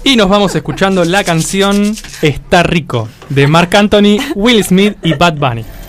[0.05, 5.35] Y nos vamos escuchando la canción Está Rico de Marc Anthony, Will Smith y Bad
[5.35, 5.80] Bunny.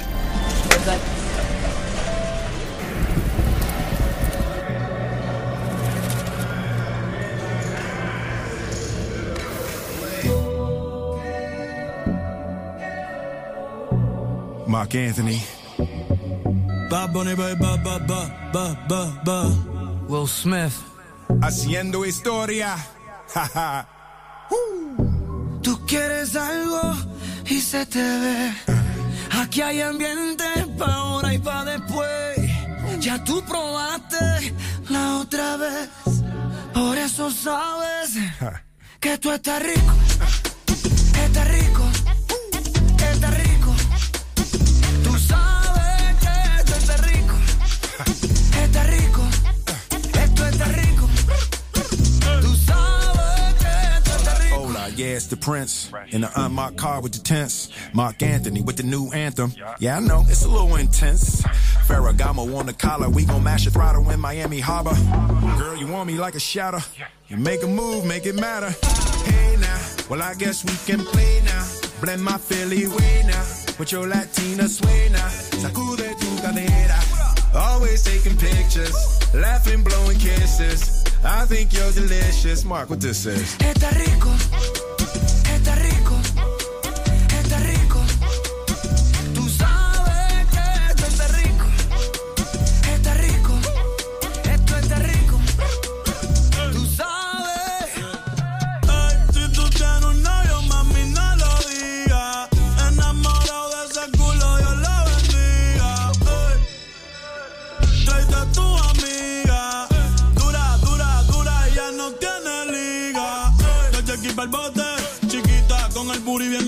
[14.92, 15.40] Mark Anthony.
[16.90, 17.36] Bad Bunny.
[20.08, 20.74] Will Smith.
[21.42, 22.76] Haciendo historia.
[25.62, 26.82] Tú quieres algo
[27.46, 28.54] y se te ve.
[29.42, 30.44] Aquí hay ambiente
[30.78, 32.38] pa' ahora y pa' después.
[33.00, 34.54] Ya tú probaste
[34.90, 35.90] la otra vez.
[36.74, 38.18] Por eso sabes
[39.00, 39.94] que tú estás rico.
[41.24, 41.84] Estás rico.
[43.14, 43.51] Estás rico.
[54.54, 55.92] Hola, yeah, it's the Prince.
[56.10, 57.70] In the unmarked car with the tents.
[57.94, 59.54] Mark Anthony with the new anthem.
[59.80, 61.42] Yeah, I know, it's a little intense.
[61.88, 63.10] Ferragamo on the collar.
[63.10, 64.96] We gon' mash your throttle in Miami Harbor.
[65.58, 66.80] Girl, you want me like a shadow.
[67.28, 68.72] You make a move, make it matter.
[69.26, 69.80] Hey now,
[70.10, 71.66] well, I guess we can play now.
[72.02, 73.61] Blend my Philly way now.
[73.82, 75.28] With your Latina sway now.
[75.58, 77.00] Sacude tu cadera.
[77.56, 78.94] Always taking pictures.
[79.34, 81.04] Laughing, blowing kisses.
[81.24, 82.64] I think you're delicious.
[82.64, 83.58] Mark, what this is.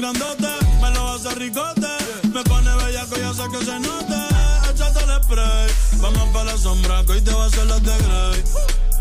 [0.04, 1.88] Me lo hace ricote.
[2.34, 4.16] Me pone bellaco, ya sé que se note.
[4.70, 5.72] Échate el spray.
[6.02, 8.44] Vamos pa' la sombra, que hoy te va a hacer las de Grey.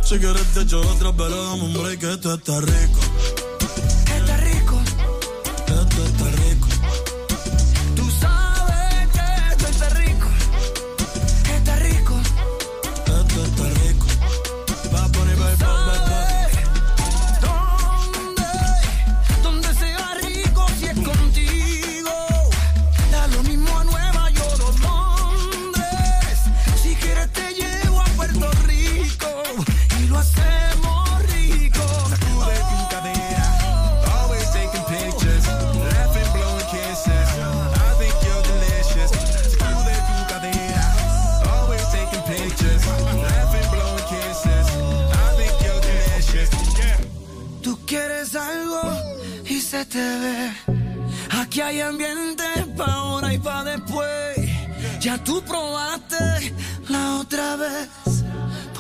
[0.05, 3.52] Si quieres te echo otra, pero dame un que esto está rico.
[51.53, 52.45] Que hay ambiente
[52.79, 54.39] pa' ahora y pa' después.
[55.01, 56.55] Ya tú probaste
[56.89, 57.89] la otra vez.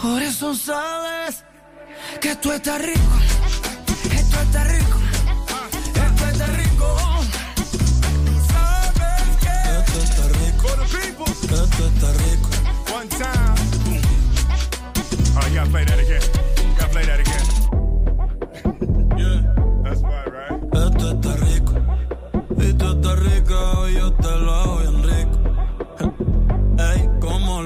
[0.01, 1.44] Por eso sabes
[2.19, 3.19] que tú estás rico.
[4.15, 4.99] Esto está rico.
[6.07, 6.97] Esto está rico.
[8.24, 10.69] Tú sabes que esto está rico.
[11.43, 12.49] Esto está rico.
[12.97, 14.01] One time.
[15.36, 16.23] Oh, you gotta play that again.
[16.81, 17.41] You play that again.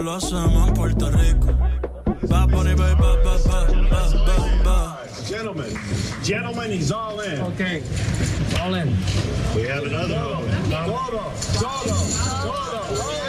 [0.06, 1.48] Lo hacemos en Puerto Rico.
[2.28, 3.02] Bad Bunny, baby.
[5.26, 5.66] Gentlemen,
[6.22, 7.40] gentlemen, he's all in.
[7.40, 7.82] Okay,
[8.60, 8.96] all in.
[9.56, 10.46] We have another one.
[10.70, 11.96] Todo, todo,
[12.44, 13.25] todo.